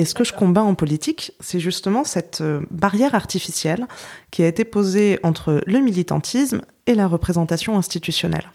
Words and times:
Et 0.00 0.06
ce 0.06 0.14
que 0.14 0.24
je 0.24 0.32
combats 0.32 0.62
en 0.62 0.74
politique, 0.74 1.32
c'est 1.40 1.60
justement 1.60 2.04
cette 2.04 2.40
euh, 2.40 2.62
barrière 2.70 3.14
artificielle 3.14 3.86
qui 4.30 4.42
a 4.42 4.48
été 4.48 4.64
posée 4.64 5.18
entre 5.22 5.60
le 5.66 5.78
militantisme 5.80 6.62
et 6.86 6.94
la 6.94 7.06
représentation 7.06 7.76
institutionnelle. 7.76 8.50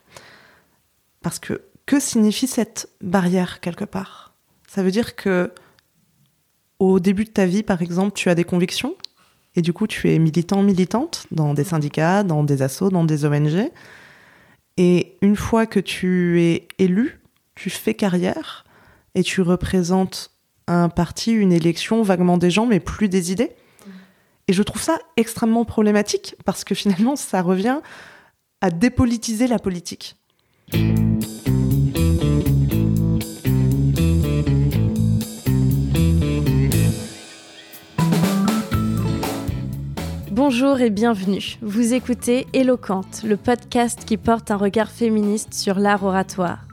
Parce 1.21 1.37
que 1.37 1.61
que 1.85 1.99
signifie 1.99 2.47
cette 2.47 2.89
barrière 2.99 3.59
quelque 3.59 3.85
part? 3.85 4.33
Ça 4.67 4.81
veut 4.81 4.89
dire 4.89 5.15
que 5.15 5.51
au 6.79 6.99
début 6.99 7.25
de 7.25 7.29
ta 7.29 7.45
vie, 7.45 7.61
par 7.61 7.83
exemple, 7.83 8.13
tu 8.15 8.31
as 8.31 8.33
des 8.33 8.43
convictions 8.43 8.95
et 9.55 9.61
du 9.61 9.71
coup 9.71 9.85
tu 9.85 10.11
es 10.11 10.17
militant, 10.17 10.63
militante 10.63 11.27
dans 11.29 11.53
des 11.53 11.63
syndicats, 11.63 12.23
dans 12.23 12.43
des 12.43 12.63
assos, 12.63 12.89
dans 12.89 13.03
des 13.03 13.23
ONG. 13.23 13.69
Et 14.77 15.15
une 15.21 15.35
fois 15.35 15.67
que 15.67 15.79
tu 15.79 16.41
es 16.41 16.67
élu, 16.79 17.21
tu 17.53 17.69
fais 17.69 17.93
carrière 17.93 18.65
et 19.13 19.21
tu 19.21 19.41
représentes 19.41 20.31
un 20.67 20.89
parti, 20.89 21.31
une 21.31 21.51
élection, 21.51 22.01
vaguement 22.01 22.37
des 22.37 22.49
gens, 22.49 22.65
mais 22.65 22.79
plus 22.79 23.09
des 23.09 23.31
idées. 23.31 23.51
Et 24.47 24.53
je 24.53 24.63
trouve 24.63 24.81
ça 24.81 24.99
extrêmement 25.17 25.65
problématique 25.65 26.35
parce 26.45 26.63
que 26.63 26.75
finalement, 26.75 27.15
ça 27.15 27.41
revient 27.41 27.79
à 28.61 28.69
dépolitiser 28.69 29.47
la 29.47 29.59
politique. 29.59 30.15
Bonjour 40.31 40.79
et 40.81 40.89
bienvenue. 40.89 41.57
Vous 41.61 41.93
écoutez 41.93 42.45
Éloquente, 42.53 43.23
le 43.23 43.37
podcast 43.37 44.05
qui 44.05 44.17
porte 44.17 44.51
un 44.51 44.57
regard 44.57 44.91
féministe 44.91 45.53
sur 45.53 45.79
l'art 45.79 46.03
oratoire. 46.03 46.67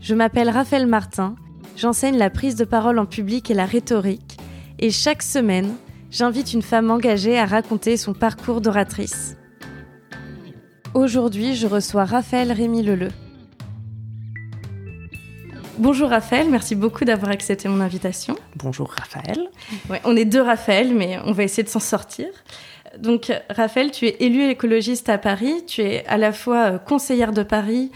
Je 0.00 0.14
m'appelle 0.14 0.50
Raphaël 0.50 0.86
Martin 0.86 1.34
j'enseigne 1.76 2.16
la 2.16 2.30
prise 2.30 2.56
de 2.56 2.64
parole 2.64 2.98
en 2.98 3.06
public 3.06 3.50
et 3.50 3.54
la 3.54 3.66
rhétorique, 3.66 4.38
et 4.78 4.90
chaque 4.90 5.22
semaine, 5.22 5.74
j'invite 6.10 6.52
une 6.52 6.62
femme 6.62 6.90
engagée 6.90 7.38
à 7.38 7.46
raconter 7.46 7.96
son 7.96 8.14
parcours 8.14 8.60
d'oratrice. 8.60 9.36
Aujourd'hui, 10.94 11.54
je 11.54 11.66
reçois 11.66 12.04
Raphaël 12.04 12.50
Rémy 12.52 12.82
Leleu. 12.82 13.10
Bonjour 15.78 16.08
Raphaël, 16.08 16.48
merci 16.50 16.74
beaucoup 16.74 17.04
d'avoir 17.04 17.30
accepté 17.30 17.68
mon 17.68 17.80
invitation. 17.80 18.34
Bonjour 18.56 18.90
Raphaël. 18.90 19.50
on 20.04 20.16
est 20.16 20.24
deux 20.24 20.40
Raphaël, 20.40 20.94
mais 20.94 21.18
on 21.26 21.32
va 21.32 21.42
essayer 21.42 21.62
de 21.62 21.68
s'en 21.68 21.80
sortir. 21.80 22.28
Donc 22.98 23.30
Raphaël, 23.50 23.90
tu 23.90 24.06
es 24.06 24.16
élue 24.20 24.48
écologiste 24.48 25.10
à 25.10 25.18
Paris, 25.18 25.64
tu 25.66 25.82
es 25.82 26.06
à 26.06 26.16
la 26.16 26.32
fois 26.32 26.72
euh, 26.72 26.78
conseillère 26.78 27.32
de 27.32 27.42
Paris, 27.42 27.92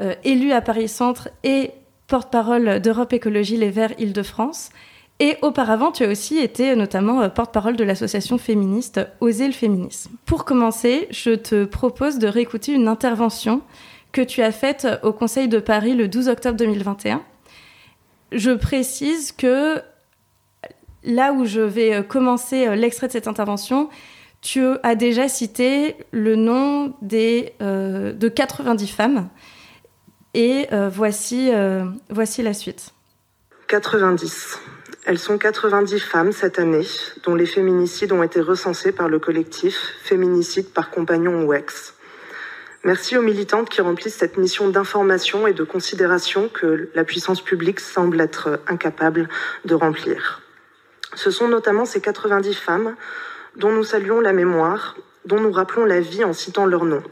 euh, 0.00 0.14
élue 0.22 0.52
à 0.52 0.60
Paris 0.60 0.86
Centre 0.86 1.28
et 1.42 1.72
porte-parole 2.14 2.78
d'Europe 2.78 3.12
Écologie 3.12 3.56
Les 3.56 3.70
Verts 3.70 3.98
Île-de-France. 3.98 4.70
Et 5.18 5.36
auparavant, 5.42 5.90
tu 5.90 6.04
as 6.04 6.08
aussi 6.08 6.38
été 6.38 6.76
notamment 6.76 7.20
euh, 7.22 7.28
porte-parole 7.28 7.74
de 7.74 7.82
l'association 7.82 8.38
féministe 8.38 9.00
Oser 9.20 9.48
le 9.48 9.52
féminisme. 9.52 10.12
Pour 10.24 10.44
commencer, 10.44 11.08
je 11.10 11.32
te 11.32 11.64
propose 11.64 12.20
de 12.20 12.28
réécouter 12.28 12.70
une 12.70 12.86
intervention 12.86 13.62
que 14.12 14.20
tu 14.20 14.42
as 14.42 14.52
faite 14.52 14.86
au 15.02 15.12
Conseil 15.12 15.48
de 15.48 15.58
Paris 15.58 15.94
le 15.94 16.06
12 16.06 16.28
octobre 16.28 16.56
2021. 16.56 17.20
Je 18.30 18.52
précise 18.52 19.32
que 19.32 19.82
là 21.02 21.32
où 21.32 21.44
je 21.46 21.62
vais 21.62 21.94
euh, 21.94 22.02
commencer 22.04 22.68
euh, 22.68 22.76
l'extrait 22.76 23.08
de 23.08 23.12
cette 23.12 23.26
intervention, 23.26 23.88
tu 24.40 24.64
as 24.84 24.94
déjà 24.94 25.26
cité 25.26 25.96
le 26.12 26.36
nom 26.36 26.94
des, 27.02 27.54
de 27.58 28.28
90 28.28 28.86
femmes 28.86 29.28
et 30.34 30.66
euh, 30.72 30.88
voici, 30.92 31.50
euh, 31.52 31.84
voici 32.10 32.42
la 32.42 32.52
suite. 32.52 32.92
90. 33.68 34.58
Elles 35.06 35.18
sont 35.18 35.38
90 35.38 36.00
femmes 36.00 36.32
cette 36.32 36.58
année, 36.58 36.86
dont 37.24 37.34
les 37.34 37.46
féminicides 37.46 38.12
ont 38.12 38.22
été 38.22 38.40
recensés 38.40 38.92
par 38.92 39.08
le 39.08 39.18
collectif 39.18 39.76
Féminicide 40.02 40.72
par 40.72 40.90
compagnon 40.90 41.44
ou 41.44 41.52
ex. 41.52 41.94
Merci 42.84 43.16
aux 43.16 43.22
militantes 43.22 43.70
qui 43.70 43.80
remplissent 43.80 44.16
cette 44.16 44.36
mission 44.36 44.68
d'information 44.68 45.46
et 45.46 45.54
de 45.54 45.64
considération 45.64 46.48
que 46.48 46.90
la 46.94 47.04
puissance 47.04 47.40
publique 47.40 47.80
semble 47.80 48.20
être 48.20 48.60
incapable 48.66 49.28
de 49.64 49.74
remplir. 49.74 50.42
Ce 51.14 51.30
sont 51.30 51.48
notamment 51.48 51.86
ces 51.86 52.00
90 52.00 52.54
femmes 52.54 52.96
dont 53.56 53.72
nous 53.72 53.84
saluons 53.84 54.20
la 54.20 54.32
mémoire, 54.32 54.96
dont 55.24 55.40
nous 55.40 55.52
rappelons 55.52 55.84
la 55.84 56.00
vie 56.00 56.24
en 56.24 56.32
citant 56.32 56.66
leur 56.66 56.84
nom. 56.84 57.02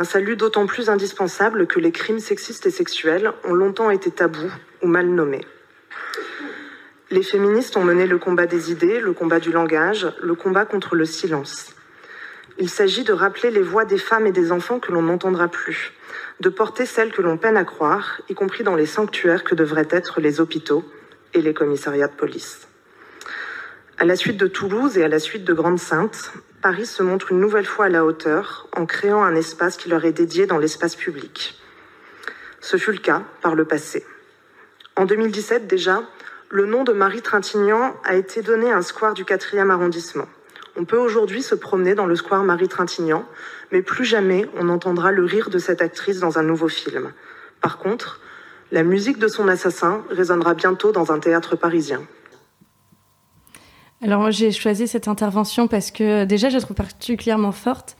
Un 0.00 0.04
salut 0.04 0.36
d'autant 0.36 0.66
plus 0.66 0.90
indispensable 0.90 1.66
que 1.66 1.80
les 1.80 1.90
crimes 1.90 2.20
sexistes 2.20 2.66
et 2.66 2.70
sexuels 2.70 3.32
ont 3.42 3.52
longtemps 3.52 3.90
été 3.90 4.12
tabous 4.12 4.52
ou 4.80 4.86
mal 4.86 5.08
nommés. 5.08 5.44
Les 7.10 7.24
féministes 7.24 7.76
ont 7.76 7.82
mené 7.82 8.06
le 8.06 8.16
combat 8.16 8.46
des 8.46 8.70
idées, 8.70 9.00
le 9.00 9.12
combat 9.12 9.40
du 9.40 9.50
langage, 9.50 10.06
le 10.22 10.36
combat 10.36 10.66
contre 10.66 10.94
le 10.94 11.04
silence. 11.04 11.74
Il 12.60 12.70
s'agit 12.70 13.02
de 13.02 13.12
rappeler 13.12 13.50
les 13.50 13.60
voix 13.60 13.84
des 13.84 13.98
femmes 13.98 14.28
et 14.28 14.30
des 14.30 14.52
enfants 14.52 14.78
que 14.78 14.92
l'on 14.92 15.02
n'entendra 15.02 15.48
plus, 15.48 15.92
de 16.38 16.48
porter 16.48 16.86
celles 16.86 17.10
que 17.10 17.22
l'on 17.22 17.36
peine 17.36 17.56
à 17.56 17.64
croire, 17.64 18.20
y 18.28 18.34
compris 18.34 18.62
dans 18.62 18.76
les 18.76 18.86
sanctuaires 18.86 19.42
que 19.42 19.56
devraient 19.56 19.88
être 19.90 20.20
les 20.20 20.40
hôpitaux 20.40 20.84
et 21.34 21.42
les 21.42 21.54
commissariats 21.54 22.06
de 22.06 22.14
police. 22.14 22.68
À 23.98 24.04
la 24.04 24.14
suite 24.14 24.36
de 24.36 24.46
Toulouse 24.46 24.96
et 24.96 25.02
à 25.02 25.08
la 25.08 25.18
suite 25.18 25.42
de 25.42 25.52
Grande-Sainte, 25.52 26.34
Paris 26.62 26.86
se 26.86 27.04
montre 27.04 27.30
une 27.30 27.38
nouvelle 27.38 27.66
fois 27.66 27.84
à 27.84 27.88
la 27.88 28.04
hauteur 28.04 28.66
en 28.76 28.84
créant 28.84 29.22
un 29.22 29.36
espace 29.36 29.76
qui 29.76 29.88
leur 29.88 30.04
est 30.04 30.12
dédié 30.12 30.46
dans 30.46 30.58
l'espace 30.58 30.96
public. 30.96 31.56
Ce 32.60 32.76
fut 32.76 32.90
le 32.90 32.98
cas 32.98 33.22
par 33.42 33.54
le 33.54 33.64
passé. 33.64 34.04
En 34.96 35.04
2017 35.04 35.68
déjà, 35.68 36.02
le 36.50 36.66
nom 36.66 36.82
de 36.82 36.92
Marie 36.92 37.22
Trintignant 37.22 37.94
a 38.02 38.16
été 38.16 38.42
donné 38.42 38.72
à 38.72 38.76
un 38.76 38.82
square 38.82 39.14
du 39.14 39.22
4e 39.22 39.70
arrondissement. 39.70 40.26
On 40.74 40.84
peut 40.84 40.98
aujourd'hui 40.98 41.42
se 41.42 41.54
promener 41.54 41.94
dans 41.94 42.06
le 42.06 42.16
square 42.16 42.42
Marie 42.42 42.68
Trintignant, 42.68 43.24
mais 43.70 43.82
plus 43.82 44.04
jamais 44.04 44.48
on 44.56 44.64
n'entendra 44.64 45.12
le 45.12 45.24
rire 45.24 45.50
de 45.50 45.58
cette 45.58 45.80
actrice 45.80 46.18
dans 46.18 46.38
un 46.38 46.42
nouveau 46.42 46.68
film. 46.68 47.12
Par 47.60 47.78
contre, 47.78 48.20
la 48.72 48.82
musique 48.82 49.18
de 49.18 49.28
son 49.28 49.46
assassin 49.46 50.04
résonnera 50.10 50.54
bientôt 50.54 50.90
dans 50.90 51.12
un 51.12 51.20
théâtre 51.20 51.54
parisien. 51.54 52.02
Alors 54.00 54.30
j'ai 54.30 54.52
choisi 54.52 54.86
cette 54.86 55.08
intervention 55.08 55.66
parce 55.66 55.90
que 55.90 56.24
déjà 56.24 56.48
je 56.48 56.54
la 56.54 56.60
trouve 56.60 56.76
particulièrement 56.76 57.50
forte 57.50 57.96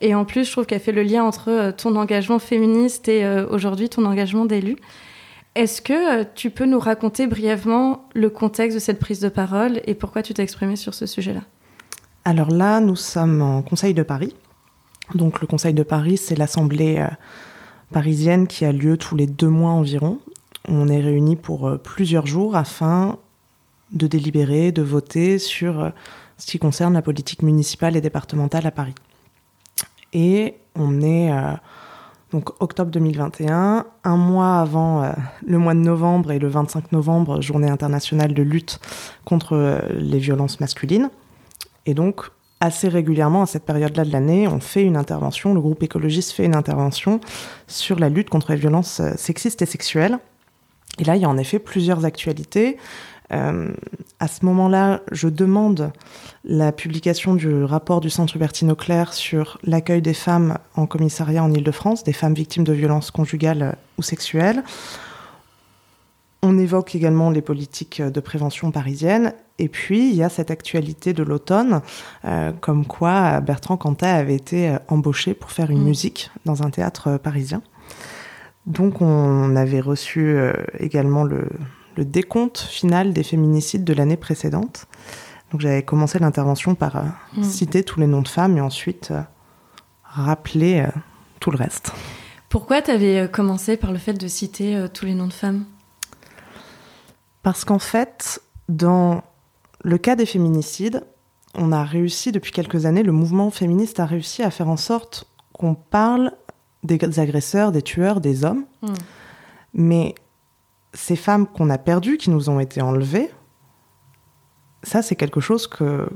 et 0.00 0.14
en 0.14 0.24
plus 0.24 0.44
je 0.46 0.52
trouve 0.52 0.64
qu'elle 0.64 0.80
fait 0.80 0.92
le 0.92 1.02
lien 1.02 1.24
entre 1.24 1.50
euh, 1.50 1.72
ton 1.72 1.94
engagement 1.96 2.38
féministe 2.38 3.08
et 3.08 3.24
euh, 3.24 3.46
aujourd'hui 3.48 3.90
ton 3.90 4.04
engagement 4.06 4.46
d'élu. 4.46 4.76
Est-ce 5.54 5.82
que 5.82 6.20
euh, 6.20 6.24
tu 6.34 6.48
peux 6.48 6.64
nous 6.64 6.78
raconter 6.78 7.26
brièvement 7.26 8.08
le 8.14 8.30
contexte 8.30 8.76
de 8.76 8.80
cette 8.80 8.98
prise 8.98 9.20
de 9.20 9.28
parole 9.28 9.82
et 9.86 9.94
pourquoi 9.94 10.22
tu 10.22 10.32
t'es 10.32 10.42
exprimée 10.42 10.76
sur 10.76 10.94
ce 10.94 11.04
sujet-là? 11.04 11.42
Alors 12.24 12.50
là, 12.50 12.80
nous 12.80 12.96
sommes 12.96 13.42
en 13.42 13.60
Conseil 13.62 13.92
de 13.92 14.02
Paris. 14.02 14.34
Donc 15.14 15.42
le 15.42 15.46
Conseil 15.46 15.74
de 15.74 15.82
Paris, 15.82 16.16
c'est 16.16 16.36
l'Assemblée 16.36 17.04
parisienne 17.92 18.46
qui 18.46 18.64
a 18.64 18.72
lieu 18.72 18.96
tous 18.96 19.16
les 19.16 19.26
deux 19.26 19.48
mois 19.48 19.72
environ. 19.72 20.20
On 20.68 20.88
est 20.88 21.00
réunis 21.00 21.36
pour 21.36 21.78
plusieurs 21.82 22.26
jours 22.26 22.54
afin 22.54 23.18
de 23.92 24.06
délibérer, 24.06 24.72
de 24.72 24.82
voter 24.82 25.38
sur 25.38 25.80
euh, 25.80 25.90
ce 26.38 26.46
qui 26.46 26.58
concerne 26.58 26.94
la 26.94 27.02
politique 27.02 27.42
municipale 27.42 27.96
et 27.96 28.00
départementale 28.00 28.66
à 28.66 28.70
Paris. 28.70 28.94
Et 30.12 30.56
on 30.74 31.00
est 31.00 31.30
euh, 31.30 31.52
donc 32.32 32.50
octobre 32.60 32.90
2021, 32.90 33.86
un 34.04 34.16
mois 34.16 34.60
avant 34.60 35.02
euh, 35.02 35.12
le 35.46 35.58
mois 35.58 35.74
de 35.74 35.80
novembre 35.80 36.32
et 36.32 36.38
le 36.38 36.48
25 36.48 36.92
novembre, 36.92 37.40
journée 37.40 37.68
internationale 37.68 38.34
de 38.34 38.42
lutte 38.42 38.80
contre 39.24 39.82
les 39.94 40.18
violences 40.18 40.60
masculines. 40.60 41.10
Et 41.84 41.94
donc, 41.94 42.30
assez 42.60 42.88
régulièrement 42.88 43.42
à 43.42 43.46
cette 43.46 43.64
période-là 43.64 44.04
de 44.04 44.12
l'année, 44.12 44.48
on 44.48 44.60
fait 44.60 44.84
une 44.84 44.96
intervention, 44.96 45.52
le 45.52 45.60
groupe 45.60 45.82
écologiste 45.82 46.32
fait 46.32 46.44
une 46.44 46.54
intervention 46.54 47.20
sur 47.66 47.98
la 47.98 48.08
lutte 48.08 48.30
contre 48.30 48.52
les 48.52 48.58
violences 48.58 49.02
sexistes 49.16 49.62
et 49.62 49.66
sexuelles. 49.66 50.18
Et 50.98 51.04
là, 51.04 51.16
il 51.16 51.22
y 51.22 51.24
a 51.24 51.28
en 51.28 51.38
effet 51.38 51.58
plusieurs 51.58 52.04
actualités. 52.04 52.76
Euh, 53.32 53.72
à 54.20 54.28
ce 54.28 54.44
moment-là, 54.44 55.00
je 55.10 55.28
demande 55.28 55.92
la 56.44 56.72
publication 56.72 57.34
du 57.34 57.64
rapport 57.64 58.00
du 58.00 58.10
Centre 58.10 58.36
Hubertine 58.36 58.70
Auclair 58.70 59.12
sur 59.12 59.58
l'accueil 59.64 60.02
des 60.02 60.14
femmes 60.14 60.58
en 60.76 60.86
commissariat 60.86 61.42
en 61.42 61.52
Ile-de-France, 61.52 62.04
des 62.04 62.12
femmes 62.12 62.34
victimes 62.34 62.64
de 62.64 62.72
violences 62.72 63.10
conjugales 63.10 63.76
ou 63.98 64.02
sexuelles. 64.02 64.62
On 66.42 66.58
évoque 66.58 66.94
également 66.94 67.30
les 67.30 67.42
politiques 67.42 68.02
de 68.02 68.20
prévention 68.20 68.72
parisiennes. 68.72 69.32
Et 69.58 69.68
puis, 69.68 70.10
il 70.10 70.16
y 70.16 70.24
a 70.24 70.28
cette 70.28 70.50
actualité 70.50 71.12
de 71.12 71.22
l'automne, 71.22 71.82
euh, 72.24 72.50
comme 72.60 72.84
quoi 72.84 73.40
Bertrand 73.40 73.76
Cantat 73.76 74.14
avait 74.14 74.34
été 74.34 74.76
embauché 74.88 75.34
pour 75.34 75.52
faire 75.52 75.70
une 75.70 75.82
mmh. 75.82 75.84
musique 75.84 76.30
dans 76.44 76.64
un 76.64 76.70
théâtre 76.70 77.16
parisien. 77.16 77.62
Donc, 78.66 79.00
on 79.00 79.54
avait 79.54 79.80
reçu 79.80 80.20
euh, 80.20 80.52
également 80.80 81.22
le, 81.22 81.48
le 81.96 82.04
décompte 82.04 82.58
final 82.58 83.12
des 83.12 83.22
féminicides 83.22 83.84
de 83.84 83.92
l'année 83.92 84.16
précédente. 84.16 84.86
Donc 85.50 85.60
j'avais 85.60 85.82
commencé 85.82 86.18
l'intervention 86.18 86.74
par 86.74 86.96
euh, 86.96 87.02
mm. 87.36 87.44
citer 87.44 87.84
tous 87.84 88.00
les 88.00 88.06
noms 88.06 88.22
de 88.22 88.28
femmes 88.28 88.56
et 88.56 88.60
ensuite 88.60 89.10
euh, 89.10 89.20
rappeler 90.02 90.80
euh, 90.80 90.90
tout 91.40 91.50
le 91.50 91.58
reste. 91.58 91.92
Pourquoi 92.48 92.82
tu 92.82 92.90
avais 92.90 93.30
commencé 93.30 93.76
par 93.76 93.92
le 93.92 93.98
fait 93.98 94.14
de 94.14 94.28
citer 94.28 94.86
tous 94.92 95.06
les 95.06 95.14
noms 95.14 95.26
de 95.26 95.32
femmes? 95.32 95.64
Parce 97.42 97.64
qu'en 97.64 97.78
fait, 97.78 98.42
Dans 98.68 99.22
le 99.82 99.98
cas 99.98 100.16
des 100.16 100.26
féminicides, 100.26 101.02
on 101.54 101.72
a 101.72 101.82
réussi 101.82 102.30
depuis 102.30 102.52
quelques 102.52 102.86
années, 102.86 103.02
le 103.02 103.12
mouvement 103.12 103.50
féministe 103.50 104.00
a 104.00 104.06
réussi 104.06 104.42
à 104.42 104.50
faire 104.50 104.68
en 104.68 104.76
sorte 104.76 105.26
qu'on 105.52 105.74
parle 105.74 106.32
des 106.82 106.98
agresseurs, 107.18 107.72
des 107.72 107.82
tueurs, 107.82 108.20
des 108.20 108.44
hommes. 108.44 108.64
Mm. 108.82 108.92
Mais 109.74 110.14
ces 110.92 111.16
femmes 111.16 111.46
qu'on 111.46 111.70
a 111.70 111.78
perdues, 111.78 112.18
qui 112.18 112.30
nous 112.30 112.50
ont 112.50 112.60
été 112.60 112.82
enlevées, 112.82 113.30
ça 114.82 115.02
c'est 115.02 115.16
quelque 115.16 115.40
chose 115.40 115.66
que 115.66 116.08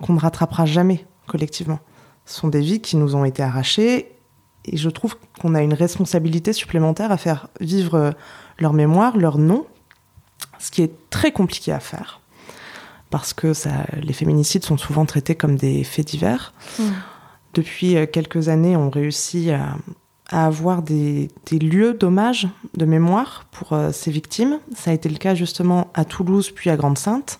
qu'on 0.00 0.14
ne 0.14 0.20
rattrapera 0.20 0.64
jamais 0.66 1.06
collectivement. 1.26 1.78
Ce 2.24 2.40
sont 2.40 2.48
des 2.48 2.60
vies 2.60 2.80
qui 2.80 2.96
nous 2.96 3.14
ont 3.14 3.24
été 3.24 3.42
arrachées 3.42 4.12
et 4.64 4.76
je 4.76 4.88
trouve 4.88 5.16
qu'on 5.40 5.54
a 5.54 5.62
une 5.62 5.74
responsabilité 5.74 6.52
supplémentaire 6.52 7.12
à 7.12 7.16
faire 7.16 7.48
vivre 7.60 7.94
euh, 7.94 8.10
leur 8.58 8.72
mémoire, 8.72 9.16
leur 9.16 9.38
nom, 9.38 9.66
ce 10.58 10.70
qui 10.70 10.82
est 10.82 10.92
très 11.10 11.32
compliqué 11.32 11.72
à 11.72 11.80
faire 11.80 12.22
parce 13.12 13.34
que 13.34 13.52
ça, 13.52 13.84
les 14.02 14.14
féminicides 14.14 14.64
sont 14.64 14.78
souvent 14.78 15.04
traités 15.04 15.34
comme 15.34 15.56
des 15.56 15.84
faits 15.84 16.06
divers. 16.06 16.54
Mm. 16.78 16.82
Depuis 17.52 17.96
euh, 17.96 18.06
quelques 18.06 18.48
années, 18.48 18.74
on 18.74 18.88
réussit 18.88 19.50
à, 19.50 19.76
à 20.32 20.46
avoir 20.46 20.82
des, 20.82 21.28
des 21.46 21.58
lieux 21.58 21.92
d'hommage, 21.92 22.48
de 22.76 22.86
mémoire 22.86 23.44
pour 23.52 23.74
euh, 23.74 23.92
ces 23.92 24.10
victimes. 24.10 24.58
Ça 24.74 24.90
a 24.90 24.94
été 24.94 25.08
le 25.08 25.18
cas 25.18 25.34
justement 25.34 25.90
à 25.94 26.04
Toulouse 26.04 26.50
puis 26.50 26.70
à 26.70 26.76
Grande-Sainte. 26.76 27.38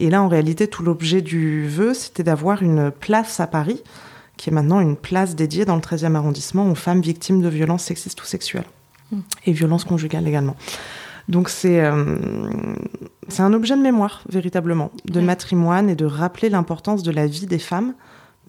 Et 0.00 0.10
là, 0.10 0.22
en 0.22 0.28
réalité, 0.28 0.66
tout 0.66 0.82
l'objet 0.82 1.20
du 1.20 1.68
vœu, 1.68 1.94
c'était 1.94 2.24
d'avoir 2.24 2.62
une 2.62 2.90
place 2.90 3.38
à 3.38 3.46
Paris, 3.46 3.82
qui 4.38 4.48
est 4.50 4.52
maintenant 4.52 4.80
une 4.80 4.96
place 4.96 5.36
dédiée 5.36 5.64
dans 5.66 5.76
le 5.76 5.82
13e 5.82 6.14
arrondissement 6.16 6.68
aux 6.70 6.74
femmes 6.74 7.02
victimes 7.02 7.42
de 7.42 7.48
violences 7.48 7.84
sexistes 7.84 8.20
ou 8.20 8.24
sexuelles. 8.24 8.64
Mm. 9.12 9.18
Et 9.46 9.52
violences 9.52 9.84
conjugales 9.84 10.26
également. 10.26 10.56
Donc 11.28 11.50
c'est 11.50 11.80
euh, 11.84 12.16
c'est 13.28 13.42
un 13.42 13.52
objet 13.52 13.76
de 13.76 13.82
mémoire, 13.82 14.24
véritablement, 14.28 14.90
de 15.04 15.20
Ouais. 15.20 15.26
matrimoine 15.26 15.88
et 15.88 15.94
de 15.94 16.06
rappeler 16.06 16.48
l'importance 16.48 17.02
de 17.02 17.12
la 17.12 17.26
vie 17.26 17.46
des 17.46 17.60
femmes, 17.60 17.94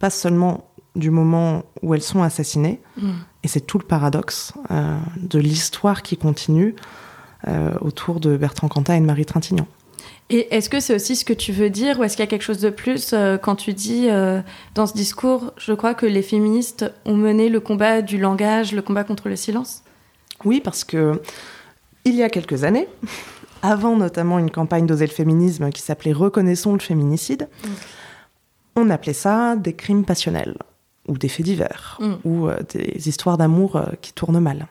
pas 0.00 0.10
seulement 0.10 0.68
du 0.94 1.10
moment 1.10 1.64
où 1.82 1.94
elles 1.94 2.02
sont 2.02 2.22
assassinées, 2.22 2.80
Mm. 2.96 3.10
et 3.42 3.48
c'est 3.48 3.60
tout 3.60 3.78
le 3.78 3.84
paradoxe 3.84 4.52
euh, 4.70 4.96
de 5.16 5.38
l'histoire 5.38 6.02
qui 6.02 6.16
continue 6.16 6.74
euh, 7.48 7.74
autour 7.80 8.20
de 8.20 8.36
Bertrand 8.36 8.68
Cantat 8.68 8.96
et 8.96 9.00
de 9.00 9.04
Marie 9.04 9.26
Trintignant. 9.26 9.66
Et 10.30 10.54
est-ce 10.54 10.70
que 10.70 10.80
c'est 10.80 10.94
aussi 10.94 11.16
ce 11.16 11.24
que 11.24 11.32
tu 11.32 11.52
veux 11.52 11.68
dire 11.68 11.98
ou 11.98 12.04
est-ce 12.04 12.16
qu'il 12.16 12.22
y 12.24 12.28
a 12.28 12.30
quelque 12.30 12.44
chose 12.44 12.60
de 12.60 12.70
plus 12.70 13.12
euh, 13.12 13.36
quand 13.36 13.56
tu 13.56 13.74
dis 13.74 14.08
dans 14.74 14.86
ce 14.86 14.94
discours, 14.94 15.52
je 15.58 15.72
crois 15.72 15.94
que 15.94 16.06
les 16.06 16.22
féministes 16.22 16.90
ont 17.04 17.16
mené 17.16 17.48
le 17.48 17.60
combat 17.60 18.00
du 18.00 18.16
langage, 18.16 18.72
le 18.72 18.80
combat 18.80 19.04
contre 19.04 19.28
le 19.28 19.36
silence? 19.36 19.82
Oui, 20.44 20.60
parce 20.62 20.84
que 20.84 21.20
il 22.04 22.14
y 22.14 22.22
a 22.22 22.30
quelques 22.30 22.64
années, 22.64 22.88
avant 23.62 23.96
notamment 23.96 24.38
une 24.38 24.50
campagne 24.50 24.86
d'oser 24.86 25.06
le 25.06 25.12
féminisme 25.12 25.70
qui 25.70 25.82
s'appelait 25.82 26.12
Reconnaissons 26.12 26.72
le 26.72 26.78
féminicide, 26.78 27.48
on 28.76 28.90
appelait 28.90 29.12
ça 29.12 29.56
des 29.56 29.74
crimes 29.74 30.04
passionnels 30.04 30.56
ou 31.08 31.18
des 31.18 31.28
faits 31.28 31.44
divers 31.44 31.84
Mm. 32.00 32.14
ou 32.24 32.48
euh, 32.48 32.56
des 32.72 33.08
histoires 33.08 33.38
d'amour 33.38 33.76
euh, 33.76 33.84
qui 34.00 34.12
tournent 34.12 34.40
mal. 34.40 34.66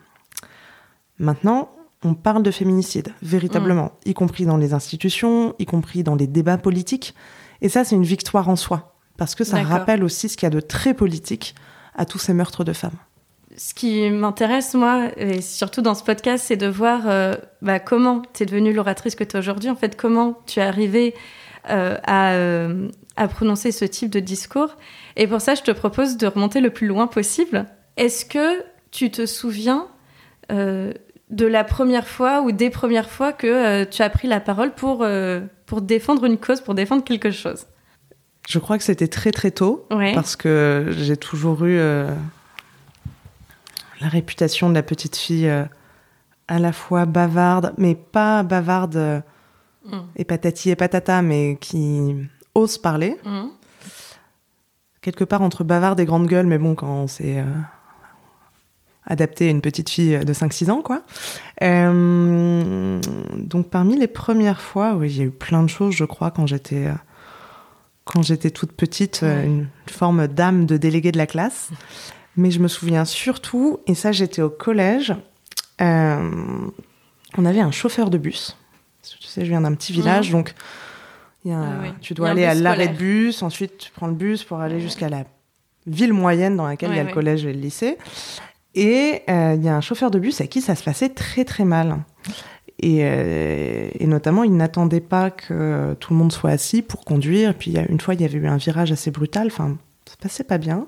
Maintenant, 1.20 1.70
on 2.04 2.16
parle 2.16 2.44
de 2.44 2.52
féminicide, 2.52 3.14
véritablement, 3.22 3.94
y 4.06 4.14
compris 4.14 4.46
dans 4.46 4.58
les 4.58 4.74
institutions, 4.74 5.56
y 5.60 5.66
compris 5.66 6.04
dans 6.04 6.16
les 6.16 6.28
débats 6.28 6.58
politiques. 6.58 7.16
Et 7.62 7.70
ça, 7.70 7.86
c'est 7.86 7.96
une 7.96 8.04
victoire 8.04 8.50
en 8.50 8.58
soi, 8.58 8.96
parce 9.18 9.36
que 9.36 9.44
ça 9.46 9.62
rappelle 9.64 10.04
aussi 10.04 10.28
ce 10.28 10.36
qu'il 10.36 10.46
y 10.46 10.48
a 10.48 10.50
de 10.50 10.60
très 10.60 10.94
politique 10.94 11.56
à 11.96 12.06
tous 12.06 12.18
ces 12.18 12.34
meurtres 12.34 12.66
de 12.66 12.74
femmes. 12.74 12.98
Ce 13.56 13.74
qui 13.74 14.10
m'intéresse, 14.10 14.74
moi, 14.74 15.12
et 15.16 15.40
surtout 15.42 15.82
dans 15.82 15.94
ce 15.94 16.04
podcast, 16.04 16.44
c'est 16.48 16.58
de 16.58 16.68
voir 16.68 17.04
euh, 17.06 17.36
bah, 17.62 17.80
comment 17.80 18.24
tu 18.34 18.44
es 18.44 18.46
devenue 18.48 18.74
l'oratrice 18.74 19.16
que 19.16 19.24
tu 19.24 19.38
es 19.38 19.40
aujourd'hui. 19.40 19.70
En 19.70 19.76
fait, 19.76 19.96
comment 19.96 20.40
tu 20.46 20.60
es 20.60 20.64
arrivée 20.64 21.14
à, 21.66 22.34
euh, 22.34 22.88
à 23.16 23.28
prononcer 23.28 23.72
ce 23.72 23.86
type 23.86 24.10
de 24.10 24.20
discours. 24.20 24.76
Et 25.16 25.28
pour 25.28 25.42
ça, 25.42 25.56
je 25.56 25.62
te 25.62 25.72
propose 25.72 26.18
de 26.18 26.28
remonter 26.28 26.60
le 26.62 26.70
plus 26.70 26.88
loin 26.88 27.08
possible. 27.08 27.66
Est-ce 27.98 28.26
que 28.26 28.64
tu 28.92 29.12
te 29.12 29.26
souviens 29.26 29.88
euh, 30.52 30.94
de 31.30 31.46
la 31.46 31.64
première 31.64 32.08
fois 32.08 32.42
ou 32.42 32.52
des 32.52 32.70
premières 32.70 33.10
fois 33.10 33.34
que 33.34 33.48
euh, 33.48 33.86
tu 33.90 34.02
as 34.02 34.10
pris 34.10 34.28
la 34.28 34.40
parole 34.40 34.72
pour, 34.72 35.00
euh, 35.04 35.42
pour 35.66 35.82
défendre 35.82 36.26
une 36.26 36.38
cause, 36.38 36.62
pour 36.62 36.74
défendre 36.76 37.04
quelque 37.04 37.32
chose? 37.32 37.66
Je 38.50 38.60
crois 38.60 38.78
que 38.78 38.84
c'était 38.84 39.08
très 39.08 39.32
très 39.32 39.52
tôt, 39.52 39.86
Ouais. 39.90 40.14
parce 40.14 40.36
que 40.36 40.88
j'ai 40.98 41.16
toujours 41.16 41.64
eu 41.64 41.78
euh, 41.80 42.10
la 44.02 44.10
réputation 44.10 44.70
de 44.70 44.74
la 44.76 44.84
petite 44.84 45.16
fille 45.16 45.48
euh, 45.48 45.64
à 46.48 46.60
la 46.60 46.74
fois 46.74 47.06
bavarde, 47.06 47.74
mais 47.78 47.96
pas 47.96 48.44
bavarde 48.44 49.24
Mm. 49.86 49.98
et 50.16 50.24
patati 50.24 50.70
et 50.70 50.76
patata, 50.76 51.22
mais 51.22 51.58
qui 51.60 52.16
ose 52.56 52.78
parler. 52.78 53.18
Mhm. 53.26 53.50
Quelque 55.02 55.24
part 55.26 55.42
entre 55.42 55.64
bavarde 55.66 56.00
et 56.00 56.06
grande 56.06 56.28
gueule, 56.28 56.46
mais 56.48 56.58
bon, 56.58 56.76
quand 56.76 56.88
on 56.88 57.08
s'est 57.08 57.40
euh, 57.40 57.44
adapté 59.06 59.48
à 59.48 59.52
une 59.52 59.60
petite 59.62 59.90
fille 59.90 60.18
de 60.24 60.34
5-6 60.34 60.72
ans, 60.72 60.82
quoi. 60.82 61.02
Euh, 61.62 63.00
donc 63.38 63.70
parmi 63.70 63.98
les 63.98 64.08
premières 64.08 64.62
fois, 64.62 64.96
oui, 64.96 65.12
il 65.12 65.18
y 65.18 65.22
a 65.22 65.26
eu 65.26 65.32
plein 65.32 65.64
de 65.64 65.68
choses, 65.70 65.94
je 65.94 66.06
crois, 66.06 66.32
quand 66.32 66.48
j'étais... 66.48 66.88
euh, 66.88 66.94
quand 68.06 68.22
j'étais 68.22 68.52
toute 68.52 68.74
petite, 68.74 69.22
euh, 69.24 69.40
Ouais. 69.42 69.46
une 69.46 69.68
forme 69.90 70.28
d'âme 70.28 70.66
de 70.66 70.76
déléguée 70.78 71.12
de 71.14 71.18
la 71.18 71.28
classe. 71.28 71.70
Mais 72.36 72.52
je 72.52 72.60
me 72.60 72.68
souviens 72.68 73.06
surtout, 73.06 73.80
et 73.88 73.96
ça 73.96 74.12
j'étais 74.12 74.42
au 74.42 74.50
collège, 74.50 75.14
euh, 75.82 76.30
on 77.38 77.46
avait 77.46 77.60
un 77.62 77.72
chauffeur 77.72 78.10
de 78.10 78.18
bus. 78.18 78.58
Tu 79.04 79.28
sais, 79.28 79.44
je 79.46 79.50
viens 79.50 79.62
d'un 79.62 79.74
petit 79.74 79.92
village, 79.94 80.32
donc 80.32 80.54
y 81.46 81.52
a 81.52 81.58
un- 81.58 81.72
Ah 81.80 81.80
oui. 81.84 81.90
tu 82.02 82.14
dois 82.14 82.30
aller 82.30 82.46
à 82.46 82.54
bus 82.54 82.64
l'arrêt 82.64 82.88
de 82.88 82.98
bus, 82.98 83.44
ensuite 83.44 83.78
tu 83.78 83.92
prends 83.92 84.08
le 84.08 84.14
bus 84.14 84.44
pour 84.44 84.60
aller 84.60 84.80
jusqu'à 84.80 85.10
la 85.10 85.26
ville 85.86 86.14
moyenne 86.14 86.56
dans 86.56 86.66
laquelle 86.66 86.92
il 86.92 86.96
y 86.96 87.00
a 87.00 87.04
Ouais, 87.04 87.10
le 87.10 87.14
collège 87.14 87.46
et 87.46 87.52
le 87.54 87.60
lycée. 87.60 87.98
Et 88.76 89.22
euh, 89.30 89.54
il 89.56 89.64
y 89.64 89.68
a 89.70 89.76
un 89.76 89.82
chauffeur 89.82 90.10
de 90.10 90.20
bus 90.20 90.40
à 90.42 90.48
qui 90.48 90.62
ça 90.62 90.76
se 90.76 90.84
passait 90.84 91.10
très 91.10 91.44
très 91.46 91.66
mal. 91.66 91.98
Et, 92.80 93.00
euh, 93.04 93.90
et 94.00 94.08
notamment, 94.08 94.44
il 94.44 94.56
n'attendait 94.56 95.00
pas 95.02 95.30
que 95.32 95.96
tout 96.00 96.14
le 96.14 96.18
monde 96.20 96.32
soit 96.32 96.50
assis 96.50 96.82
pour 96.82 97.06
conduire. 97.06 97.52
Et 97.52 97.54
puis 97.54 97.76
une 97.90 98.00
fois, 98.00 98.14
il 98.16 98.22
y 98.22 98.26
avait 98.26 98.38
eu 98.40 98.48
un 98.48 98.58
virage 98.58 98.92
assez 98.92 99.12
brutal. 99.12 99.48
Enfin, 99.48 99.78
ça 100.08 100.14
se 100.14 100.18
passait 100.18 100.44
pas 100.44 100.58
bien. 100.58 100.88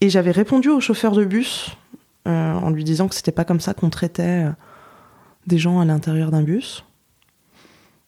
Et 0.00 0.08
j'avais 0.08 0.30
répondu 0.30 0.68
au 0.68 0.80
chauffeur 0.80 1.12
de 1.12 1.24
bus 1.24 1.76
euh, 2.28 2.52
en 2.54 2.70
lui 2.70 2.84
disant 2.84 3.08
que 3.08 3.14
c'était 3.14 3.32
pas 3.32 3.44
comme 3.44 3.60
ça 3.60 3.74
qu'on 3.74 3.90
traitait 3.90 4.44
des 5.46 5.58
gens 5.58 5.80
à 5.80 5.84
l'intérieur 5.84 6.30
d'un 6.30 6.42
bus. 6.42 6.84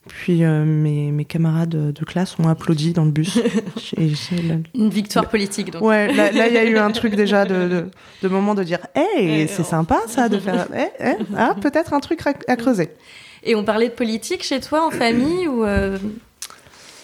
Puis 0.08 0.44
euh, 0.44 0.64
mes, 0.64 1.12
mes 1.12 1.25
camarades 1.25 1.93
de 1.93 2.04
classe 2.04 2.37
ont 2.38 2.49
applaudi 2.49 2.93
dans 2.93 3.04
le 3.04 3.12
bus. 3.12 3.38
Et 3.96 4.10
Une 4.74 4.91
victoire 4.91 5.29
politique, 5.29 5.70
donc. 5.70 5.82
Ouais, 5.82 6.12
là, 6.12 6.31
il 6.32 6.55
y 6.55 6.58
a 6.58 6.65
eu 6.65 6.76
un 6.76 6.91
truc 6.93 7.15
déjà 7.15 7.44
de, 7.44 7.69
de, 7.69 7.86
de 8.22 8.29
moment 8.29 8.55
de 8.55 8.65
dire 8.65 8.81
Hey, 8.94 9.46
c'est 9.46 9.62
sympa 9.62 10.00
ça 10.08 10.29
de 10.29 10.38
faire. 10.38 10.67
Eh, 10.74 10.88
eh, 11.00 11.12
ah, 11.36 11.55
peut-être 11.60 11.93
un 11.94 12.00
truc 12.00 12.26
à, 12.26 12.32
à 12.48 12.56
creuser. 12.56 12.91
Et 13.44 13.55
on 13.55 13.65
parlait 13.65 13.88
de 13.88 13.94
politique 13.94 14.43
chez 14.43 14.60
toi, 14.60 14.86
en 14.86 14.91
famille, 14.91 15.46
ou 15.46 15.65
euh, 15.65 15.98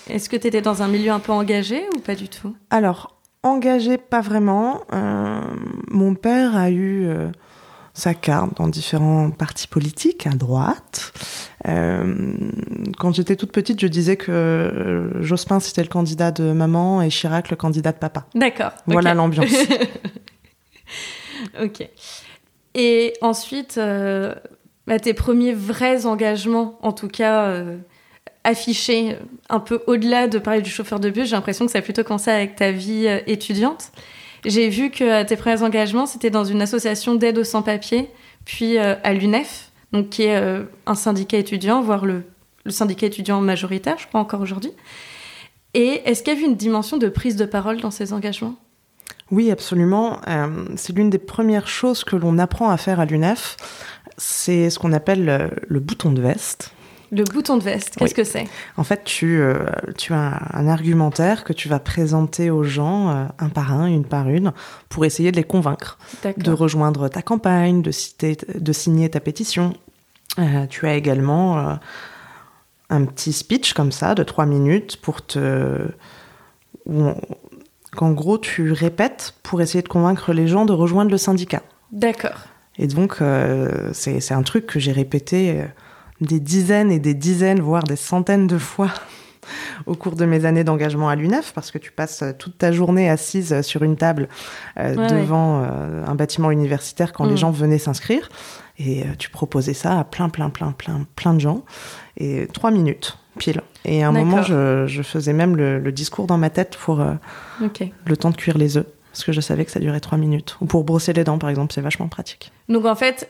est-ce 0.09 0.29
que 0.29 0.37
tu 0.37 0.47
étais 0.47 0.63
dans 0.63 0.83
un 0.83 0.89
milieu 0.89 1.13
un 1.13 1.19
peu 1.19 1.33
engagé 1.33 1.85
ou 1.95 2.01
pas 2.01 2.15
du 2.15 2.29
tout? 2.29 2.55
Alors, 2.71 3.17
engagé, 3.43 3.99
pas 3.99 4.21
vraiment. 4.21 4.83
Euh, 4.93 5.41
mon 5.89 6.15
père 6.15 6.57
a 6.57 6.71
eu 6.71 7.09
sa 7.99 8.15
carte 8.15 8.57
dans 8.57 8.69
différents 8.69 9.31
partis 9.31 9.67
politiques, 9.67 10.27
à 10.27 10.31
droite. 10.31 11.13
Euh, 11.67 12.35
quand 12.99 13.13
j'étais 13.13 13.37
toute 13.37 13.53
petite, 13.53 13.81
je 13.81 13.87
disais 13.87 14.17
que 14.17 14.31
euh, 14.31 15.23
Jospin, 15.23 15.61
c'était 15.61 15.83
le 15.83 15.89
candidat 15.89 16.31
de 16.31 16.53
maman 16.53 17.03
et 17.03 17.09
Chirac, 17.09 17.51
le 17.51 17.57
candidat 17.57 17.93
de 17.93 17.99
papa. 17.99 18.27
D'accord. 18.35 18.73
Voilà 18.87 19.15
l'ambiance. 19.15 19.51
ok. 21.63 21.89
Et 22.75 23.15
ensuite, 23.21 23.79
euh, 23.79 24.35
bah, 24.87 25.01
tes 25.01 25.15
premiers 25.15 25.53
vrais 25.53 26.07
engagements, 26.07 26.79
en 26.83 26.93
tout 26.93 27.09
cas 27.09 27.47
euh, 27.47 27.79
affichés, 28.45 29.17
un 29.49 29.61
peu 29.61 29.83
au-delà 29.89 30.29
de 30.29 30.39
parler 30.39 30.63
du 30.63 30.71
chauffeur 30.71 31.01
de 31.01 31.11
bus, 31.11 31.29
j'ai 31.29 31.37
l'impression 31.37 31.67
que 31.67 31.73
ça 31.73 31.81
a 31.81 31.83
plutôt 31.83 32.05
commencé 32.05 32.31
avec 32.31 32.55
ta 32.55 32.71
vie 32.71 33.07
étudiante. 33.27 33.91
J'ai 34.45 34.69
vu 34.69 34.91
que 34.91 35.23
tes 35.25 35.37
premiers 35.37 35.63
engagements, 35.63 36.07
c'était 36.07 36.31
dans 36.31 36.45
une 36.45 36.63
association 36.63 37.15
d'aide 37.15 37.39
aux 37.39 37.45
sans-papiers, 37.45 38.09
puis 38.45 38.79
euh, 38.79 38.95
à 39.03 39.13
l'UNEF, 39.13 39.71
donc 39.93 40.11
qui 40.11 40.25
est 40.25 40.37
euh, 40.37 40.65
un 40.87 40.95
syndicat 40.95 41.39
étudiant, 41.39 41.83
voire 41.83 42.05
le, 42.05 42.25
syndicat 42.67 43.07
étudiant 43.07 43.41
majoritaire, 43.41 43.97
je 43.99 44.07
crois 44.07 44.21
encore 44.21 44.41
aujourd'hui. 44.41 44.73
Et 45.75 46.03
est-ce 46.05 46.23
qu'il 46.23 46.35
y 46.35 46.37
a 46.37 46.41
eu 46.41 46.45
une 46.45 46.57
dimension 46.57 46.99
de 46.99 47.09
prise 47.09 47.37
de 47.37 47.47
parole 47.47 47.81
dans 47.81 47.91
ces 47.91 48.13
engagements? 48.13 48.57
Oui, 49.31 49.51
absolument. 49.51 50.21
Euh, 50.29 50.67
c'est 50.77 50.95
l'une 50.95 51.11
des 51.11 51.19
premières 51.19 51.69
choses 51.69 52.05
que 52.05 52.17
l'on 52.17 52.39
apprend 52.39 52.71
à 52.71 52.77
faire 52.77 53.01
à 53.01 53.07
l'UNEF. 53.07 53.57
C'est 54.17 54.71
ce 54.71 54.79
qu'on 54.79 54.93
appelle 54.93 55.25
le, 55.25 55.51
le 55.67 55.81
bouton 55.81 56.13
de 56.13 56.21
veste. 56.21 56.73
Le 57.11 57.25
bouton 57.25 57.57
de 57.57 57.63
veste, 57.63 57.97
qu'est-ce 57.97 58.11
Oui. 58.11 58.15
que 58.17 58.25
c'est? 58.25 58.47
En 58.77 58.85
fait, 58.85 59.03
tu, 59.05 59.41
euh, 59.41 59.65
tu 59.97 60.13
as 60.13 60.41
un 60.53 60.69
argumentaire 60.69 61.45
que 61.45 61.53
tu 61.53 61.69
vas 61.69 61.79
présenter 61.79 62.51
aux 62.51 62.65
gens, 62.65 63.11
euh, 63.11 63.25
un 63.39 63.49
par 63.49 63.73
un, 63.73 63.87
une 63.87 64.05
par 64.05 64.29
une, 64.29 64.53
pour 64.89 65.05
essayer 65.05 65.33
de 65.33 65.37
les 65.37 65.45
convaincre 65.45 65.99
de 66.37 66.53
rejoindre 66.53 67.09
ta 67.09 67.23
campagne, 67.23 67.81
de, 67.83 67.91
citer, 67.91 68.37
de 68.55 68.73
signer 68.73 69.09
ta 69.09 69.21
pétition. 69.21 69.73
Euh, 70.39 70.67
tu 70.67 70.87
as 70.87 70.95
également 70.95 71.59
euh, 71.59 71.75
un 72.91 73.05
petit 73.05 73.33
speech 73.33 73.73
comme 73.73 73.93
ça 73.93 74.15
de 74.15 74.23
trois 74.23 74.47
minutes 74.47 74.99
pour 75.01 75.25
te. 75.25 75.89
qu'en 77.97 78.13
gros 78.13 78.39
tu 78.39 78.73
répètes 78.73 79.35
pour 79.43 79.61
essayer 79.61 79.83
de 79.83 79.89
convaincre 79.89 80.33
les 80.33 80.47
gens 80.47 80.65
de 80.67 80.73
rejoindre 80.73 81.11
le 81.11 81.19
syndicat. 81.19 81.63
D'accord. 81.93 82.39
Et 82.79 82.87
donc, 82.87 83.17
euh, 83.21 83.91
c'est 83.93 84.33
un 84.33 84.43
truc 84.43 84.67
que 84.67 84.79
j'ai 84.79 84.93
répété 84.93 85.61
euh, 85.61 85.65
des 86.21 86.41
dizaines 86.41 86.91
et 86.91 86.99
des 86.99 87.15
dizaines, 87.15 87.61
voire 87.61 87.85
des 87.85 87.97
centaines 87.97 88.47
de 88.47 88.59
fois 88.59 88.91
au 89.87 89.95
cours 89.95 90.17
de 90.17 90.25
mes 90.25 90.45
années 90.45 90.65
d'engagement 90.65 91.09
à 91.09 91.17
l'UNEF, 91.17 91.53
parce 91.55 91.71
que 91.71 91.79
tu 91.79 91.93
passes 91.93 92.23
euh, 92.23 92.33
toute 92.37 92.59
ta 92.59 92.73
journée 92.73 93.09
assise 93.09 93.61
sur 93.63 93.83
une 93.83 93.97
table 93.97 94.29
devant 94.77 95.63
un 95.63 96.15
bâtiment 96.15 96.51
universitaire 96.51 97.13
quand 97.13 97.25
les 97.25 97.35
mm. 97.35 97.39
gens 97.39 97.51
venaient 97.51 97.79
s'inscrire. 97.79 98.29
Et 98.79 99.05
tu 99.19 99.29
proposais 99.31 99.75
ça 99.75 99.99
à 99.99 100.05
plein, 100.05 100.29
plein, 100.29 100.51
plein, 100.51 100.71
plein, 100.71 101.05
plein 101.17 101.35
de 101.35 101.41
gens. 101.41 101.65
Et 102.17 102.47
trois 102.53 102.71
minutes, 102.71 103.19
pile. 103.37 103.61
Et 103.85 104.05
à 104.05 104.09
un 104.09 104.13
moment, 104.13 104.43
je, 104.43 105.03
faisais 105.03 105.33
même 105.33 105.57
le, 105.57 105.91
discours 105.91 106.27
dans 106.27 106.39
ma 106.39 106.51
tête 106.51 106.77
pour 106.77 107.03
le 107.61 108.17
temps 108.17 108.31
de 108.31 108.37
cuire 108.37 108.57
les 108.57 108.77
œufs 108.77 108.87
parce 109.19 109.25
que 109.25 109.33
je 109.33 109.41
savais 109.41 109.65
que 109.65 109.73
ça 109.73 109.81
durait 109.81 109.99
trois 109.99 110.17
minutes. 110.17 110.57
Ou 110.61 110.67
pour 110.67 110.85
brosser 110.85 111.13
les 111.13 111.25
dents, 111.25 111.39
par 111.39 111.51
exemple, 111.51 111.73
c'est 111.73 111.81
vachement 111.81 112.07
pratique. 112.07 112.53
Donc 112.69 112.85
en 112.85 112.95
fait, 112.95 113.29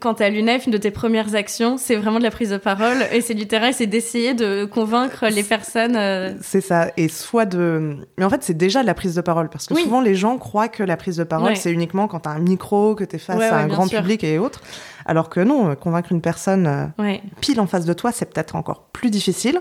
quand 0.00 0.14
tu 0.14 0.22
es 0.22 0.26
à 0.26 0.30
l'UNEF, 0.30 0.66
une 0.66 0.72
de 0.72 0.78
tes 0.78 0.90
premières 0.90 1.34
actions, 1.34 1.76
c'est 1.78 1.96
vraiment 1.96 2.18
de 2.18 2.24
la 2.24 2.30
prise 2.30 2.50
de 2.50 2.56
parole 2.56 2.98
et 3.12 3.20
c'est 3.20 3.34
du 3.34 3.46
terrain, 3.46 3.72
c'est 3.72 3.86
d'essayer 3.86 4.34
de 4.34 4.64
convaincre 4.64 5.26
les 5.26 5.42
personnes. 5.42 5.96
Euh, 5.96 6.32
c'est 6.40 6.60
ça. 6.60 6.90
Et 6.96 7.08
soit 7.08 7.46
de. 7.46 7.96
Mais 8.18 8.24
en 8.24 8.30
fait, 8.30 8.42
c'est 8.42 8.56
déjà 8.56 8.82
de 8.82 8.86
la 8.86 8.94
prise 8.94 9.14
de 9.14 9.20
parole 9.20 9.48
parce 9.48 9.66
que 9.66 9.74
souvent 9.74 10.00
les 10.00 10.14
gens 10.14 10.38
croient 10.38 10.68
que 10.68 10.82
la 10.82 10.96
prise 10.96 11.16
de 11.16 11.24
parole, 11.24 11.56
c'est 11.56 11.72
uniquement 11.72 12.08
quand 12.08 12.20
tu 12.20 12.28
as 12.28 12.32
un 12.32 12.40
micro, 12.40 12.94
que 12.94 13.04
tu 13.04 13.16
es 13.16 13.18
face 13.18 13.42
à 13.42 13.58
un 13.58 13.66
grand 13.66 13.88
public 13.88 14.24
et 14.24 14.38
autres. 14.38 14.60
Alors 15.08 15.30
que 15.30 15.38
non, 15.38 15.76
convaincre 15.76 16.10
une 16.10 16.20
personne 16.20 16.66
euh, 16.98 17.16
pile 17.40 17.60
en 17.60 17.66
face 17.66 17.84
de 17.84 17.92
toi, 17.92 18.10
c'est 18.10 18.26
peut-être 18.26 18.56
encore 18.56 18.88
plus 18.92 19.10
difficile. 19.10 19.60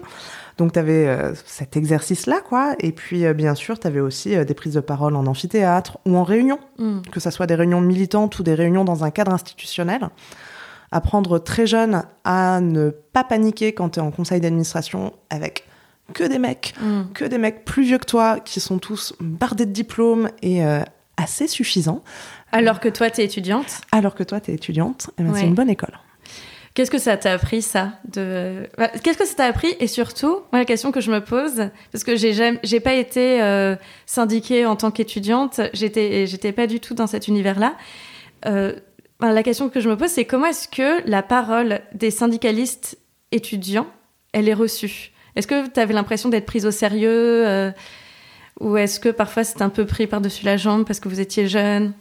Donc 0.57 0.73
tu 0.73 0.79
avais 0.79 1.07
euh, 1.07 1.33
cet 1.45 1.75
exercice-là, 1.75 2.39
quoi. 2.41 2.75
Et 2.79 2.91
puis, 2.91 3.25
euh, 3.25 3.33
bien 3.33 3.55
sûr, 3.55 3.77
tu 3.79 3.87
avais 3.87 3.99
aussi 3.99 4.35
euh, 4.35 4.45
des 4.45 4.53
prises 4.53 4.75
de 4.75 4.79
parole 4.79 5.15
en 5.15 5.25
amphithéâtre 5.25 5.97
ou 6.05 6.15
en 6.15 6.23
réunion, 6.23 6.59
mm. 6.77 7.01
que 7.11 7.19
ce 7.19 7.29
soit 7.29 7.45
des 7.45 7.55
réunions 7.55 7.81
militantes 7.81 8.39
ou 8.39 8.43
des 8.43 8.53
réunions 8.53 8.85
dans 8.85 9.03
un 9.03 9.11
cadre 9.11 9.33
institutionnel. 9.33 10.09
Apprendre 10.91 11.39
très 11.39 11.67
jeune 11.67 12.03
à 12.23 12.61
ne 12.61 12.89
pas 12.89 13.23
paniquer 13.23 13.73
quand 13.73 13.89
tu 13.89 13.99
es 13.99 14.01
en 14.01 14.11
conseil 14.11 14.39
d'administration 14.39 15.13
avec 15.29 15.65
que 16.13 16.23
des 16.23 16.39
mecs, 16.39 16.73
mm. 16.79 17.11
que 17.13 17.25
des 17.25 17.37
mecs 17.37 17.65
plus 17.65 17.83
vieux 17.83 17.97
que 17.97 18.05
toi, 18.05 18.39
qui 18.39 18.61
sont 18.61 18.77
tous 18.77 19.13
bardés 19.19 19.65
de 19.65 19.71
diplômes 19.71 20.29
et 20.41 20.63
assez 21.17 21.47
suffisants. 21.47 22.01
Alors 22.51 22.79
que 22.79 22.87
toi, 22.87 23.09
tu 23.09 23.21
es 23.21 23.25
étudiante 23.25 23.81
Alors 23.91 24.15
que 24.15 24.23
toi, 24.23 24.39
tu 24.39 24.51
es 24.51 24.53
étudiante, 24.53 25.09
eh 25.17 25.23
ben, 25.23 25.33
c'est 25.33 25.47
une 25.47 25.55
bonne 25.55 25.69
école. 25.69 25.97
Qu'est-ce 26.75 26.91
que 26.91 26.97
ça 26.97 27.15
t'a 27.15 27.31
appris, 27.31 27.61
ça 27.61 27.93
de... 28.03 28.67
Qu'est-ce 29.01 29.17
que 29.17 29.25
ça 29.25 29.35
t'a 29.35 29.45
appris 29.45 29.73
Et 29.79 29.87
surtout, 29.87 30.41
moi, 30.51 30.59
la 30.59 30.65
question 30.65 30.91
que 30.91 30.99
je 30.99 31.09
me 31.09 31.21
pose, 31.21 31.69
parce 31.93 32.03
que 32.03 32.17
j'ai 32.17 32.33
jamais... 32.33 32.59
pas 32.83 32.95
été 32.95 33.41
euh, 33.41 33.77
syndiquée 34.05 34.65
en 34.65 34.75
tant 34.75 34.91
qu'étudiante, 34.91 35.61
j'étais, 35.71 36.27
j'étais 36.27 36.51
pas 36.51 36.67
du 36.67 36.81
tout 36.81 36.93
dans 36.93 37.07
cet 37.07 37.29
univers-là. 37.29 37.75
Euh, 38.45 38.73
la 39.21 39.41
question 39.41 39.69
que 39.69 39.79
je 39.79 39.87
me 39.87 39.95
pose, 39.95 40.09
c'est 40.09 40.25
comment 40.25 40.47
est-ce 40.47 40.67
que 40.67 41.07
la 41.09 41.23
parole 41.23 41.79
des 41.93 42.11
syndicalistes 42.11 42.97
étudiants, 43.31 43.87
elle 44.33 44.49
est 44.49 44.53
reçue? 44.53 45.13
Est-ce 45.37 45.47
que 45.47 45.69
tu 45.69 45.79
avais 45.79 45.93
l'impression 45.93 46.27
d'être 46.27 46.45
prise 46.45 46.65
au 46.65 46.71
sérieux 46.71 47.47
euh, 47.47 47.71
Ou 48.59 48.75
est-ce 48.75 48.99
que 48.99 49.07
parfois 49.07 49.45
c'était 49.45 49.63
un 49.63 49.69
peu 49.69 49.85
pris 49.85 50.07
par-dessus 50.07 50.43
la 50.43 50.57
jambe 50.57 50.85
parce 50.85 50.99
que 50.99 51.07
vous 51.07 51.21
étiez 51.21 51.47
jeune? 51.47 51.93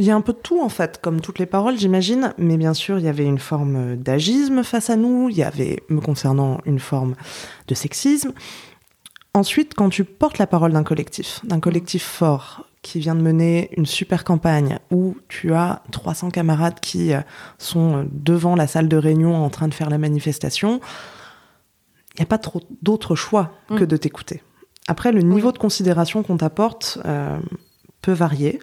Il 0.00 0.06
y 0.06 0.10
a 0.10 0.16
un 0.16 0.22
peu 0.22 0.32
de 0.32 0.38
tout 0.38 0.62
en 0.62 0.70
fait, 0.70 0.98
comme 1.02 1.20
toutes 1.20 1.38
les 1.38 1.44
paroles, 1.44 1.76
j'imagine, 1.78 2.32
mais 2.38 2.56
bien 2.56 2.72
sûr, 2.72 2.98
il 2.98 3.04
y 3.04 3.08
avait 3.08 3.26
une 3.26 3.38
forme 3.38 3.96
d'agisme 3.96 4.62
face 4.62 4.88
à 4.88 4.96
nous, 4.96 5.28
il 5.28 5.36
y 5.36 5.42
avait, 5.42 5.82
me 5.90 6.00
concernant, 6.00 6.62
une 6.64 6.78
forme 6.78 7.14
de 7.68 7.74
sexisme. 7.74 8.32
Ensuite, 9.34 9.74
quand 9.74 9.90
tu 9.90 10.04
portes 10.04 10.38
la 10.38 10.46
parole 10.46 10.72
d'un 10.72 10.84
collectif, 10.84 11.40
d'un 11.44 11.60
collectif 11.60 12.02
fort, 12.02 12.66
qui 12.80 12.98
vient 12.98 13.14
de 13.14 13.20
mener 13.20 13.68
une 13.76 13.84
super 13.84 14.24
campagne, 14.24 14.78
où 14.90 15.18
tu 15.28 15.52
as 15.52 15.82
300 15.92 16.30
camarades 16.30 16.80
qui 16.80 17.12
euh, 17.12 17.20
sont 17.58 18.08
devant 18.10 18.56
la 18.56 18.66
salle 18.66 18.88
de 18.88 18.96
réunion 18.96 19.36
en 19.36 19.50
train 19.50 19.68
de 19.68 19.74
faire 19.74 19.90
la 19.90 19.98
manifestation, 19.98 20.80
il 22.14 22.20
n'y 22.20 22.22
a 22.22 22.26
pas 22.26 22.38
trop 22.38 22.62
d'autre 22.80 23.14
choix 23.16 23.52
que 23.68 23.84
mm. 23.84 23.86
de 23.86 23.96
t'écouter. 23.98 24.42
Après, 24.88 25.12
le 25.12 25.20
niveau 25.20 25.52
de 25.52 25.58
considération 25.58 26.22
qu'on 26.22 26.38
t'apporte 26.38 26.98
euh, 27.04 27.38
peut 28.00 28.12
varier. 28.12 28.60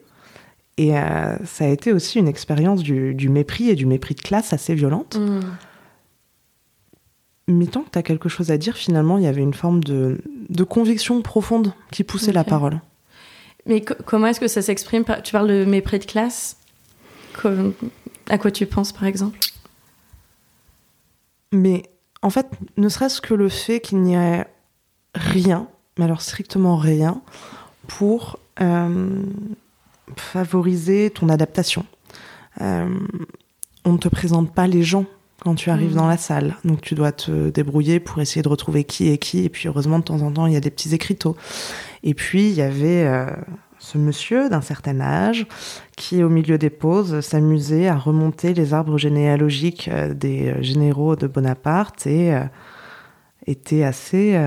Et 0.78 0.98
euh, 0.98 1.36
ça 1.46 1.66
a 1.66 1.68
été 1.68 1.92
aussi 1.92 2.20
une 2.20 2.28
expérience 2.28 2.84
du, 2.84 3.30
mépris 3.30 3.70
et 3.70 3.76
du 3.76 3.86
mépris 3.86 4.14
de 4.14 4.22
classe 4.22 4.54
assez 4.54 4.76
violente. 4.76 5.18
Mm. 5.18 5.42
Mais 7.48 7.66
tant 7.66 7.82
que 7.82 7.90
tu 7.90 7.98
as 7.98 8.04
quelque 8.04 8.30
chose 8.30 8.52
à 8.52 8.58
dire, 8.58 8.76
finalement, 8.76 9.18
il 9.18 9.24
y 9.24 9.28
avait 9.28 9.42
une 9.42 9.54
forme 9.54 9.84
de, 9.84 10.22
conviction 10.70 11.22
profonde 11.22 11.74
qui 11.92 12.04
poussait 12.04 12.34
la 12.34 12.44
parole. 12.44 12.82
Mais 13.66 13.82
comment 13.82 14.28
est-ce 14.28 14.40
que 14.40 14.48
ça 14.48 14.62
s'exprime 14.62 15.04
Tu 15.24 15.32
parles 15.32 15.48
de 15.48 15.66
mépris 15.66 16.00
de 16.00 16.06
classe? 16.06 16.58
À 18.30 18.38
quoi 18.38 18.52
tu 18.52 18.66
penses, 18.66 18.92
par 18.92 19.06
exemple? 19.06 19.40
Mais 21.54 21.84
en 22.22 22.30
fait, 22.30 22.48
ne 22.76 22.90
serait-ce 22.90 23.22
que 23.22 23.34
le 23.34 23.50
fait 23.50 23.80
qu'il 23.80 24.02
n'y 24.02 24.16
ait 24.16 24.46
rien, 25.16 25.68
mais 25.98 26.06
alors 26.06 26.22
strictement 26.22 26.76
rien, 26.76 27.22
pour 27.88 28.40
euh, 28.62 29.24
favoriser 30.20 31.10
ton 31.10 31.30
adaptation. 31.30 31.86
Euh, 32.62 32.88
on 33.86 33.94
ne 33.94 33.98
te 33.98 34.08
présente 34.08 34.54
pas 34.54 34.68
les 34.68 34.84
gens 34.84 35.06
quand 35.42 35.56
tu 35.56 35.70
arrives 35.70 35.94
mmh. 35.94 35.98
dans 35.98 36.08
la 36.08 36.18
salle. 36.18 36.56
Donc 36.66 36.82
tu 36.82 36.96
dois 36.96 37.12
te 37.12 37.50
débrouiller 37.50 38.00
pour 38.00 38.20
essayer 38.20 38.42
de 38.42 38.50
retrouver 38.50 38.84
qui 38.84 39.10
est 39.10 39.18
qui. 39.18 39.46
Et 39.46 39.50
puis 39.50 39.68
heureusement, 39.68 40.00
de 40.00 40.04
temps 40.04 40.22
en 40.22 40.32
temps, 40.32 40.48
il 40.48 40.54
y 40.54 40.58
a 40.58 40.62
des 40.62 40.72
petits 40.72 40.94
écriteaux. 40.94 41.36
Et 42.04 42.14
puis 42.14 42.50
il 42.50 42.56
y 42.56 42.62
avait 42.62 43.06
euh, 43.06 43.28
ce 43.80 43.98
monsieur 43.98 44.50
d'un 44.50 44.62
certain 44.62 45.00
âge 45.00 45.46
qui, 45.96 46.24
au 46.24 46.30
milieu 46.30 46.58
des 46.58 46.70
pauses, 46.70 47.22
s'amusait 47.22 47.88
à 47.88 47.96
remonter 47.96 48.54
les 48.54 48.74
arbres 48.74 48.98
généalogiques 48.98 49.90
euh, 49.92 50.14
des 50.14 50.56
généraux 50.62 51.16
de 51.16 51.28
Bonaparte 51.28 52.08
et 52.08 52.34
était 53.46 53.84
assez, 53.84 54.38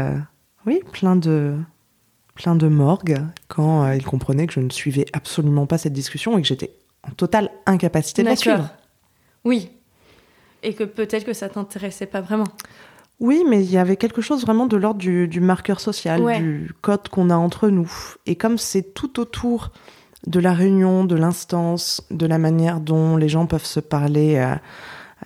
oui, 0.66 0.82
plein 0.92 1.16
de 1.16 1.56
plein 2.40 2.54
de 2.54 2.68
morgue 2.68 3.18
quand 3.48 3.84
euh, 3.84 3.94
il 3.96 4.04
comprenait 4.04 4.46
que 4.46 4.54
je 4.54 4.60
ne 4.60 4.70
suivais 4.70 5.04
absolument 5.12 5.66
pas 5.66 5.76
cette 5.76 5.92
discussion 5.92 6.38
et 6.38 6.40
que 6.40 6.48
j'étais 6.48 6.72
en 7.06 7.10
totale 7.10 7.50
incapacité 7.66 8.22
de 8.22 8.28
la 8.28 8.36
suivre. 8.36 8.70
Oui. 9.44 9.70
Et 10.62 10.72
que 10.72 10.84
peut-être 10.84 11.24
que 11.24 11.34
ça 11.34 11.50
t'intéressait 11.50 12.06
pas 12.06 12.22
vraiment. 12.22 12.48
Oui, 13.18 13.44
mais 13.46 13.62
il 13.62 13.70
y 13.70 13.76
avait 13.76 13.96
quelque 13.96 14.22
chose 14.22 14.42
vraiment 14.42 14.66
de 14.66 14.78
l'ordre 14.78 15.00
du, 15.00 15.40
marqueur 15.40 15.80
social, 15.80 16.38
du 16.38 16.72
code 16.80 17.08
qu'on 17.08 17.28
a 17.28 17.36
entre 17.36 17.68
nous. 17.68 17.90
Et 18.24 18.36
comme 18.36 18.56
c'est 18.56 18.94
tout 18.94 19.20
autour 19.20 19.70
de 20.26 20.40
la 20.40 20.54
réunion, 20.54 21.04
de 21.04 21.16
l'instance, 21.16 22.02
de 22.10 22.26
la 22.26 22.38
manière 22.38 22.80
dont 22.80 23.18
les 23.18 23.28
gens 23.28 23.44
peuvent 23.44 23.66
se 23.66 23.80
parler 23.80 24.36
euh, 24.36 24.54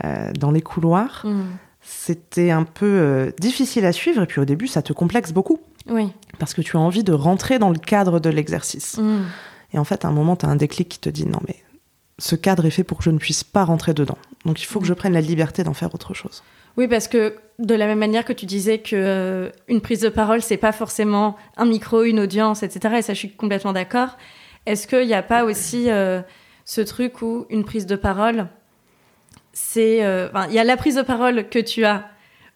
euh, 0.05 0.33
dans 0.33 0.51
les 0.51 0.63
couloirs, 0.63 1.23
mm. 1.25 1.43
c'était 1.81 2.51
un 2.51 2.65
peu 2.65 3.33
difficile 3.39 3.85
à 3.85 3.93
suivre. 3.93 4.23
Et 4.23 4.27
puis 4.27 4.41
au 4.41 4.45
début, 4.45 4.67
ça 4.67 4.83
te 4.83 4.93
complexe 4.93 5.33
beaucoup. 5.33 5.61
Oui. 5.89 6.13
Parce 6.39 6.55
que 6.55 6.63
tu 6.63 6.77
as 6.77 6.81
envie 6.81 7.05
de 7.05 7.13
rentrer 7.13 7.59
dans 7.59 7.71
le 7.71 7.79
cadre 7.79 8.21
de 8.21 8.31
l'exercice. 8.31 8.99
Mm. 8.99 9.23
Et 9.75 9.79
en 9.79 9.85
fait, 9.85 10.05
à 10.05 10.09
un 10.09 10.13
moment, 10.13 10.37
tu 10.37 10.47
as 10.47 10.49
un 10.49 10.57
déclic 10.57 10.89
qui 10.89 10.99
te 10.99 11.09
dit 11.09 11.27
non, 11.27 11.41
mais 11.47 11.57
ce 12.19 12.37
cadre 12.37 12.65
est 12.65 12.71
fait 12.71 12.85
pour 12.85 12.99
que 12.99 13.05
je 13.05 13.11
ne 13.11 13.19
puisse 13.19 13.45
pas 13.45 13.65
rentrer 13.65 13.93
dedans. 13.93 14.19
Donc 14.45 14.63
il 14.63 14.67
faut 14.67 14.81
que 14.81 14.87
je 14.87 14.95
prenne 14.95 15.13
la 15.13 15.21
liberté 15.21 15.65
d'en 15.65 15.75
faire 15.75 15.95
autre 15.95 16.15
chose. 16.15 16.43
Oui, 16.77 16.89
parce 16.89 17.09
que 17.09 17.37
de 17.59 17.75
la 17.75 17.87
même 17.87 17.99
manière 17.99 18.25
que 18.25 18.33
tu 18.33 18.47
disais 18.47 18.79
que 18.79 18.97
euh, 18.97 19.51
une 19.69 19.81
prise 19.81 20.01
de 20.01 20.09
parole, 20.09 20.43
c'est 20.43 20.57
pas 20.57 20.73
forcément 20.73 21.37
un 21.57 21.67
micro, 21.67 22.03
une 22.03 22.21
audience, 22.21 22.63
etc. 22.63 22.97
Et 22.99 23.03
ça, 23.03 23.15
je 23.15 23.19
suis 23.19 23.33
complètement 23.33 23.73
d'accord. 23.73 24.17
Est-ce 24.67 24.87
qu'il 24.87 25.07
n'y 25.07 25.15
a 25.15 25.23
pas 25.23 25.45
aussi 25.45 25.91
euh, 25.91 26.21
ce 26.65 26.81
truc 26.81 27.23
où 27.23 27.47
une 27.51 27.65
prise 27.65 27.87
de 27.87 27.97
parole, 27.97 28.49
c'est, 29.53 30.05
euh, 30.05 30.29
il 30.49 30.55
y 30.55 30.59
a 30.59 30.65
la 30.65 30.77
prise 30.77 30.97
de 30.97 31.03
parole 31.03 31.49
que 31.49 31.59
tu 31.59 31.85
as 31.85 32.09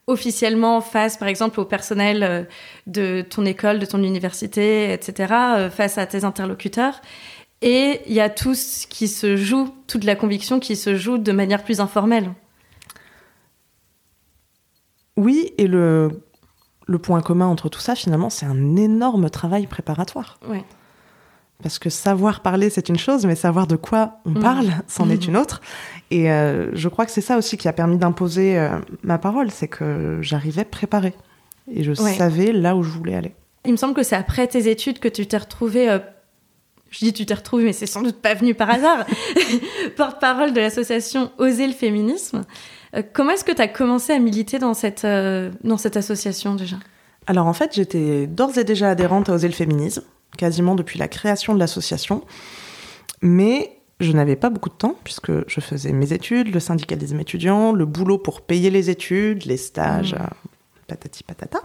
officiellement 0.08 0.80
face, 0.80 1.16
par 1.16 1.28
exemple, 1.28 1.60
au 1.60 1.64
personnel 1.64 2.22
euh, 2.22 2.42
de 2.86 3.22
ton 3.22 3.44
école, 3.44 3.78
de 3.78 3.86
ton 3.86 4.02
université, 4.02 4.92
etc., 4.92 5.34
euh, 5.56 5.70
face 5.70 5.98
à 5.98 6.06
tes 6.06 6.24
interlocuteurs. 6.24 7.00
Et 7.60 8.00
il 8.06 8.14
y 8.14 8.20
a 8.20 8.30
tout 8.30 8.54
ce 8.54 8.86
qui 8.86 9.06
se 9.06 9.36
joue, 9.36 9.68
toute 9.86 10.04
la 10.04 10.16
conviction 10.16 10.58
qui 10.58 10.76
se 10.76 10.96
joue 10.96 11.18
de 11.18 11.32
manière 11.32 11.62
plus 11.62 11.80
informelle. 11.80 12.32
Oui, 15.16 15.52
et 15.58 15.66
le, 15.66 16.22
le 16.86 16.98
point 16.98 17.20
commun 17.20 17.46
entre 17.46 17.68
tout 17.68 17.80
ça, 17.80 17.94
finalement, 17.94 18.30
c'est 18.30 18.46
un 18.46 18.76
énorme 18.76 19.28
travail 19.28 19.66
préparatoire. 19.66 20.38
Ouais. 20.48 20.64
Parce 21.62 21.80
que 21.80 21.90
savoir 21.90 22.40
parler, 22.40 22.70
c'est 22.70 22.88
une 22.88 22.98
chose, 22.98 23.26
mais 23.26 23.34
savoir 23.34 23.66
de 23.66 23.74
quoi 23.74 24.20
on 24.24 24.30
mmh. 24.30 24.40
parle, 24.40 24.70
c'en 24.86 25.10
est 25.10 25.26
mmh. 25.26 25.30
une 25.30 25.36
autre. 25.36 25.60
Et 26.12 26.30
euh, 26.30 26.70
je 26.74 26.88
crois 26.88 27.04
que 27.04 27.10
c'est 27.10 27.20
ça 27.20 27.36
aussi 27.36 27.56
qui 27.56 27.66
a 27.66 27.72
permis 27.72 27.98
d'imposer 27.98 28.56
euh, 28.56 28.78
ma 29.02 29.18
parole, 29.18 29.50
c'est 29.50 29.66
que 29.66 30.18
j'arrivais 30.20 30.64
préparée. 30.64 31.14
Et 31.70 31.82
je 31.82 31.92
savais 31.94 32.52
là 32.52 32.76
où 32.76 32.82
je 32.84 32.90
voulais 32.90 33.16
aller. 33.16 33.34
Il 33.64 33.72
me 33.72 33.76
semble 33.76 33.94
que 33.94 34.04
c'est 34.04 34.16
après 34.16 34.46
tes 34.46 34.70
études 34.70 35.00
que 35.00 35.08
tu 35.08 35.26
t'es 35.26 35.36
retrouvée 35.36 35.90
euh, 35.90 35.98
je 36.90 37.00
dis 37.00 37.12
tu 37.12 37.26
t'es 37.26 37.34
retrouvée, 37.34 37.64
mais 37.64 37.74
c'est 37.74 37.84
sans 37.84 38.00
doute 38.00 38.16
pas 38.16 38.32
venu 38.32 38.54
par 38.54 38.70
hasard, 38.70 39.04
porte-parole 39.96 40.54
de 40.54 40.60
l'association 40.60 41.30
Oser 41.36 41.66
le 41.66 41.74
féminisme. 41.74 42.44
Comment 43.12 43.32
est-ce 43.32 43.44
que 43.44 43.52
tu 43.52 43.60
as 43.60 43.68
commencé 43.68 44.14
à 44.14 44.18
militer 44.18 44.58
dans 44.58 44.72
cette, 44.72 45.04
dans 45.04 45.76
cette 45.76 45.98
association 45.98 46.54
déjà? 46.54 46.76
Alors 47.26 47.46
en 47.46 47.52
fait, 47.52 47.74
j'étais 47.74 48.26
d'ores 48.26 48.56
et 48.56 48.64
déjà 48.64 48.88
adhérente 48.88 49.28
à 49.28 49.34
Oser 49.34 49.48
le 49.48 49.54
féminisme, 49.54 50.02
quasiment 50.36 50.74
depuis 50.74 50.98
la 50.98 51.08
création 51.08 51.54
de 51.54 51.58
l'association. 51.58 52.24
Mais 53.22 53.78
je 54.00 54.12
n'avais 54.12 54.36
pas 54.36 54.50
beaucoup 54.50 54.68
de 54.68 54.74
temps 54.74 54.96
puisque 55.02 55.32
je 55.48 55.60
faisais 55.60 55.92
mes 55.92 56.12
études, 56.12 56.52
le 56.52 56.60
syndicalisme 56.60 57.18
étudiant, 57.20 57.72
le 57.72 57.84
boulot 57.84 58.18
pour 58.18 58.42
payer 58.42 58.70
les 58.70 58.90
études, 58.90 59.44
les 59.44 59.56
stages, 59.56 60.14
mmh. 60.14 60.28
patati 60.86 61.24
patata. 61.24 61.60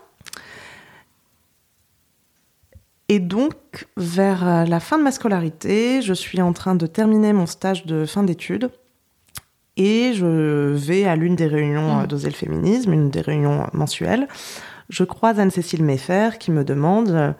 Et 3.09 3.19
donc, 3.19 3.53
vers 3.97 4.47
euh, 4.47 4.65
la 4.65 4.79
fin 4.79 4.97
de 4.97 5.03
ma 5.03 5.11
scolarité, 5.11 6.01
je 6.01 6.13
suis 6.13 6.41
en 6.41 6.53
train 6.53 6.73
de 6.73 6.87
terminer 6.87 7.33
mon 7.33 7.45
stage 7.45 7.85
de 7.85 8.05
fin 8.05 8.23
d'études. 8.23 8.71
Et 9.75 10.13
je 10.13 10.71
vais 10.73 11.05
à 11.05 11.15
l'une 11.15 11.35
des 11.35 11.47
réunions 11.47 12.01
mmh. 12.01 12.07
d'Oser 12.07 12.29
le 12.29 12.35
féminisme, 12.35 12.93
une 12.93 13.09
des 13.09 13.21
réunions 13.21 13.67
mensuelles. 13.73 14.27
Je 14.89 15.03
croise 15.03 15.39
Anne-Cécile 15.39 15.83
Meffer 15.83 16.31
qui 16.39 16.51
me 16.51 16.63
demande 16.63 17.09
euh, 17.09 17.31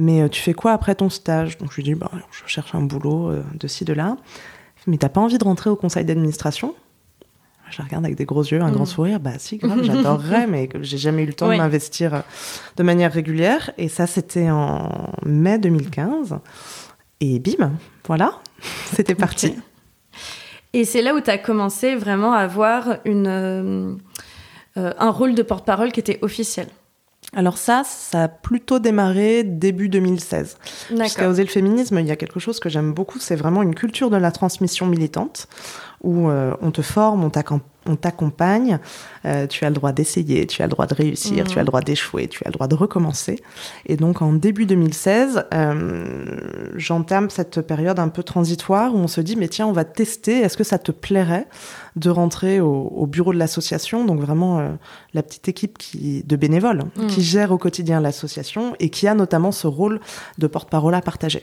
Mais 0.00 0.22
euh, 0.22 0.28
tu 0.28 0.40
fais 0.40 0.54
quoi 0.54 0.72
après 0.72 0.94
ton 0.94 1.10
stage? 1.10 1.58
Donc 1.58 1.70
je 1.70 1.76
lui 1.76 1.82
dis 1.82 1.94
bah, 1.94 2.10
Je 2.30 2.42
cherche 2.46 2.74
un 2.74 2.82
boulot 2.82 3.32
de 3.54 3.68
ci, 3.68 3.84
de 3.84 3.92
là. 3.92 4.16
Mais 4.86 4.96
t'as 4.96 5.08
pas 5.08 5.20
envie 5.20 5.38
de 5.38 5.44
rentrer 5.44 5.70
au 5.70 5.76
conseil 5.76 6.04
d'administration? 6.04 6.74
Je 7.70 7.82
regarde 7.82 8.04
avec 8.04 8.16
des 8.16 8.24
gros 8.24 8.42
yeux, 8.42 8.60
un 8.60 8.70
grand 8.70 8.84
mm. 8.84 8.86
sourire. 8.86 9.20
Bah 9.20 9.38
si, 9.38 9.56
grave, 9.58 9.82
j'adorerais, 9.82 10.46
mais 10.48 10.68
j'ai 10.80 10.98
jamais 10.98 11.22
eu 11.22 11.26
le 11.26 11.34
temps 11.34 11.48
de 11.48 11.56
m'investir 11.56 12.14
euh, 12.14 12.20
de 12.76 12.82
manière 12.82 13.12
régulière. 13.12 13.70
Et 13.78 13.88
ça, 13.88 14.06
c'était 14.06 14.50
en 14.50 15.12
mai 15.24 15.58
2015. 15.58 16.38
Et 17.20 17.38
bim, 17.38 17.72
voilà, 18.06 18.32
c'était 18.94 19.14
parti. 19.14 19.54
Et 20.72 20.84
c'est 20.84 21.02
là 21.02 21.14
où 21.14 21.20
tu 21.20 21.30
as 21.30 21.38
commencé 21.38 21.96
vraiment 21.96 22.32
à 22.32 22.38
avoir 22.38 22.98
une, 23.04 23.26
euh, 23.26 23.94
euh, 24.76 24.92
un 24.98 25.10
rôle 25.10 25.34
de 25.34 25.42
porte-parole 25.42 25.90
qui 25.90 25.98
était 25.98 26.20
officiel. 26.22 26.68
Alors 27.34 27.58
ça, 27.58 27.82
ça 27.84 28.24
a 28.24 28.28
plutôt 28.28 28.78
démarré 28.80 29.44
début 29.44 29.88
2016. 29.88 30.58
Jusqu'à 30.90 31.28
Oser 31.28 31.44
le 31.44 31.48
féminisme, 31.48 31.98
il 31.98 32.06
y 32.06 32.10
a 32.10 32.16
quelque 32.16 32.40
chose 32.40 32.58
que 32.58 32.68
j'aime 32.68 32.92
beaucoup, 32.92 33.18
c'est 33.18 33.36
vraiment 33.36 33.62
une 33.62 33.74
culture 33.74 34.10
de 34.10 34.16
la 34.16 34.32
transmission 34.32 34.86
militante 34.86 35.46
où 36.02 36.28
euh, 36.28 36.54
on 36.60 36.70
te 36.70 36.82
forme, 36.82 37.22
on 37.22 37.30
t'accompagne, 37.30 37.69
euh, 37.88 39.46
tu 39.46 39.64
as 39.64 39.68
le 39.68 39.74
droit 39.74 39.92
d'essayer, 39.92 40.46
tu 40.46 40.62
as 40.62 40.66
le 40.66 40.70
droit 40.70 40.86
de 40.86 40.94
réussir, 40.94 41.46
tu 41.46 41.58
as 41.58 41.62
le 41.62 41.66
droit 41.66 41.80
d'échouer, 41.80 42.28
tu 42.28 42.42
as 42.44 42.48
le 42.48 42.52
droit 42.52 42.68
de 42.68 42.74
recommencer. 42.74 43.42
Et 43.86 43.96
donc 43.96 44.22
en 44.22 44.32
début 44.32 44.66
2016, 44.66 45.46
euh, 45.52 46.24
j'entame 46.76 47.30
cette 47.30 47.60
période 47.62 47.98
un 47.98 48.08
peu 48.08 48.22
transitoire 48.22 48.94
où 48.94 48.98
on 48.98 49.08
se 49.08 49.20
dit 49.20 49.36
mais 49.36 49.48
tiens 49.48 49.66
on 49.66 49.72
va 49.72 49.84
tester, 49.84 50.40
est-ce 50.40 50.56
que 50.56 50.64
ça 50.64 50.78
te 50.78 50.92
plairait 50.92 51.46
de 51.96 52.10
rentrer 52.10 52.60
au, 52.60 53.06
bureau 53.06 53.32
de 53.32 53.38
l'association, 53.38 54.04
donc 54.04 54.20
vraiment 54.20 54.78
la 55.12 55.22
petite 55.24 55.48
équipe 55.48 55.76
qui, 55.76 56.22
de 56.22 56.36
bénévoles 56.36 56.84
mm. 56.96 57.06
qui 57.08 57.22
gère 57.22 57.50
au 57.50 57.58
quotidien 57.58 58.00
l'association 58.00 58.76
et 58.78 58.90
qui 58.90 59.08
a 59.08 59.14
notamment 59.14 59.50
ce 59.50 59.66
rôle 59.66 60.00
de 60.38 60.46
porte-parole 60.46 60.94
à 60.94 61.00
partager. 61.00 61.42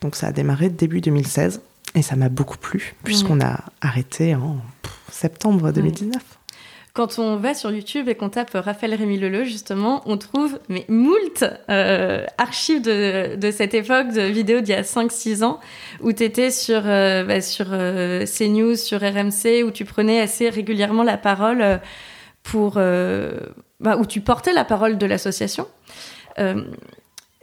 Donc 0.00 0.14
ça 0.14 0.28
a 0.28 0.32
démarré 0.32 0.70
début 0.70 1.00
2016. 1.00 1.60
Et 1.96 2.02
ça 2.02 2.14
m'a 2.14 2.28
beaucoup 2.28 2.56
plu, 2.56 2.94
puisqu'on 3.02 3.40
a 3.40 3.64
arrêté 3.80 4.36
en 4.36 4.58
septembre 5.10 5.72
2019. 5.72 6.22
Quand 6.92 7.20
on 7.20 7.36
va 7.36 7.54
sur 7.54 7.70
YouTube 7.70 8.08
et 8.08 8.16
qu'on 8.16 8.30
tape 8.30 8.50
Raphaël 8.52 8.94
Rémy 8.94 9.16
Leleu, 9.16 9.44
justement, 9.44 10.02
on 10.06 10.18
trouve 10.18 10.58
mais 10.68 10.84
moult 10.88 11.44
euh, 11.68 12.24
archives 12.36 12.82
de, 12.82 13.36
de, 13.36 13.50
cette 13.52 13.74
époque, 13.74 14.08
de 14.12 14.22
vidéos 14.22 14.60
d'il 14.60 14.74
y 14.74 14.78
a 14.78 14.82
5-6 14.82 15.44
ans, 15.44 15.60
où 16.00 16.12
tu 16.12 16.24
étais 16.24 16.50
sur, 16.50 16.82
euh, 16.84 17.22
bah, 17.22 17.40
sur 17.40 17.66
euh, 17.70 18.26
CNews, 18.26 18.74
sur 18.74 19.00
RMC, 19.00 19.62
où 19.64 19.70
tu 19.70 19.84
prenais 19.84 20.20
assez 20.20 20.48
régulièrement 20.50 21.04
la 21.04 21.16
parole 21.16 21.80
pour... 22.42 22.74
Bah, 22.74 23.96
où 23.96 24.04
tu 24.04 24.20
portais 24.20 24.52
la 24.52 24.64
parole 24.64 24.98
de 24.98 25.06
l'association. 25.06 25.66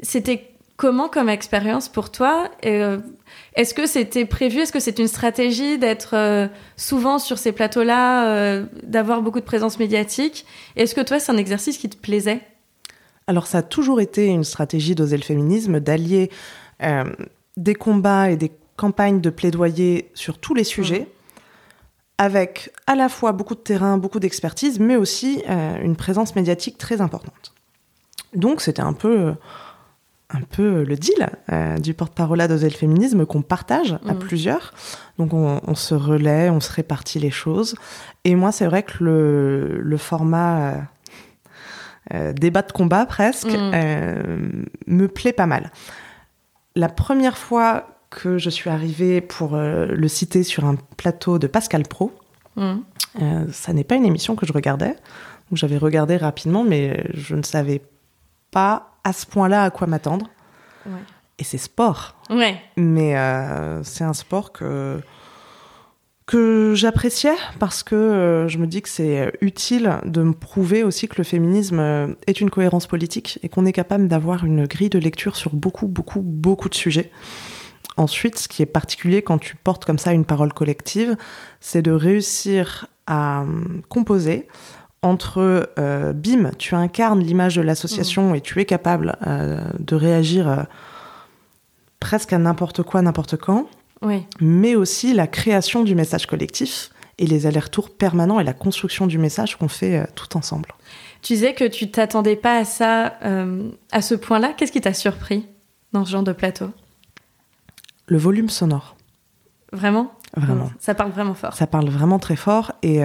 C'était 0.04 0.52
comment 0.76 1.10
comme 1.10 1.30
expérience 1.30 1.90
pour 1.90 2.12
toi 2.12 2.52
est-ce 3.58 3.74
que 3.74 3.88
c'était 3.88 4.26
prévu 4.26 4.60
Est-ce 4.60 4.72
que 4.72 4.80
c'est 4.80 5.00
une 5.00 5.08
stratégie 5.08 5.80
d'être 5.80 6.16
euh, 6.16 6.48
souvent 6.76 7.18
sur 7.18 7.40
ces 7.40 7.52
plateaux-là, 7.52 8.28
euh, 8.28 8.66
d'avoir 8.84 9.24
beaucoup 9.24 9.40
de 9.40 9.46
présence 9.46 9.80
médiatique? 9.80 10.46
Est-ce 10.76 10.94
que 10.94 11.02
toi, 11.02 11.20
c'est 11.20 11.32
un 11.32 11.38
exercice 11.38 11.80
qui 11.80 11.90
te 11.90 11.98
plaisait? 11.98 12.42
Alors, 13.26 13.48
ça 13.48 13.60
a 13.60 13.62
toujours 13.64 14.00
été 14.00 14.28
une 14.28 14.44
stratégie 14.44 14.94
d'oser 14.94 15.18
le 15.18 15.24
féminisme, 15.24 15.80
d'allier 15.80 16.30
euh, 16.84 17.04
des 17.58 17.74
combats 17.74 18.30
et 18.30 18.38
des 18.38 18.52
campagnes 18.76 19.22
de 19.22 19.32
plaidoyer 19.32 20.12
sur 20.14 20.38
tous 20.38 20.54
les 20.54 20.64
sujets. 20.64 21.02
Mmh. 21.02 21.06
Avec 22.20 22.72
à 22.86 22.96
la 22.96 23.10
fois 23.10 23.32
beaucoup 23.32 23.56
de 23.56 23.60
terrain, 23.60 23.98
beaucoup 23.98 24.20
d'expertise, 24.20 24.80
mais 24.80 24.96
aussi 24.96 25.44
une 25.48 25.96
présence 25.96 26.36
médiatique 26.36 26.80
très 26.80 27.00
importante. 27.00 27.54
Donc 28.34 28.62
c'était 28.62 28.82
un 28.82 28.94
peu 28.94 29.36
un 30.30 30.42
peu 30.42 30.84
le 30.84 30.96
deal 30.96 31.30
euh, 31.52 31.78
du 31.78 31.94
porte-parole 31.94 32.46
d'Oser 32.48 32.70
le 32.70 32.76
féminisme 32.76 33.26
qu'on 33.26 33.42
partage 33.42 33.98
à 34.08 34.14
mm. 34.14 34.20
plusieurs. 34.20 34.74
Donc 35.18 35.34
on, 35.34 35.76
se 35.76 35.96
relaie, 35.96 36.50
on 36.50 36.60
se 36.60 36.72
répartit 36.72 37.20
les 37.20 37.32
choses. 37.32 37.76
Et 38.24 38.36
moi, 38.36 38.52
c'est 38.52 38.66
vrai 38.66 38.84
que 38.84 39.04
le, 39.04 39.98
format 39.98 40.58
euh, 40.60 40.78
euh, 42.14 42.34
débat 42.34 42.62
de 42.62 42.72
combat 42.72 43.06
presque 43.06 43.48
mm. 43.48 44.66
me 44.88 45.08
plaît 45.08 45.34
pas 45.34 45.48
mal. 45.48 45.72
La 46.76 46.90
première 46.90 47.38
fois 47.38 47.88
que 48.10 48.38
je 48.38 48.50
suis 48.50 48.70
arrivée 48.70 49.22
pour 49.22 49.56
le 49.58 50.08
citer 50.08 50.44
sur 50.44 50.66
un 50.66 50.76
plateau 50.98 51.40
de 51.40 51.48
Pascal 51.48 51.84
Pro, 51.84 52.12
mm. 52.58 52.76
ça 53.52 53.74
n'est 53.74 53.84
pas 53.84 53.96
une 53.96 54.06
émission 54.06 54.36
que 54.36 54.46
je 54.46 54.54
regardais. 54.54 54.96
J'avais 55.54 55.78
regardé 55.78 56.18
rapidement, 56.18 56.66
mais 56.66 57.06
je 57.14 57.36
ne 57.36 57.44
savais 57.44 57.82
pas 58.52 58.97
à 59.08 59.14
ce 59.14 59.26
point-là 59.26 59.64
à 59.64 59.70
quoi 59.70 59.88
m'attendre. 59.88 60.28
Et 61.40 61.44
c'est 61.44 61.58
sport. 61.58 62.16
Ouais. 62.30 62.60
Mais 62.76 63.18
euh, 63.18 63.82
c'est 63.84 64.04
un 64.04 64.14
sport 64.14 64.52
que 64.52 65.00
que 66.26 66.74
j'appréciais 66.76 67.38
parce 67.58 67.84
que 67.84 67.96
euh, 67.96 68.50
je 68.50 68.58
me 68.58 68.68
dis 68.68 68.82
que 68.82 68.90
c'est 68.90 69.32
utile 69.40 70.00
de 70.04 70.24
me 70.24 70.34
prouver 70.34 70.84
aussi 70.84 71.08
que 71.08 71.16
le 71.18 71.24
féminisme 71.24 71.80
euh, 71.80 72.08
est 72.28 72.42
une 72.42 72.50
cohérence 72.50 72.86
politique 72.86 73.40
et 73.44 73.50
qu'on 73.50 73.66
est 73.66 73.72
capable 73.72 74.10
d'avoir 74.10 74.44
une 74.44 74.66
grille 74.66 74.90
de 74.90 75.00
lecture 75.00 75.38
sur 75.38 75.56
beaucoup, 75.56 75.88
beaucoup, 75.88 76.20
beaucoup 76.22 76.68
de 76.68 76.76
sujets. 76.76 77.12
Ensuite, 77.96 78.38
ce 78.38 78.50
qui 78.50 78.62
est 78.62 78.66
particulier 78.66 79.22
quand 79.22 79.38
tu 79.38 79.56
portes 79.56 79.86
comme 79.86 79.98
ça 79.98 80.12
une 80.12 80.26
parole 80.26 80.52
collective, 80.52 81.16
c'est 81.62 81.82
de 81.82 81.92
réussir 81.92 82.88
à 83.06 83.46
composer 83.88 84.50
entre 85.08 85.72
euh, 85.80 86.14
bim, 86.14 86.52
tu 86.58 86.76
incarnes 86.76 87.20
l'image 87.20 87.56
de 87.56 87.62
l'association 87.62 88.36
et 88.36 88.42
tu 88.42 88.60
es 88.60 88.66
capable 88.66 89.18
euh, 89.26 89.62
de 89.80 89.96
réagir 89.96 90.48
euh, 90.48 90.64
presque 92.00 92.34
à 92.34 92.38
n'importe 92.38 92.84
quoi, 92.84 93.02
n'importe 93.02 93.38
quand, 93.38 93.68
mais 94.40 94.76
aussi 94.76 95.14
la 95.14 95.26
création 95.26 95.84
du 95.84 95.96
message 95.96 96.28
collectif 96.28 96.92
et 97.18 97.26
les 97.26 97.48
allers-retours 97.48 97.90
permanents 97.90 98.40
et 98.40 98.44
la 98.44 98.54
construction 98.54 99.08
du 99.08 99.18
message 99.18 99.58
qu'on 99.58 99.68
fait 99.68 100.08
tout 100.14 100.38
ensemble. 100.38 100.70
Tu 101.24 101.34
disais 101.34 101.56
que 101.56 101.64
tu 101.64 101.90
t'attendais 101.90 102.36
pas 102.36 102.58
à 102.58 102.64
ça 102.66 103.18
à 103.92 104.02
ce 104.04 104.14
point-là. 104.14 104.54
Qu'est-ce 104.56 104.72
qui 104.72 104.82
t'a 104.82 104.94
surpris 104.94 105.48
dans 105.94 106.06
ce 106.06 106.12
genre 106.12 106.22
de 106.22 106.32
plateau? 106.32 106.70
Le 108.06 108.20
volume 108.20 108.50
sonore. 108.50 108.96
Vraiment? 109.74 110.14
Vraiment. 110.36 110.70
Ça 110.80 110.94
parle 110.94 111.10
vraiment 111.10 111.34
fort. 111.34 111.54
Ça 111.56 111.66
parle 111.66 111.90
vraiment 111.90 112.20
très 112.20 112.36
fort 112.36 112.74
et 112.84 113.02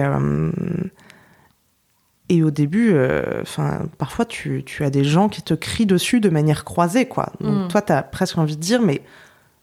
et 2.33 2.41
au 2.41 2.49
début, 2.49 2.93
euh, 2.93 3.41
enfin, 3.41 3.81
parfois 3.99 4.25
tu, 4.25 4.63
tu, 4.65 4.83
as 4.83 4.89
des 4.89 5.03
gens 5.03 5.29
qui 5.29 5.43
te 5.43 5.53
crient 5.53 5.85
dessus 5.85 6.19
de 6.19 6.29
manière 6.29 6.63
croisée, 6.63 7.05
quoi. 7.05 7.31
Donc 7.41 7.65
mm. 7.65 7.67
toi, 7.67 7.81
tu 7.83 7.93
as 7.93 8.01
presque 8.01 8.39
envie 8.39 8.55
de 8.55 8.61
dire, 8.61 8.81
mais 8.81 9.01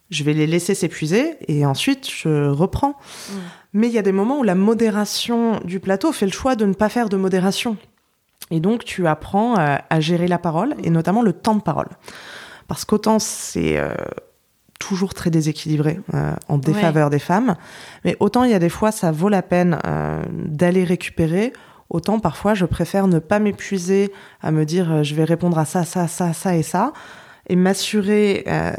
je 0.09 0.23
vais 0.23 0.31
les 0.31 0.47
laisser 0.47 0.73
s'épuiser 0.73 1.35
et 1.49 1.65
ensuite 1.65 2.09
je 2.09 2.47
reprends. 2.47 2.95
Mm. 3.29 3.33
Mais 3.73 3.87
il 3.87 3.93
y 3.93 3.97
a 3.97 4.01
des 4.01 4.13
moments 4.13 4.39
où 4.39 4.43
la 4.43 4.55
modération 4.55 5.59
du 5.65 5.81
plateau 5.81 6.13
fait 6.13 6.25
le 6.25 6.31
choix 6.31 6.55
de 6.55 6.65
ne 6.65 6.73
pas 6.73 6.87
faire 6.87 7.09
de 7.09 7.17
modération. 7.17 7.75
Et 8.51 8.61
donc 8.61 8.85
tu 8.85 9.05
apprends 9.05 9.59
euh, 9.59 9.75
à, 9.89 9.99
gérer 9.99 10.29
la 10.29 10.37
parole 10.37 10.75
et 10.81 10.89
notamment 10.89 11.23
le 11.23 11.33
temps 11.33 11.55
de 11.55 11.61
parole. 11.61 11.89
Parce 12.69 12.85
qu'autant 12.85 13.19
c'est 13.19 13.77
euh, 13.77 13.93
toujours 14.79 15.13
très 15.13 15.29
déséquilibré 15.29 15.99
en 16.47 16.57
défaveur 16.57 17.09
des 17.09 17.19
femmes, 17.19 17.55
mais 18.03 18.15
autant 18.19 18.45
il 18.45 18.51
y 18.51 18.53
a 18.53 18.59
des 18.59 18.69
fois 18.69 18.91
ça 18.91 19.11
vaut 19.11 19.29
la 19.29 19.41
peine 19.41 19.77
d'aller 20.31 20.83
récupérer 20.83 21.53
Autant 21.91 22.19
parfois, 22.19 22.53
je 22.53 22.65
préfère 22.65 23.07
ne 23.07 23.19
pas 23.19 23.39
m'épuiser 23.39 24.13
à 24.41 24.51
me 24.51 24.63
dire 24.63 24.89
euh, 24.89 25.03
je 25.03 25.13
vais 25.13 25.25
répondre 25.25 25.59
à 25.59 25.65
ça, 25.65 25.83
ça, 25.83 26.07
ça, 26.07 26.31
ça 26.31 26.55
et 26.55 26.63
ça, 26.63 26.93
et 27.49 27.57
m'assurer 27.57 28.45
euh, 28.47 28.71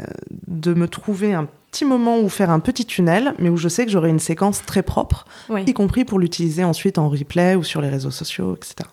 de 0.47 0.73
me 0.73 0.87
trouver 0.87 1.33
un 1.33 1.47
petit 1.69 1.85
moment 1.85 2.19
où 2.19 2.27
faire 2.27 2.49
un 2.49 2.59
petit 2.59 2.85
tunnel, 2.87 3.35
mais 3.37 3.49
où 3.49 3.57
je 3.57 3.69
sais 3.69 3.85
que 3.85 3.91
j'aurai 3.91 4.09
une 4.09 4.19
séquence 4.19 4.65
très 4.65 4.81
propre, 4.81 5.25
y 5.55 5.73
compris 5.73 6.05
pour 6.05 6.17
l'utiliser 6.17 6.63
ensuite 6.63 6.97
en 6.97 7.07
replay 7.07 7.55
ou 7.55 7.63
sur 7.63 7.81
les 7.81 7.89
réseaux 7.89 8.11
sociaux, 8.11 8.55
etc. 8.55 8.89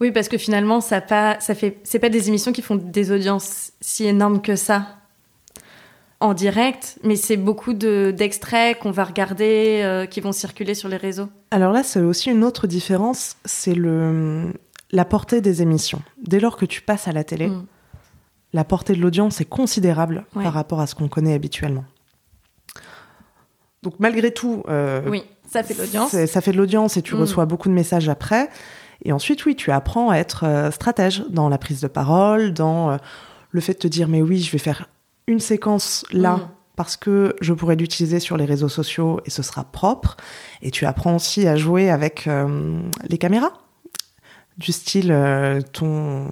Oui, 0.00 0.10
parce 0.10 0.28
que 0.28 0.38
finalement, 0.38 0.80
ça 0.80 1.02
pas, 1.02 1.38
ça 1.40 1.54
fait, 1.54 1.78
c'est 1.84 1.98
pas 1.98 2.08
des 2.08 2.28
émissions 2.28 2.52
qui 2.52 2.62
font 2.62 2.76
des 2.76 3.12
audiences 3.12 3.72
si 3.82 4.06
énormes 4.06 4.40
que 4.40 4.56
ça. 4.56 4.99
En 6.20 6.34
direct, 6.34 6.98
mais 7.02 7.16
c'est 7.16 7.36
beaucoup 7.38 7.72
de- 7.72 8.12
d'extraits 8.16 8.78
qu'on 8.78 8.90
va 8.90 9.04
regarder, 9.04 9.80
euh, 9.82 10.04
qui 10.06 10.20
vont 10.20 10.32
circuler 10.32 10.74
sur 10.74 10.88
les 10.88 10.98
réseaux. 10.98 11.28
Alors 11.50 11.72
là, 11.72 11.82
c'est 11.82 12.00
aussi 12.00 12.30
une 12.30 12.44
autre 12.44 12.66
différence, 12.66 13.36
c'est 13.44 13.74
le 13.74 14.52
la 14.92 15.04
portée 15.04 15.40
des 15.40 15.62
émissions. 15.62 16.02
Dès 16.20 16.40
lors 16.40 16.56
que 16.56 16.64
tu 16.66 16.82
passes 16.82 17.06
à 17.06 17.12
la 17.12 17.22
télé, 17.22 17.46
Mm. 17.46 17.64
la 18.52 18.64
portée 18.64 18.94
de 18.94 19.00
l'audience 19.00 19.40
est 19.40 19.44
considérable 19.44 20.24
Ouais. 20.34 20.42
par 20.42 20.52
rapport 20.52 20.80
à 20.80 20.86
ce 20.88 20.96
qu'on 20.96 21.06
connaît 21.08 21.32
habituellement. 21.32 21.84
Donc 23.82 23.94
malgré 23.98 24.32
tout, 24.32 24.62
euh, 24.68 25.00
Oui, 25.08 25.22
ça 25.48 25.62
fait 25.62 25.74
de 25.74 25.80
l'audience. 25.80 26.10
ça 26.10 26.40
fait 26.40 26.52
de 26.52 26.56
l'audience 26.58 26.96
et 26.96 27.02
tu 27.02 27.14
Mm. 27.14 27.20
reçois 27.20 27.46
beaucoup 27.46 27.68
de 27.68 27.74
messages 27.74 28.08
après. 28.08 28.48
Et 29.04 29.12
ensuite, 29.12 29.46
oui, 29.46 29.56
tu 29.56 29.70
apprends 29.70 30.10
à 30.10 30.16
être 30.16 30.44
euh, 30.44 30.70
stratège 30.70 31.24
dans 31.30 31.48
la 31.48 31.56
prise 31.56 31.80
de 31.80 31.88
parole, 31.88 32.52
dans 32.52 32.98
le 33.52 33.60
fait 33.60 33.72
de 33.74 33.78
te 33.78 33.88
dire, 33.88 34.08
mais 34.08 34.20
oui, 34.22 34.40
je 34.40 34.50
vais 34.50 34.58
faire 34.58 34.88
une 35.30 35.40
séquence 35.40 36.04
là. 36.12 36.36
Mm. 36.36 36.48
Parce 36.76 36.96
que 36.96 37.36
je 37.42 37.52
pourrais 37.52 37.76
l'utiliser 37.76 38.20
sur 38.20 38.38
les 38.38 38.46
réseaux 38.46 38.70
sociaux 38.70 39.20
et 39.26 39.30
ce 39.30 39.42
sera 39.42 39.64
propre. 39.64 40.16
Et 40.62 40.70
tu 40.70 40.86
apprends 40.86 41.16
aussi 41.16 41.46
à 41.46 41.54
jouer 41.56 41.90
avec 41.90 42.26
euh, 42.26 42.80
les 43.08 43.18
caméras. 43.18 43.52
Du 44.56 44.72
style 44.72 45.10
euh, 45.12 45.60
ton, 45.72 46.26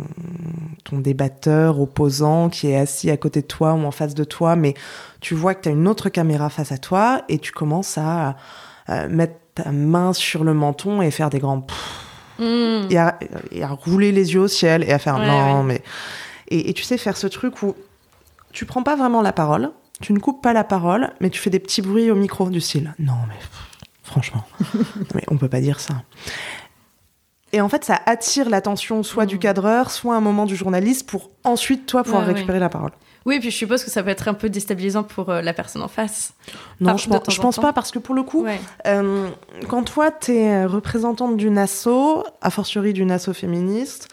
ton 0.85 0.99
débatteur 1.01 1.79
opposant 1.81 2.49
qui 2.49 2.69
est 2.69 2.77
assis 2.77 3.11
à 3.11 3.19
côté 3.19 3.43
de 3.43 3.47
toi 3.47 3.75
ou 3.75 3.85
en 3.85 3.91
face 3.91 4.15
de 4.15 4.25
toi, 4.25 4.57
mais 4.57 4.73
tu 5.21 5.35
vois 5.35 5.55
que 5.55 5.63
tu 5.63 5.69
as 5.69 5.73
une 5.73 5.87
autre 5.87 6.09
caméra 6.09 6.49
face 6.49 6.73
à 6.73 6.79
toi 6.79 7.23
et 7.29 7.39
tu 7.39 7.53
commences 7.53 7.99
à 7.99 8.37
euh, 8.89 9.07
mettre 9.09 9.35
ta 9.55 9.71
main 9.71 10.15
sur 10.15 10.45
le 10.45 10.55
menton 10.55 11.03
et 11.03 11.11
faire 11.11 11.29
des 11.31 11.41
grands 11.41 11.61
pfff 11.61 12.05
Mm. 12.39 12.87
et, 12.91 12.97
à, 12.97 13.19
et 13.51 13.65
à 13.65 13.69
rouler 13.71 14.13
les 14.13 14.33
yeux 14.33 14.43
au 14.43 14.47
ciel 14.49 14.85
et 14.85 14.93
à 14.93 15.01
faire 15.01 15.17
Ouais, 15.17 15.27
non 15.27 15.59
ouais. 15.59 15.65
mais 15.65 15.83
et, 16.49 16.71
et 16.71 16.73
tu 16.73 16.85
sais 16.85 16.97
faire 16.97 17.17
ce 17.17 17.27
truc 17.27 17.65
où 17.65 17.75
tu 18.59 18.67
prends 18.67 18.83
pas 18.83 18.97
vraiment 18.97 19.23
la 19.23 19.33
parole 19.33 19.71
tu 20.01 20.13
ne 20.13 20.19
coupes 20.19 20.43
pas 20.43 20.53
la 20.53 20.65
parole 20.65 21.11
mais 21.21 21.31
tu 21.31 21.39
fais 21.41 21.51
des 21.51 21.59
petits 21.61 21.83
bruits 21.83 22.11
au 22.11 22.15
micro 22.17 22.51
du 22.51 22.61
style 22.61 22.95
non 22.99 23.15
mais 23.29 23.35
franchement 24.03 24.45
mais 25.15 25.23
on 25.29 25.37
peut 25.37 25.49
pas 25.49 25.61
dire 25.61 25.79
ça 25.81 25.95
et 27.53 27.61
en 27.61 27.69
fait 27.69 27.85
ça 27.85 28.01
attire 28.07 28.49
l'attention 28.51 29.03
soit 29.03 29.27
du 29.27 29.37
Mm. 29.37 29.41
cadreur 29.41 29.91
soit 29.91 30.15
un 30.17 30.21
moment 30.21 30.45
du 30.47 30.57
journaliste 30.57 31.09
pour 31.09 31.31
ensuite 31.45 31.87
toi 31.87 32.03
pouvoir 32.03 32.23
Ouais, 32.23 32.29
ouais. 32.29 32.35
récupérer 32.35 32.59
la 32.59 32.69
parole 32.69 32.91
Oui, 33.27 33.39
puis 33.41 33.51
je 33.51 33.57
suppose 33.57 33.85
que 33.85 33.91
ça 33.91 34.03
peut 34.03 34.11
être 34.11 34.29
un 34.29 34.35
peu 34.35 34.49
déstabilisant 34.51 35.03
pour 35.05 35.31
euh, 35.31 35.41
la 35.43 35.53
personne 35.53 35.83
en 35.83 35.89
face. 35.89 36.33
non 36.81 36.91
Par- 36.91 36.99
je 36.99 37.09
pense, 37.09 37.35
je 37.35 37.41
pense 37.41 37.59
pas 37.59 37.73
parce 37.73 37.91
que 37.91 37.99
pour 37.99 38.15
le 38.15 38.23
coup 38.23 38.43
Ouais. 38.45 38.61
Euh, 38.87 39.29
quand 39.69 39.83
toi, 39.85 40.11
tu 40.11 40.33
es 40.35 40.65
représentante 40.65 41.37
d'une 41.37 41.59
asso, 41.59 42.25
a 42.41 42.51
fortiori 42.51 42.93
d'une 42.93 43.11
asso 43.11 43.33
féministe, 43.35 44.09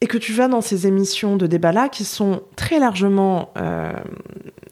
et 0.00 0.06
que 0.06 0.16
tu 0.18 0.32
vas 0.32 0.48
dans 0.48 0.60
ces 0.62 0.86
émissions 0.86 1.36
de 1.36 1.46
débat-là 1.46 1.88
qui 1.88 2.04
sont 2.04 2.42
très 2.56 2.78
largement 2.78 3.50
euh, 3.58 3.92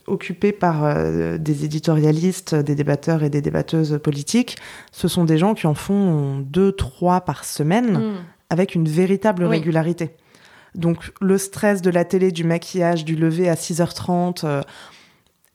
occupées 0.07 0.53
par 0.53 0.85
euh, 0.85 1.37
des 1.38 1.64
éditorialistes, 1.64 2.55
des 2.55 2.75
débatteurs 2.75 3.23
et 3.23 3.29
des 3.31 3.43
débatteuses 3.43 4.01
politiques, 4.03 4.57
ce 4.93 5.07
sont 5.07 5.25
des 5.25 5.37
gens 5.37 5.55
qui 5.55 5.67
en 5.67 5.75
font 5.75 6.38
deux, 6.38 6.73
trois 6.73 7.21
par 7.23 7.45
semaine 7.45 7.99
Mm. 7.99 8.14
avec 8.51 8.75
une 8.75 8.88
véritable 8.88 9.45
Oui. 9.45 9.51
régularité. 9.51 10.11
Donc 10.75 11.12
le 11.21 11.37
stress 11.38 11.83
de 11.83 11.91
la 11.91 12.05
télé, 12.05 12.31
du 12.33 12.45
maquillage, 12.45 13.05
du 13.05 13.14
lever 13.17 13.49
à 13.51 13.55
6h30, 13.55 14.45
euh, 14.45 14.62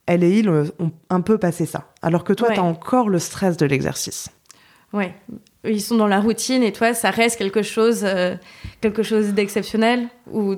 elle 0.05 0.23
et 0.23 0.37
il 0.39 0.49
euh, 0.49 0.65
ont 0.79 0.91
un 1.09 1.21
peu 1.21 1.37
passé 1.37 1.65
ça. 1.65 1.91
Alors 2.01 2.23
que 2.23 2.33
toi, 2.33 2.49
Ouais. 2.49 2.53
tu 2.55 2.59
as 2.59 2.63
encore 2.63 3.09
le 3.09 3.17
stress 3.19 3.57
de 3.57 3.65
l'exercice. 3.65 4.29
Ouais. 4.91 5.15
Ils 5.65 5.81
sont 5.81 5.95
dans 5.95 6.07
la 6.07 6.19
routine 6.19 6.61
et 6.63 6.71
toi, 6.73 6.93
ça 6.93 7.09
reste 7.09 7.37
quelque 7.37 7.61
chose, 7.61 8.01
euh, 8.03 8.35
quelque 8.81 9.01
chose 9.03 9.27
d'exceptionnel 9.29 10.07
ou 10.31 10.55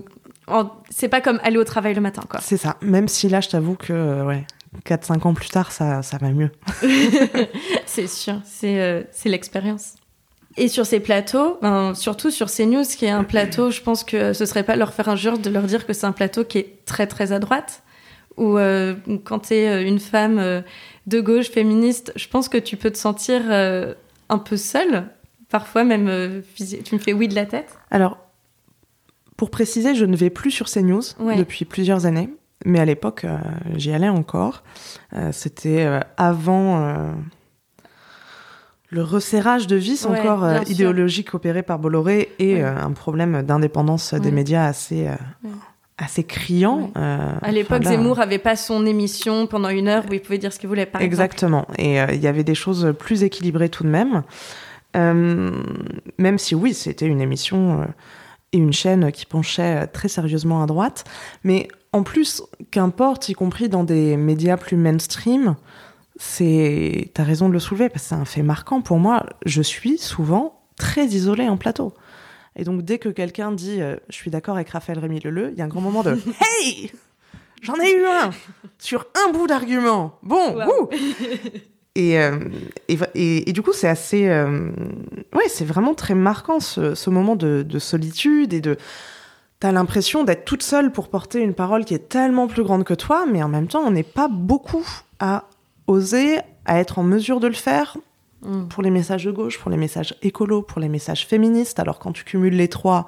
en- 0.47 0.69
c'est 0.89 1.09
pas 1.09 1.21
comme 1.21 1.39
aller 1.43 1.57
au 1.57 1.63
travail 1.63 1.93
le 1.93 2.01
matin, 2.01 2.23
quoi. 2.29 2.39
C'est 2.41 2.57
ça. 2.57 2.77
Même 2.81 3.07
si 3.07 3.29
là, 3.29 3.39
je 3.41 3.49
t'avoue 3.49 3.75
que 3.75 3.93
euh, 3.93 4.25
ouais, 4.25 4.45
4-5 4.85 5.25
ans 5.27 5.33
plus 5.33 5.49
tard, 5.49 5.71
ça, 5.71 6.01
ça 6.01 6.17
va 6.17 6.29
mieux. 6.29 6.49
c'est 7.85 8.07
sûr, 8.07 8.41
c'est 8.45 8.79
euh, 8.81 9.03
l'expérience. 9.25 9.93
Et 10.57 10.67
sur 10.69 10.85
ces 10.85 10.99
plateaux, 11.01 11.57
ben, 11.61 11.93
surtout 11.93 12.31
sur 12.31 12.49
CNews, 12.49 12.85
qui 12.85 13.05
est 13.05 13.09
un 13.09 13.25
plateau, 13.25 13.71
je 13.71 13.81
pense 13.81 14.03
que 14.03 14.33
ce 14.33 14.45
serait 14.45 14.63
pas 14.63 14.75
leur 14.77 14.93
faire 14.93 15.09
injure 15.09 15.37
de 15.37 15.49
leur 15.49 15.63
dire 15.63 15.85
que 15.85 15.93
c'est 15.93 16.05
un 16.05 16.13
plateau 16.13 16.45
qui 16.45 16.59
est 16.59 16.85
très 16.85 17.07
très 17.07 17.31
à 17.31 17.39
droite. 17.39 17.83
Ou 18.37 18.57
euh, 18.57 18.95
quand 19.25 19.39
tu 19.39 19.53
es 19.55 19.83
une 19.87 19.99
femme 19.99 20.63
de 21.07 21.21
gauche 21.21 21.49
féministe, 21.49 22.13
je 22.15 22.27
pense 22.27 22.47
que 22.49 22.57
tu 22.57 22.77
peux 22.77 22.89
te 22.91 22.97
sentir 22.97 23.41
un 24.29 24.37
peu 24.37 24.57
seule. 24.57 25.07
Parfois 25.49 25.83
même, 25.83 26.07
euh, 26.07 26.41
tu 26.83 26.95
me 26.95 26.99
fais 26.99 27.13
oui 27.13 27.27
de 27.27 27.35
la 27.35 27.45
tête. 27.45 27.77
Alors, 27.91 28.17
pour 29.37 29.49
préciser, 29.51 29.95
je 29.95 30.05
ne 30.05 30.15
vais 30.15 30.29
plus 30.29 30.51
sur 30.51 30.67
CNews 30.67 31.01
Ouais. 31.19 31.35
depuis 31.35 31.65
plusieurs 31.65 32.05
années. 32.05 32.29
Mais 32.65 32.79
à 32.79 32.85
l'époque, 32.85 33.25
euh, 33.25 33.37
j'y 33.75 33.91
allais 33.91 34.09
encore. 34.09 34.63
Euh, 35.13 35.31
C'était 35.31 35.87
avant 36.17 37.13
le 38.89 39.03
resserrage 39.03 39.67
de 39.67 39.75
vis 39.75 40.05
Ouais, 40.05 40.19
encore 40.19 40.45
idéologique 40.69 41.33
opéré 41.33 41.63
par 41.63 41.79
Bolloré 41.79 42.31
et 42.39 42.55
Ouais. 42.55 42.61
un 42.63 42.91
problème 42.91 43.41
d'indépendance 43.43 44.13
des 44.13 44.31
médias 44.31 44.65
assez. 44.65 45.07
Assez 45.97 46.23
criant. 46.23 46.91
Euh, 46.97 47.31
À 47.41 47.51
l'époque, 47.51 47.81
enfin, 47.81 47.91
Zemmour 47.91 48.19
avait 48.19 48.39
pas 48.39 48.55
son 48.55 48.85
émission 48.85 49.47
pendant 49.47 49.69
une 49.69 49.87
heure 49.87 50.03
où 50.09 50.13
il 50.13 50.21
pouvait 50.21 50.37
dire 50.37 50.51
ce 50.51 50.59
qu'il 50.59 50.67
voulait. 50.67 50.85
Par 50.85 51.01
exemple. 51.01 51.23
Exactement. 51.23 51.67
Et 51.77 52.01
euh, 52.01 52.07
il 52.13 52.21
y 52.21 52.27
avait 52.27 52.43
des 52.43 52.55
choses 52.55 52.93
plus 52.97 53.23
équilibrées 53.23 53.69
tout 53.69 53.83
de 53.83 53.89
même. 53.89 54.23
Euh, 54.95 55.51
même 56.17 56.37
si 56.37 56.55
oui, 56.55 56.73
c'était 56.73 57.05
une 57.05 57.21
émission 57.21 57.85
et 58.51 58.57
une 58.57 58.73
chaîne 58.73 59.11
qui 59.11 59.25
penchait 59.25 59.87
très 59.87 60.07
sérieusement 60.07 60.63
à 60.63 60.65
droite. 60.65 61.05
Mais 61.43 61.67
en 61.93 62.03
plus, 62.03 62.43
qu'importe, 62.71 63.29
y 63.29 63.33
compris 63.33 63.69
dans 63.69 63.83
des 63.83 64.17
médias 64.17 64.57
plus 64.57 64.77
mainstream, 64.77 65.55
c'est. 66.17 67.11
T'as 67.13 67.23
raison 67.23 67.47
de 67.47 67.53
le 67.53 67.59
soulever 67.59 67.89
parce 67.89 68.03
que 68.03 68.09
c'est 68.09 68.15
un 68.15 68.25
fait 68.25 68.43
marquant. 68.43 68.81
Pour 68.81 68.99
moi, 68.99 69.25
je 69.45 69.61
suis 69.61 69.97
souvent 69.97 70.59
très 70.77 71.05
isolée 71.05 71.47
en 71.47 71.57
plateau. 71.57 71.93
Et 72.55 72.63
donc, 72.63 72.83
dès 72.83 72.99
que 72.99 73.09
quelqu'un 73.09 73.51
dit 73.51 73.81
euh, 73.81 73.95
je 74.09 74.15
suis 74.15 74.31
d'accord 74.31 74.55
avec 74.55 74.69
Raphaël 74.69 74.99
Rémy 74.99 75.19
Leleu, 75.19 75.49
il 75.51 75.57
y 75.57 75.61
a 75.61 75.65
un 75.65 75.69
grand 75.69 75.81
moment 75.81 76.03
de 76.03 76.11
Hey 76.61 76.91
J'en 77.61 77.75
ai 77.75 77.91
eu 77.93 78.05
un 78.05 78.29
sur 78.77 79.05
un 79.27 79.31
bout 79.31 79.47
d'argument. 79.47 80.17
Bon, 80.23 80.55
Wow. 80.55 80.89
et, 81.95 82.19
euh, 82.19 82.37
et, 82.87 82.97
et- 83.15 83.49
et 83.49 83.53
du 83.53 83.61
coup, 83.61 83.73
c'est 83.73 83.87
assez. 83.87 84.27
euh, 84.27 84.69
ouais, 85.33 85.47
c'est 85.47 85.65
vraiment 85.65 85.93
très 85.95 86.13
marquant 86.15 86.59
ce, 86.59 86.93
ce 86.95 87.09
moment 87.09 87.35
de, 87.35 87.63
de 87.67 87.79
solitude 87.79 88.53
et 88.53 88.61
de. 88.61 88.77
T'as 89.59 89.71
l'impression 89.71 90.23
d'être 90.25 90.43
toute 90.45 90.61
seule 90.63 90.91
pour 90.91 91.07
porter 91.09 91.39
une 91.39 91.53
parole 91.53 91.85
qui 91.85 91.93
est 91.95 92.09
tellement 92.09 92.47
plus 92.47 92.63
grande 92.63 92.83
que 92.83 92.93
toi, 92.93 93.25
mais 93.25 93.41
en 93.41 93.47
même 93.47 93.67
temps, 93.67 93.81
on 93.85 93.91
n'est 93.91 94.03
pas 94.03 94.27
beaucoup 94.27 94.85
à 95.19 95.45
oser, 95.87 96.37
à 96.65 96.79
être 96.79 96.99
en 96.99 97.03
mesure 97.03 97.39
de 97.39 97.47
le 97.47 97.53
faire 97.53 97.97
Mm. 98.45 98.67
pour 98.67 98.83
les 98.83 98.91
messages 98.91 99.25
de 99.25 99.31
gauche, 99.31 99.59
pour 99.59 99.71
les 99.71 99.77
messages 99.77 100.15
écolos, 100.21 100.61
pour 100.61 100.79
les 100.79 100.89
messages 100.89 101.25
féministes. 101.25 101.79
Alors, 101.79 101.99
quand 101.99 102.11
tu 102.11 102.23
cumules 102.23 102.55
les 102.55 102.67
trois, 102.69 103.07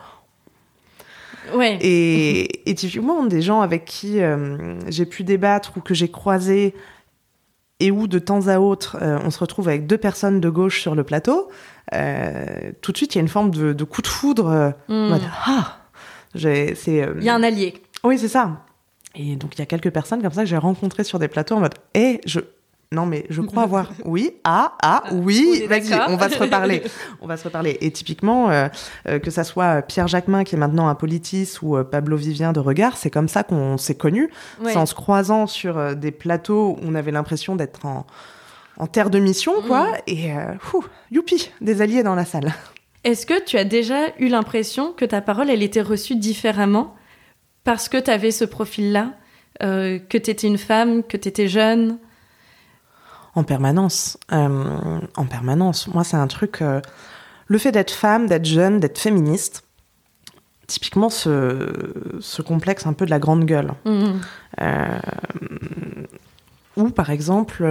Ouais. 1.56 1.78
et, 1.80 2.69
et 2.69 2.76
typiquement, 2.76 3.23
des 3.26 3.41
gens 3.41 3.62
avec 3.62 3.86
qui 3.86 4.19
euh, 4.21 4.78
j'ai 4.89 5.06
pu 5.06 5.23
débattre 5.23 5.71
ou 5.78 5.80
que 5.82 5.93
j'ai 5.93 6.10
croisé 6.12 6.73
et 7.80 7.89
où 7.89 8.08
de 8.08 8.19
temps 8.19 8.47
à 8.50 8.60
autre 8.60 8.97
euh, 9.02 9.17
on 9.23 9.30
se 9.30 9.39
retrouve 9.39 9.69
avec 9.69 9.88
deux 9.88 9.97
personnes 9.97 10.41
de 10.41 10.50
gauche 10.50 10.82
sur 10.82 10.93
le 10.95 11.04
plateau, 11.06 11.47
euh, 11.93 12.71
tout 12.82 12.91
de 12.91 12.97
suite 12.97 13.15
il 13.15 13.19
y 13.19 13.19
a 13.19 13.21
une 13.21 13.28
forme 13.30 13.52
de, 13.52 13.71
de 13.71 13.84
coup 13.86 14.02
de 14.02 14.08
foudre. 14.08 14.73
Mm. 14.89 15.08
mode, 15.10 15.21
ah 15.45 15.78
J'ai- 16.36 16.76
c'est, 16.76 17.08
Il 17.17 17.23
y 17.23 17.30
a 17.30 17.36
un 17.36 17.43
allié. 17.43 17.76
Oui, 18.04 18.17
c'est 18.19 18.28
ça. 18.28 18.65
Et 19.15 19.36
donc 19.38 19.56
il 19.56 19.60
y 19.60 19.62
a 19.62 19.65
quelques 19.65 19.91
personnes 19.91 20.21
comme 20.21 20.34
ça 20.34 20.41
que 20.43 20.50
j'ai 20.50 20.58
rencontrées 20.58 21.04
sur 21.06 21.17
des 21.17 21.28
plateaux 21.30 21.56
en 21.56 21.60
mode 21.62 21.76
Eh, 21.93 22.19
je. 22.26 22.41
Non, 22.91 23.06
mais 23.06 23.26
je 23.30 23.41
crois 23.41 23.63
avoir. 23.67 23.91
Oui, 24.06 24.32
ah, 24.43 24.78
ah, 24.82 25.04
on 25.12 25.19
oui, 25.19 25.65
vas-y, 25.67 25.89
d'accord. 25.89 26.08
on 26.10 26.17
va 26.17 26.30
se 26.30 26.39
reparler. 26.39 26.84
On 27.21 27.28
va 27.28 27.36
se 27.36 27.43
reparler. 27.43 27.78
Et 27.82 27.91
typiquement, 27.91 28.50
euh, 28.50 28.67
euh, 29.08 29.19
que 29.19 29.32
ça 29.32 29.43
soit 29.43 29.82
Pierre 29.82 30.08
Jacquemin 30.08 30.43
qui 30.43 30.56
est 30.56 30.58
maintenant 30.58 30.88
un 30.88 30.95
Politis 30.95 31.56
ou 31.62 31.76
euh, 31.76 31.84
Pablo 31.84 32.15
Vivien 32.15 32.54
de 32.54 32.60
Regard, 32.60 32.95
c'est 32.95 33.10
comme 33.10 33.28
ça 33.28 33.43
qu'on 33.43 33.78
s'est 33.78 33.95
connus. 33.95 34.30
Ouais. 34.62 34.71
C'est 34.71 34.78
en 34.78 34.86
se 34.86 34.93
croisant 34.95 35.47
sur 35.47 35.95
des 35.95 36.12
plateaux 36.12 36.78
où 36.80 36.80
on 36.84 36.95
avait 36.95 37.12
l'impression 37.12 37.56
d'être 37.56 37.86
en, 37.86 38.06
en 38.78 38.88
terre 38.88 39.10
de 39.10 39.19
mission, 39.19 39.62
quoi. 39.65 39.88
Mm. 39.88 39.95
Et 40.08 40.32
euh, 40.32 40.58
fou, 40.60 40.86
youpi, 41.12 41.52
des 41.60 41.82
alliés 41.82 42.04
dans 42.04 42.15
la 42.15 42.26
salle. 42.26 42.54
Est-ce 43.04 43.26
que 43.26 43.43
tu 43.43 43.58
as 43.58 43.63
déjà 43.63 44.15
eu 44.19 44.28
l'impression 44.28 44.93
que 44.93 45.06
ta 45.06 45.21
parole, 45.21 45.50
elle 45.50 45.63
était 45.63 45.82
reçue 45.82 46.15
différemment 46.15 46.95
parce 47.63 47.89
que 47.89 47.97
tu 47.97 48.12
avais 48.12 48.32
ce 48.32 48.45
profil-là 48.45 49.13
Que 49.60 50.17
tu 50.17 50.30
étais 50.30 50.47
une 50.47 50.58
femme, 50.58 51.04
que 51.04 51.17
tu 51.17 51.28
étais 51.28 51.47
jeune? 51.47 51.97
En 53.38 53.43
permanence. 53.43 54.17
Euh, 54.32 55.00
en 55.15 55.26
permanence. 55.26 55.88
Moi, 55.89 56.04
c'est 56.04 56.17
un 56.17 56.26
truc. 56.26 56.63
euh, 56.63 56.82
le 57.45 57.60
fait 57.60 57.71
d'être 57.71 57.91
femme, 57.91 58.26
d'être 58.26 58.45
jeune, 58.45 58.80
d'être 58.80 58.97
féministe, 58.97 59.63
typiquement 60.65 61.10
ce, 61.10 61.71
ce 62.19 62.41
complexe 62.41 62.88
un 62.88 62.93
peu 62.93 63.06
de 63.06 63.12
la 63.12 63.19
grande 63.19 63.45
gueule. 63.45 63.73
Mhm. 63.86 64.19
Euh, 64.62 65.00
ou 66.78 66.89
par 66.89 67.12
exemple, 67.12 67.63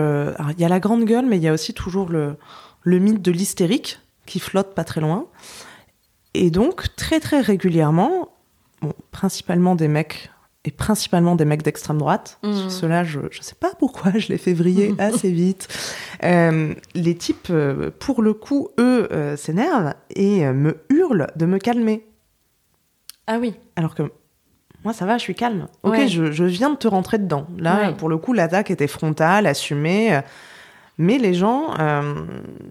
il 0.51 0.61
y 0.61 0.65
a 0.65 0.69
la 0.69 0.79
grande 0.79 1.05
gueule, 1.05 1.27
mais 1.27 1.37
il 1.37 1.43
y 1.43 1.49
a 1.49 1.53
aussi 1.53 1.75
toujours 1.75 2.11
le, 2.11 2.37
le 2.83 3.01
mythe 3.01 3.21
de 3.21 3.33
l'hystérique 3.33 3.99
qui 4.25 4.39
flotte 4.39 4.73
pas 4.73 4.85
très 4.85 5.01
loin. 5.01 5.27
Et 6.35 6.51
donc, 6.51 6.95
très 6.95 7.19
très 7.19 7.41
régulièrement, 7.41 8.29
bon, 8.83 8.95
principalement 9.11 9.75
des 9.75 9.89
mecs 9.89 10.31
et 10.67 10.71
principalement 10.73 11.37
des 11.37 11.45
mecs 11.47 11.63
d'extrême 11.63 11.97
droite. 11.99 12.39
Mmh. 12.43 12.69
Ceux-là, 12.69 13.05
je 13.05 13.21
ne 13.21 13.29
sais 13.41 13.55
pas 13.55 13.71
pourquoi 13.79 14.13
je 14.17 14.29
les 14.29 14.37
fais 14.37 14.53
vriller 14.53 14.95
assez 14.99 15.31
vite. 15.31 15.69
Euh, 16.25 16.75
les 16.95 17.15
types, 17.15 17.49
euh, 17.51 17.91
pour 17.99 18.21
le 18.21 18.35
coup, 18.35 18.69
eux, 18.79 19.09
euh, 19.13 19.37
s'énervent 19.37 19.95
et 20.15 20.45
me 20.47 20.79
hurlent 20.91 21.29
de 21.37 21.47
me 21.47 21.59
calmer. 21.59 22.05
Ah 23.27 23.39
oui. 23.41 23.55
Alors 23.77 23.95
que 23.95 24.03
moi, 24.85 24.93
ça 24.93 25.07
va, 25.07 25.19
je 25.19 25.23
suis 25.23 25.35
calme. 25.35 25.69
Ok, 25.83 25.93
Ouais. 25.93 26.09
je, 26.09 26.31
je 26.33 26.45
viens 26.45 26.71
de 26.71 26.77
te 26.77 26.87
rentrer 26.89 27.19
dedans. 27.19 27.47
Là, 27.59 27.89
Ouais. 27.89 27.95
pour 27.95 28.09
le 28.09 28.19
coup, 28.19 28.33
l'attaque 28.33 28.71
était 28.71 28.87
frontale, 28.87 29.47
assumée. 29.47 30.21
Mais 30.99 31.19
les 31.19 31.35
gens 31.35 31.75
euh, 31.79 32.15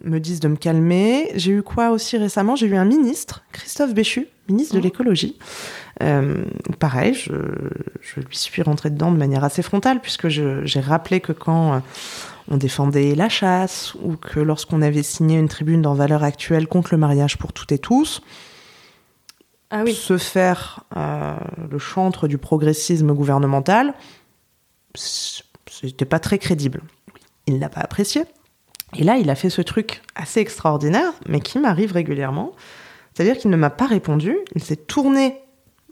me 0.03 0.19
disent 0.19 0.39
de 0.39 0.47
me 0.47 0.55
calmer. 0.55 1.29
J'ai 1.35 1.51
eu 1.51 1.61
quoi 1.63 1.91
aussi 1.91 2.17
récemment? 2.17 2.55
J'ai 2.55 2.65
eu 2.67 2.75
un 2.75 2.85
ministre, 2.85 3.43
Christophe 3.51 3.93
Béchu, 3.93 4.27
ministre 4.49 4.73
de 4.73 4.79
Mhm. 4.79 4.83
l'écologie. 4.85 5.37
Euh, 6.03 6.43
pareil, 6.79 7.13
je, 7.13 7.31
je 8.01 8.19
lui 8.19 8.35
suis 8.35 8.61
rentrée 8.61 8.89
dedans 8.89 9.11
de 9.11 9.17
manière 9.17 9.43
assez 9.43 9.61
frontale, 9.61 10.01
puisque 10.01 10.27
j'ai 10.27 10.79
rappelé 10.79 11.21
que 11.21 11.31
quand 11.31 11.75
euh, 11.75 11.79
on 12.49 12.57
défendait 12.57 13.15
la 13.15 13.29
chasse, 13.29 13.95
ou 14.03 14.15
que 14.17 14.39
lorsqu'on 14.39 14.81
avait 14.81 15.03
signé 15.03 15.37
une 15.37 15.47
tribune 15.47 15.81
dans 15.81 15.93
Valeurs 15.93 16.23
Actuelles 16.23 16.67
contre 16.67 16.89
le 16.93 16.97
mariage 16.97 17.37
pour 17.37 17.53
toutes 17.53 17.71
et 17.71 17.79
tous, 17.79 18.21
Ah 19.71 19.83
oui. 19.85 19.93
se 19.93 20.17
faire 20.17 20.83
euh, 20.97 21.35
le 21.71 21.77
chantre 21.79 22.27
du 22.27 22.37
progressisme 22.37 23.13
gouvernemental, 23.13 23.93
c'était 24.95 26.05
pas 26.05 26.19
très 26.19 26.37
crédible. 26.39 26.81
Il 27.47 27.57
n'a 27.59 27.69
pas 27.69 27.81
apprécié. 27.81 28.23
Et 28.97 29.03
là, 29.03 29.17
il 29.17 29.29
a 29.29 29.35
fait 29.35 29.49
ce 29.49 29.61
truc 29.61 30.01
assez 30.15 30.39
extraordinaire, 30.39 31.11
mais 31.27 31.39
qui 31.39 31.59
m'arrive 31.59 31.91
régulièrement. 31.91 32.51
C'est-à-dire 33.13 33.37
qu'il 33.37 33.49
ne 33.49 33.57
m'a 33.57 33.69
pas 33.69 33.87
répondu, 33.87 34.37
il 34.55 34.63
s'est 34.63 34.75
tourné 34.75 35.37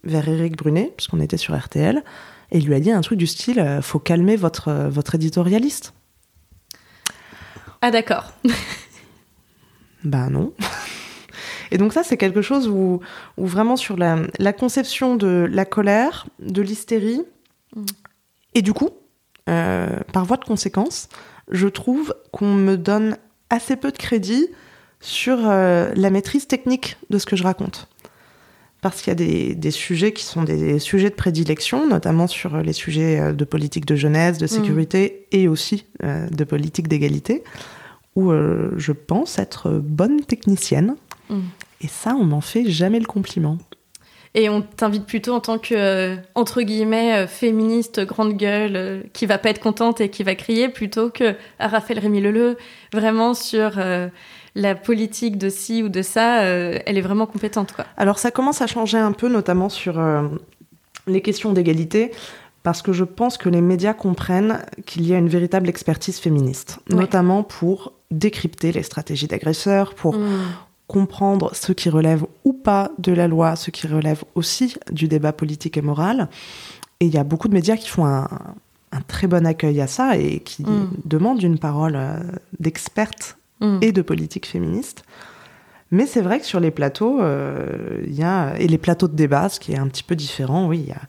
vers 0.04 0.28
Éric 0.28 0.58
Brunet, 0.58 0.94
puisqu'on 0.96 1.20
était 1.20 1.38
sur 1.38 1.58
RTL, 1.58 2.04
et 2.52 2.58
il 2.58 2.66
lui 2.66 2.76
a 2.76 2.80
dit 2.80 2.92
un 2.92 3.02
truc 3.02 3.18
du 3.18 3.28
style 3.28 3.60
euh, 3.60 3.82
faut 3.82 4.00
calmer 4.00 4.36
votre, 4.36 4.68
euh, 4.68 4.90
votre 4.90 5.16
éditorialiste. 5.16 5.94
Ah 7.82 7.92
d'accord. 7.92 8.34
Ben 10.04 10.30
non. 10.30 10.54
Et 11.72 11.78
donc 11.78 11.94
ça, 11.94 12.04
c'est 12.04 12.18
quelque 12.18 12.42
chose 12.42 12.68
où, 12.68 13.00
où 13.38 13.48
vraiment 13.48 13.78
sur 13.78 13.96
la, 13.96 14.18
la 14.38 14.52
conception 14.52 15.16
de 15.16 15.48
la 15.50 15.64
colère, 15.64 16.28
de 16.40 16.62
l'hystérie, 16.62 17.24
Mm. 17.76 17.86
et 18.56 18.62
du 18.62 18.74
coup, 18.74 18.90
euh, 19.50 20.00
par 20.12 20.26
voie 20.26 20.38
de 20.38 20.46
conséquence, 20.46 21.10
je 21.50 21.68
trouve 21.68 22.16
qu'on 22.32 22.54
me 22.54 22.78
donne 22.78 23.18
assez 23.50 23.76
peu 23.76 23.92
de 23.92 23.98
crédit 23.98 24.48
sur 25.00 25.38
euh, 25.50 25.92
la 25.96 26.10
maîtrise 26.10 26.48
technique 26.48 26.98
de 27.10 27.18
ce 27.18 27.26
que 27.26 27.36
je 27.36 27.44
raconte. 27.44 27.88
Parce 28.84 29.02
qu'il 29.02 29.12
y 29.12 29.14
a 29.14 29.16
des, 29.16 29.56
des 29.56 29.72
sujets 29.72 30.12
qui 30.12 30.26
sont 30.26 30.44
des 30.44 30.78
sujets 30.78 31.10
de 31.10 31.16
prédilection, 31.16 31.88
notamment 31.88 32.28
sur 32.28 32.58
les 32.58 32.74
sujets 32.74 33.18
euh, 33.18 33.32
de 33.32 33.46
politique 33.46 33.86
de 33.86 33.96
jeunesse, 33.96 34.38
de 34.38 34.46
sécurité 34.46 35.26
et 35.32 35.48
aussi 35.48 35.86
euh, 36.04 36.28
de 36.28 36.44
politique 36.44 36.90
d'égalité, 36.90 37.46
où 38.18 38.32
euh, 38.32 38.74
je 38.76 38.92
pense 38.92 39.40
être 39.40 39.70
bonne 39.72 40.20
technicienne. 40.20 40.98
Mm. 41.30 41.40
Et 41.80 41.88
ça, 41.88 42.14
on 42.20 42.26
m'en 42.26 42.42
fait 42.42 42.70
jamais 42.70 43.00
le 43.00 43.06
compliment. 43.06 43.58
Et 44.34 44.50
on 44.50 44.62
t'invite 44.62 45.06
plutôt 45.06 45.34
en 45.34 45.40
tant 45.40 45.60
que, 45.60 45.76
euh, 45.76 46.16
entre 46.36 46.62
guillemets, 46.62 47.26
féministe 47.28 48.02
grande 48.02 48.34
gueule, 48.34 49.06
qui 49.14 49.28
va 49.28 49.38
pas 49.38 49.50
être 49.50 49.62
contente 49.62 50.02
et 50.02 50.10
qui 50.10 50.24
va 50.24 50.36
crier, 50.36 50.68
plutôt 50.68 51.10
que 51.10 51.36
à 51.58 51.70
Raphaël 51.70 52.00
Rémy 52.00 52.20
Leleu, 52.20 52.58
vraiment 52.92 53.34
sur 53.34 53.80
la 54.56 54.76
politique 54.76 55.38
de 55.38 55.50
ci 55.50 55.82
ou 55.84 55.90
de 55.90 56.02
ça, 56.02 56.42
euh, 56.44 56.80
elle 56.86 56.98
est 56.98 57.02
vraiment 57.02 57.26
compétente, 57.26 57.72
quoi. 57.74 57.86
Alors 57.98 58.20
ça 58.20 58.32
commence 58.32 58.62
à 58.62 58.68
changer 58.68 58.98
un 58.98 59.12
peu, 59.12 59.28
notamment 59.30 59.70
sur 59.70 60.00
euh, 60.00 60.28
les 61.08 61.22
questions 61.22 61.54
d'égalité, 61.54 62.12
parce 62.62 62.82
que 62.82 62.94
je 62.94 63.04
pense 63.04 63.38
que 63.38 63.50
les 63.50 63.62
médias 63.62 63.94
comprennent 63.94 64.60
qu'il 64.86 65.06
y 65.08 65.14
a 65.14 65.18
une 65.18 65.28
véritable 65.28 65.68
expertise 65.70 66.20
féministe, 66.20 66.80
Ouais. 66.90 66.96
notamment 66.98 67.44
pour 67.44 67.94
décrypter 68.12 68.72
les 68.72 68.84
stratégies 68.84 69.28
d'agresseurs, 69.28 69.96
pour 69.96 70.16
Mm. 70.16 70.42
comprendre 70.88 71.56
ce 71.56 71.72
qui 71.72 71.90
relève 71.90 72.24
ou 72.46 72.54
pas 72.54 72.92
de 73.00 73.12
la 73.12 73.28
loi, 73.28 73.56
ce 73.56 73.72
qui 73.72 73.88
relève 73.88 74.24
aussi 74.36 74.76
du 74.92 75.08
débat 75.08 75.34
politique 75.34 75.78
et 75.78 75.82
moral. 75.82 76.30
Et 77.00 77.06
il 77.08 77.14
y 77.14 77.18
a 77.18 77.24
beaucoup 77.24 77.48
de 77.48 77.54
médias 77.54 77.76
qui 77.78 77.90
font 77.90 78.06
un, 78.06 78.28
un 78.92 79.02
très 79.08 79.26
bon 79.28 79.46
accueil 79.48 79.82
à 79.82 79.88
ça 79.88 80.18
et 80.18 80.40
qui 80.42 80.64
Mm. 80.64 80.90
demandent 81.06 81.42
une 81.42 81.58
parole 81.58 81.96
euh, 81.96 82.20
d'experte 82.60 83.38
Mm. 83.64 83.80
et 83.82 83.92
de 83.92 84.02
politique 84.02 84.46
féministe. 84.46 85.04
Mais 85.92 86.06
c'est 86.06 86.22
vrai 86.22 86.40
que 86.40 86.46
sur 86.46 86.60
les 86.60 86.72
plateaux, 86.72 87.22
euh, 87.22 88.02
il 88.06 88.14
y 88.16 88.24
a, 88.24 88.56
et 88.60 88.68
les 88.68 88.78
plateaux 88.78 89.08
de 89.08 89.16
débat, 89.16 89.48
ce 89.50 89.60
qui 89.60 89.72
est 89.74 89.78
un 89.78 89.88
petit 89.88 90.04
peu 90.04 90.16
différent, 90.16 90.68
oui, 90.68 90.80
il 90.80 90.90
y 90.90 90.92
a, 90.92 91.02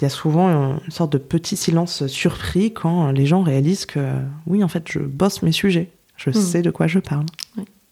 il 0.00 0.02
y 0.02 0.06
a 0.06 0.08
souvent 0.08 0.48
une 0.48 0.90
sorte 0.90 1.12
de 1.12 1.18
petit 1.18 1.54
silence 1.54 2.06
surpris 2.06 2.72
quand 2.72 3.10
les 3.12 3.26
gens 3.26 3.42
réalisent 3.42 3.86
que, 3.86 4.00
oui, 4.46 4.64
en 4.64 4.68
fait, 4.68 4.84
je 4.90 4.98
bosse 5.00 5.42
mes 5.42 5.52
sujets. 5.52 5.90
Je 6.16 6.30
Mm. 6.30 6.34
sais 6.34 6.62
de 6.62 6.70
quoi 6.70 6.86
je 6.86 6.98
parle. 6.98 7.26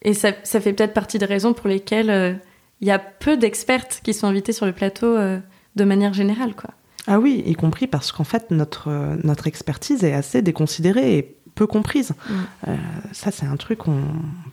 Et 0.03 0.14
ça, 0.14 0.33
ça 0.44 0.61
fait 0.61 0.73
peut-être 0.73 0.94
partie 0.94 1.18
des 1.18 1.27
raisons 1.27 1.53
pour 1.53 1.68
lesquelles 1.68 2.11
euh, 2.11 2.33
il 2.81 2.88
y 2.88 2.90
a 2.90 2.99
peu 2.99 3.37
d'expertes 3.37 4.01
qui 4.03 4.14
sont 4.14 4.27
invitées 4.27 4.53
sur 4.53 4.64
le 4.66 4.73
plateau 4.73 5.07
euh, 5.14 5.38
de 5.77 5.85
manière 5.85 6.14
générale, 6.14 6.55
quoi. 6.55 6.70
Ah 7.07 7.18
oui, 7.18 7.42
y 7.46 7.55
compris 7.55 7.87
parce 7.87 8.12
qu'en 8.12 8.25
fait, 8.25 8.51
notre, 8.51 8.90
notre 9.25 9.46
expertise 9.46 10.05
est 10.05 10.12
assez 10.12 10.42
déconsidérée 10.42 11.16
et 11.18 11.37
peu 11.61 11.66
comprise. 11.66 12.12
Mm. 12.12 12.33
Euh, 12.68 12.77
ça, 13.12 13.31
c'est 13.31 13.44
un 13.44 13.57
truc, 13.57 13.87
on 13.87 14.01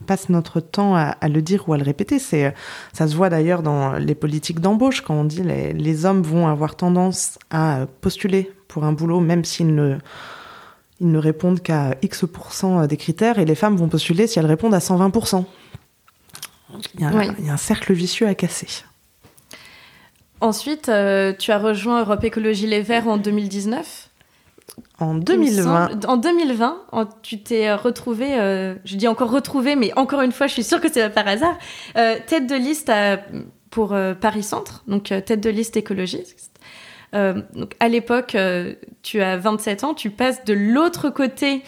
passe 0.07 0.27
notre 0.27 0.59
temps 0.59 0.93
à, 0.93 1.03
à 1.21 1.29
le 1.29 1.41
dire 1.41 1.69
ou 1.69 1.73
à 1.73 1.77
le 1.77 1.83
répéter. 1.83 2.19
C'est, 2.19 2.47
euh, 2.47 2.51
ça 2.91 3.07
se 3.07 3.15
voit 3.15 3.29
d'ailleurs 3.29 3.63
dans 3.63 3.93
les 3.93 4.13
politiques 4.13 4.59
d'embauche, 4.59 4.99
quand 4.99 5.13
on 5.13 5.23
dit 5.23 5.41
les, 5.41 5.71
les 5.71 6.05
hommes 6.05 6.21
vont 6.21 6.47
avoir 6.49 6.75
tendance 6.75 7.39
à 7.49 7.85
postuler 8.01 8.51
pour 8.67 8.83
un 8.83 8.91
boulot, 8.91 9.21
même 9.21 9.45
s'ils 9.45 9.73
ne, 9.73 9.95
ils 10.99 11.09
ne 11.09 11.17
répondent 11.17 11.61
qu'à 11.61 11.95
X% 12.01 12.87
des 12.87 12.97
critères, 12.97 13.39
et 13.39 13.45
les 13.45 13.55
femmes 13.55 13.77
vont 13.77 13.87
postuler 13.87 14.27
si 14.27 14.37
elles 14.37 14.45
répondent 14.45 14.73
à 14.73 14.79
120%. 14.79 15.45
Il 16.95 16.99
y 16.99 17.05
a, 17.05 17.11
Oui. 17.13 17.27
il 17.39 17.45
y 17.45 17.49
a 17.49 17.53
un 17.53 17.57
cercle 17.57 17.93
vicieux 17.93 18.27
à 18.27 18.35
casser. 18.35 18.67
Ensuite, 20.41 20.89
euh, 20.89 21.31
tu 21.39 21.51
as 21.51 21.57
rejoint 21.57 22.01
Europe 22.01 22.25
Écologie 22.25 22.67
Les 22.67 22.81
Verts 22.81 23.07
en 23.07 23.15
2019. 23.15 24.06
En 24.99 25.13
il 25.13 25.19
me 25.19 25.23
2020, 25.23 25.89
semble. 25.89 26.05
En 26.07 26.17
2020, 26.17 26.77
en- 26.91 27.05
tu 27.21 27.39
t'es 27.41 27.73
retrouvé, 27.73 28.39
euh, 28.39 28.75
je 28.85 28.95
dis 28.95 29.07
encore 29.07 29.31
retrouvé, 29.31 29.75
mais 29.75 29.91
encore 29.97 30.21
une 30.21 30.31
fois, 30.31 30.47
je 30.47 30.53
suis 30.53 30.63
sûre 30.63 30.81
que 30.81 30.91
c'est 30.91 31.09
par 31.09 31.27
hasard, 31.27 31.57
euh, 31.97 32.15
tête 32.27 32.47
de 32.47 32.55
liste 32.55 32.89
à- 32.89 33.19
pour 33.69 33.93
euh, 33.93 34.13
Paris 34.13 34.43
Centre, 34.43 34.83
donc 34.87 35.11
euh, 35.11 35.21
tête 35.21 35.41
de 35.41 35.49
liste 35.49 35.77
écologiste. 35.77 36.51
Euh, 37.15 37.41
donc 37.53 37.75
à 37.79 37.87
l'époque, 37.87 38.35
euh, 38.35 38.73
tu 39.01 39.21
as 39.21 39.37
27 39.37 39.83
ans, 39.83 39.93
tu 39.93 40.09
passes 40.09 40.43
de 40.45 40.53
l'autre 40.53 41.09
côté 41.09 41.63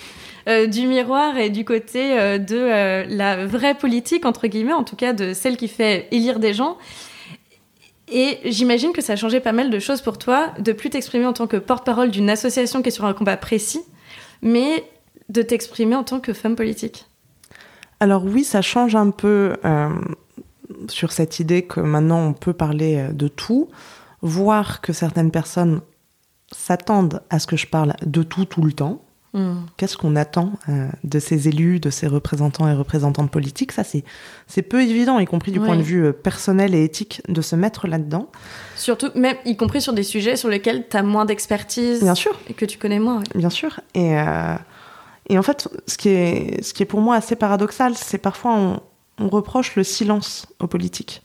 euh, 0.47 0.67
du 0.67 0.88
miroir 0.88 1.38
et 1.38 1.49
du 1.49 1.63
côté 1.65 2.19
euh, 2.19 2.38
de 2.39 2.57
euh, 2.57 3.05
la 3.07 3.45
vraie 3.45 3.75
politique, 3.75 4.25
entre 4.25 4.47
guillemets, 4.47 4.73
en 4.73 4.83
tout 4.83 4.95
cas 4.95 5.13
de 5.13 5.33
celle 5.33 5.55
qui 5.57 5.67
fait 5.67 6.07
élire 6.12 6.39
des 6.39 6.53
gens. 6.53 6.77
Et 8.11 8.39
j'imagine 8.45 8.91
que 8.91 9.01
ça 9.01 9.13
a 9.13 9.15
changé 9.15 9.39
pas 9.39 9.51
mal 9.51 9.69
de 9.69 9.79
choses 9.79 10.01
pour 10.01 10.17
toi, 10.17 10.53
de 10.59 10.71
plus 10.71 10.89
t'exprimer 10.89 11.25
en 11.25 11.33
tant 11.33 11.47
que 11.47 11.57
porte-parole 11.57 12.09
d'une 12.09 12.29
association 12.29 12.81
qui 12.81 12.89
est 12.89 12.91
sur 12.91 13.05
un 13.05 13.13
combat 13.13 13.37
précis, 13.37 13.81
mais 14.41 14.83
de 15.29 15.41
t'exprimer 15.41 15.95
en 15.95 16.03
tant 16.03 16.19
que 16.19 16.33
femme 16.33 16.55
politique. 16.55 17.05
Alors 17.99 18.23
oui, 18.23 18.43
ça 18.43 18.61
change 18.61 18.95
un 18.95 19.11
peu 19.11 19.55
euh, 19.65 19.89
sur 20.87 21.11
cette 21.11 21.39
idée 21.39 21.63
que 21.63 21.79
maintenant 21.79 22.25
on 22.27 22.33
peut 22.33 22.53
parler 22.53 22.97
euh, 22.97 23.11
de 23.11 23.27
tout, 23.27 23.69
voir 24.21 24.81
que 24.81 24.93
certaines 24.93 25.31
personnes 25.31 25.81
s'attendent 26.51 27.21
à 27.29 27.39
ce 27.39 27.47
que 27.47 27.57
je 27.57 27.67
parle 27.67 27.93
de 28.05 28.23
tout 28.23 28.45
tout 28.45 28.63
le 28.63 28.73
temps. 28.73 29.01
Qu'est-ce 29.77 29.95
qu'on 29.95 30.15
attend 30.15 30.53
euh, 30.69 30.87
de 31.03 31.19
ces 31.19 31.47
élus, 31.47 31.79
de 31.79 31.89
ces 31.91 32.07
représentants 32.07 32.67
et 32.67 32.73
représentantes 32.73 33.29
politiques? 33.29 33.71
Ça, 33.71 33.83
c'est 33.83 34.03
c'est 34.47 34.63
peu 34.63 34.81
évident, 34.81 35.19
y 35.19 35.25
compris 35.25 35.51
du 35.51 35.59
Ouais. 35.59 35.65
point 35.67 35.75
de 35.77 35.83
vue 35.83 36.05
euh, 36.07 36.11
personnel 36.11 36.73
et 36.73 36.83
éthique, 36.83 37.21
de 37.27 37.41
se 37.41 37.55
mettre 37.55 37.87
là-dedans. 37.87 38.27
Surtout, 38.75 39.09
même 39.15 39.35
y 39.45 39.55
compris 39.55 39.81
sur 39.81 39.93
des 39.93 40.01
sujets 40.03 40.35
sur 40.35 40.49
lesquels 40.49 40.87
tu 40.89 40.97
as 40.97 41.03
moins 41.03 41.25
d'expertise 41.25 42.01
Bien 42.01 42.15
sûr, 42.15 42.39
et 42.49 42.53
que 42.55 42.65
tu 42.65 42.77
connais 42.79 42.99
moins. 42.99 43.17
ouais. 43.19 43.23
bien 43.35 43.51
sûr. 43.51 43.79
Et, 43.93 44.17
euh, 44.17 44.55
et 45.29 45.37
en 45.37 45.43
fait, 45.43 45.67
ce 45.85 45.97
qui, 45.97 46.09
est, 46.09 46.63
ce 46.63 46.73
qui 46.73 46.81
est 46.81 46.87
pour 46.87 47.01
moi 47.01 47.15
assez 47.15 47.35
paradoxal, 47.35 47.93
c'est 47.95 48.17
parfois 48.17 48.55
on, 48.55 48.79
on 49.19 49.29
reproche 49.29 49.75
le 49.75 49.83
silence 49.83 50.47
aux 50.59 50.67
politiques. 50.67 51.21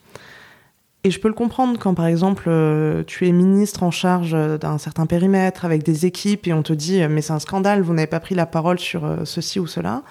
Et 1.06 1.10
je 1.10 1.20
peux 1.20 1.28
le 1.28 1.34
comprendre 1.34 1.78
quand, 1.78 1.92
par 1.92 2.06
exemple, 2.06 2.44
euh, 2.46 3.02
tu 3.06 3.28
es 3.28 3.32
ministre 3.32 3.82
en 3.82 3.90
charge 3.90 4.32
euh, 4.32 4.56
d'un 4.56 4.78
certain 4.78 5.04
périmètre 5.04 5.66
avec 5.66 5.82
des 5.82 6.06
équipes 6.06 6.46
et 6.46 6.54
on 6.54 6.62
te 6.62 6.72
dit 6.72 7.02
euh, 7.02 7.08
mais 7.10 7.20
c'est 7.20 7.34
un 7.34 7.38
scandale, 7.38 7.82
vous 7.82 7.92
n'avez 7.92 8.06
pas 8.06 8.20
pris 8.20 8.34
la 8.34 8.46
parole 8.46 8.78
sur 8.78 9.02
ceci 9.24 9.60
ou 9.60 9.66
cela. 9.66 10.02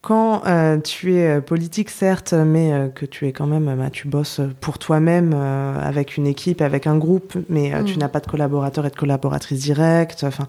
Quand 0.00 0.42
euh, 0.46 0.78
tu 0.78 1.14
es 1.14 1.40
politique, 1.40 1.90
certes, 1.90 2.32
mais 2.32 2.72
euh, 2.72 2.88
que 2.88 3.04
tu 3.04 3.26
es 3.26 3.32
quand 3.32 3.46
même, 3.46 3.72
bah, 3.76 3.90
tu 3.90 4.06
bosses 4.08 4.40
pour 4.60 4.78
toi-même 4.78 5.32
euh, 5.34 5.74
avec 5.80 6.16
une 6.16 6.26
équipe, 6.26 6.60
avec 6.60 6.86
un 6.86 6.96
groupe, 6.96 7.36
mais 7.48 7.72
tu 7.84 7.96
Mm. 7.96 7.98
n'as 7.98 8.08
pas 8.08 8.20
de 8.20 8.26
collaborateurs 8.26 8.86
et 8.86 8.90
de 8.90 8.96
collaboratrices 8.96 9.60
directes. 9.60 10.24
Enfin, 10.24 10.46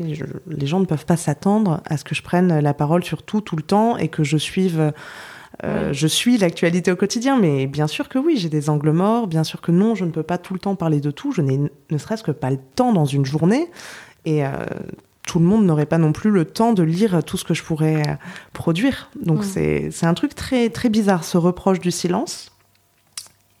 les 0.00 0.66
gens 0.66 0.80
ne 0.80 0.84
peuvent 0.86 1.06
pas 1.06 1.16
s'attendre 1.16 1.80
à 1.86 1.96
ce 1.96 2.04
que 2.04 2.14
je 2.14 2.22
prenne 2.22 2.58
la 2.60 2.74
parole 2.74 3.04
sur 3.04 3.22
tout, 3.22 3.40
tout 3.40 3.56
le 3.56 3.62
temps 3.62 3.96
et 3.96 4.08
que 4.08 4.24
je 4.24 4.36
suive 4.36 4.92
Euh, 5.64 5.92
je 5.92 6.06
suis 6.06 6.36
l'actualité 6.36 6.92
au 6.92 6.96
quotidien, 6.96 7.38
mais 7.38 7.66
bien 7.66 7.86
sûr 7.86 8.08
que 8.08 8.18
oui, 8.18 8.36
j'ai 8.36 8.48
des 8.48 8.68
angles 8.68 8.90
morts, 8.90 9.26
bien 9.26 9.44
sûr 9.44 9.60
que 9.60 9.72
non, 9.72 9.94
je 9.94 10.04
ne 10.04 10.10
peux 10.10 10.22
pas 10.22 10.38
tout 10.38 10.52
le 10.52 10.60
temps 10.60 10.76
parler 10.76 11.00
de 11.00 11.10
tout, 11.10 11.32
je 11.32 11.40
n'ai 11.40 11.58
ne 11.90 11.98
serait-ce 11.98 12.22
que 12.22 12.30
pas 12.30 12.50
le 12.50 12.58
temps 12.58 12.92
dans 12.92 13.06
une 13.06 13.24
journée, 13.24 13.70
et 14.26 14.44
euh, 14.44 14.50
tout 15.26 15.38
le 15.38 15.46
monde 15.46 15.64
n'aurait 15.64 15.86
pas 15.86 15.98
non 15.98 16.12
plus 16.12 16.30
le 16.30 16.44
temps 16.44 16.72
de 16.72 16.82
lire 16.82 17.22
tout 17.24 17.36
ce 17.36 17.44
que 17.44 17.54
je 17.54 17.62
pourrais 17.62 18.06
euh, 18.06 18.14
produire. 18.52 19.10
Donc 19.20 19.44
c'est 19.44 19.90
un 20.02 20.14
truc 20.14 20.34
très, 20.34 20.68
très 20.68 20.88
bizarre, 20.88 21.24
ce 21.24 21.38
reproche 21.38 21.80
du 21.80 21.90
silence. 21.90 22.52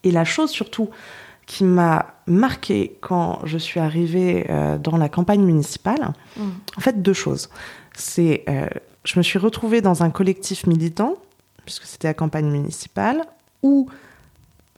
Et 0.04 0.10
la 0.10 0.24
chose 0.24 0.50
surtout 0.50 0.90
qui 1.46 1.64
m'a 1.64 2.14
marqué 2.26 2.98
quand 3.00 3.40
je 3.44 3.56
suis 3.56 3.80
arrivée 3.80 4.46
dans 4.82 4.96
la 4.96 5.08
campagne 5.08 5.42
municipale, 5.42 6.12
en 6.38 6.80
fait 6.80 7.02
deux 7.02 7.12
choses. 7.12 7.50
C'est, 7.94 8.44
je 9.04 9.18
me 9.18 9.22
suis 9.22 9.38
retrouvée 9.38 9.80
dans 9.80 10.04
un 10.04 10.10
collectif 10.10 10.66
militant 10.66 11.16
puisque 11.66 11.84
c'était 11.84 12.08
la 12.08 12.14
campagne 12.14 12.50
municipale, 12.50 13.24
où 13.62 13.90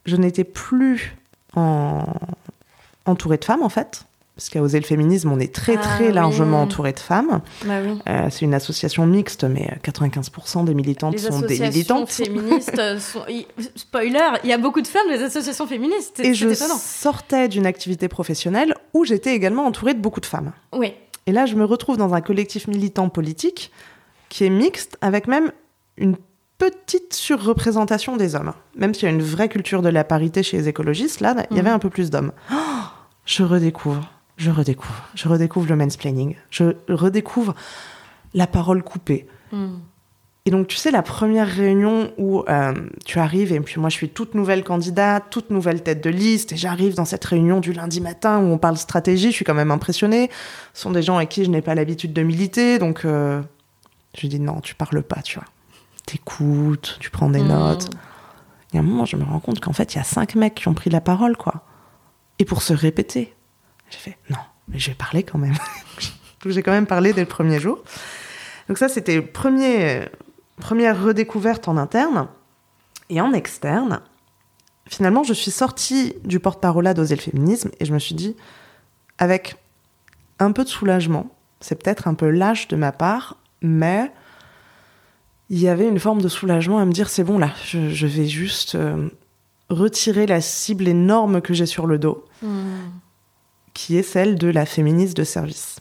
je 0.04 0.16
n'étais 0.16 0.44
plus 0.44 1.16
en... 1.54 2.02
entourée 3.04 3.36
de 3.36 3.44
femmes, 3.44 3.62
en 3.62 3.68
fait. 3.68 4.04
Parce 4.34 4.50
qu'à 4.50 4.62
Oser 4.62 4.78
le 4.78 4.86
féminisme, 4.86 5.32
on 5.32 5.40
est 5.40 5.52
très 5.52 5.76
ah 5.76 5.80
très 5.80 6.12
largement 6.12 6.62
entouré 6.62 6.92
de 6.92 7.00
femmes. 7.00 7.40
Bah 7.64 7.80
oui. 7.84 7.98
euh, 8.08 8.28
c'est 8.30 8.44
une 8.44 8.54
association 8.54 9.04
mixte, 9.04 9.42
mais 9.42 9.68
95% 9.82 10.64
des 10.64 10.74
militantes 10.74 11.14
les 11.14 11.18
sont 11.18 11.40
des 11.40 11.58
militantes. 11.58 12.08
féministes 12.08 12.80
sont... 13.00 13.24
Spoiler, 13.74 14.38
il 14.44 14.50
y 14.50 14.52
a 14.52 14.58
beaucoup 14.58 14.80
de 14.80 14.86
femmes 14.86 15.08
des 15.08 15.24
associations 15.24 15.66
féministes. 15.66 16.20
Et 16.20 16.34
je 16.34 16.54
sortais 16.54 17.48
d'une 17.48 17.66
activité 17.66 18.06
professionnelle 18.06 18.74
où 18.94 19.04
j'étais 19.04 19.34
également 19.34 19.66
entourée 19.66 19.94
de 19.94 20.00
beaucoup 20.00 20.20
de 20.20 20.26
femmes. 20.26 20.52
Oui. 20.72 20.94
Et 21.26 21.32
là, 21.32 21.44
je 21.44 21.56
me 21.56 21.64
retrouve 21.64 21.96
dans 21.96 22.14
un 22.14 22.20
collectif 22.20 22.68
militant 22.68 23.08
politique 23.08 23.72
qui 24.28 24.44
est 24.44 24.50
mixte, 24.50 24.96
avec 25.00 25.26
même 25.26 25.50
une 25.96 26.16
petite 26.58 27.14
surreprésentation 27.14 28.16
des 28.16 28.34
hommes. 28.34 28.52
Même 28.76 28.92
s'il 28.92 29.04
y 29.04 29.06
a 29.06 29.14
une 29.14 29.22
vraie 29.22 29.48
culture 29.48 29.80
de 29.80 29.88
la 29.88 30.04
parité 30.04 30.42
chez 30.42 30.58
les 30.58 30.68
écologistes, 30.68 31.20
là, 31.20 31.34
il 31.50 31.56
y 31.56 31.60
avait 31.60 31.70
mhm. 31.70 31.76
un 31.76 31.78
peu 31.78 31.90
plus 31.90 32.10
d'hommes. 32.10 32.32
Oh, 32.52 32.56
je 33.24 33.44
redécouvre, 33.44 34.10
je 34.36 34.50
redécouvre, 34.50 35.08
je 35.14 35.28
redécouvre 35.28 35.68
le 35.68 35.76
mansplaining, 35.76 36.34
je 36.50 36.74
redécouvre 36.88 37.54
la 38.34 38.46
parole 38.46 38.82
coupée. 38.82 39.26
Mhm. 39.52 39.78
Et 40.46 40.50
donc, 40.50 40.66
tu 40.66 40.76
sais, 40.76 40.90
la 40.90 41.02
première 41.02 41.46
réunion 41.46 42.10
où 42.16 42.42
euh, 42.48 42.72
tu 43.04 43.18
arrives, 43.18 43.52
et 43.52 43.60
puis 43.60 43.78
moi, 43.78 43.90
je 43.90 43.96
suis 43.96 44.08
toute 44.08 44.34
nouvelle 44.34 44.64
candidate, 44.64 45.24
toute 45.28 45.50
nouvelle 45.50 45.82
tête 45.82 46.02
de 46.02 46.08
liste, 46.08 46.52
et 46.52 46.56
j'arrive 46.56 46.94
dans 46.94 47.04
cette 47.04 47.24
réunion 47.24 47.60
du 47.60 47.74
lundi 47.74 48.00
matin 48.00 48.38
où 48.38 48.44
on 48.44 48.56
parle 48.56 48.78
stratégie, 48.78 49.30
je 49.30 49.36
suis 49.36 49.44
quand 49.44 49.52
même 49.52 49.70
impressionnée. 49.70 50.30
Ce 50.72 50.80
sont 50.80 50.90
des 50.90 51.02
gens 51.02 51.18
avec 51.18 51.28
qui 51.28 51.44
je 51.44 51.50
n'ai 51.50 51.60
pas 51.60 51.74
l'habitude 51.74 52.14
de 52.14 52.22
militer, 52.22 52.78
donc 52.78 53.04
euh, 53.04 53.42
je 54.16 54.26
dis 54.26 54.40
non, 54.40 54.60
tu 54.60 54.74
parles 54.74 55.02
pas, 55.02 55.20
tu 55.20 55.38
vois 55.38 55.46
t'écoutes, 56.08 56.96
tu 57.00 57.10
prends 57.10 57.28
des 57.28 57.42
hmm. 57.42 57.48
notes. 57.48 57.90
Il 58.72 58.76
y 58.76 58.78
a 58.78 58.82
un 58.82 58.84
moment, 58.84 59.04
je 59.04 59.16
me 59.16 59.24
rends 59.24 59.40
compte 59.40 59.60
qu'en 59.60 59.72
fait, 59.72 59.94
il 59.94 59.98
y 59.98 60.00
a 60.00 60.04
cinq 60.04 60.34
mecs 60.34 60.54
qui 60.54 60.68
ont 60.68 60.74
pris 60.74 60.90
la 60.90 61.00
parole, 61.00 61.36
quoi. 61.36 61.64
Et 62.38 62.44
pour 62.44 62.62
se 62.62 62.72
répéter. 62.72 63.34
J'ai 63.90 63.98
fait, 63.98 64.18
non, 64.30 64.38
mais 64.68 64.78
je 64.78 64.90
vais 64.90 64.94
parler 64.94 65.22
quand 65.22 65.38
même. 65.38 65.56
j'ai 66.46 66.62
quand 66.62 66.72
même 66.72 66.86
parlé 66.86 67.12
dès 67.12 67.22
le 67.22 67.28
premier 67.28 67.58
jour. 67.60 67.82
Donc 68.68 68.78
ça, 68.78 68.88
c'était 68.88 69.20
premier, 69.20 70.08
première 70.60 71.02
redécouverte 71.02 71.68
en 71.68 71.76
interne. 71.76 72.28
Et 73.10 73.20
en 73.22 73.32
externe, 73.32 74.00
finalement, 74.86 75.22
je 75.22 75.32
suis 75.32 75.50
sortie 75.50 76.14
du 76.24 76.40
porte-parole 76.40 76.92
d'Oser 76.92 77.16
le 77.16 77.22
féminisme 77.22 77.70
et 77.80 77.86
je 77.86 77.94
me 77.94 77.98
suis 77.98 78.14
dit, 78.14 78.36
avec 79.16 79.56
un 80.38 80.52
peu 80.52 80.64
de 80.64 80.68
soulagement, 80.68 81.34
c'est 81.60 81.82
peut-être 81.82 82.06
un 82.06 82.14
peu 82.14 82.28
lâche 82.28 82.68
de 82.68 82.76
ma 82.76 82.92
part, 82.92 83.38
mais 83.62 84.12
il 85.50 85.60
y 85.60 85.68
avait 85.68 85.88
une 85.88 85.98
forme 85.98 86.20
de 86.20 86.28
soulagement 86.28 86.78
à 86.78 86.84
me 86.84 86.92
dire 86.92 87.08
c'est 87.08 87.24
bon 87.24 87.38
là, 87.38 87.52
je, 87.64 88.06
vais 88.06 88.26
juste 88.26 88.74
euh, 88.74 89.08
retirer 89.70 90.26
la 90.26 90.40
cible 90.40 90.88
énorme 90.88 91.40
que 91.40 91.54
j'ai 91.54 91.66
sur 91.66 91.86
le 91.86 91.98
dos, 91.98 92.24
hmm. 92.42 92.90
qui 93.72 93.96
est 93.96 94.02
celle 94.02 94.36
de 94.36 94.48
la 94.48 94.66
féministe 94.66 95.16
de 95.16 95.24
service. 95.24 95.76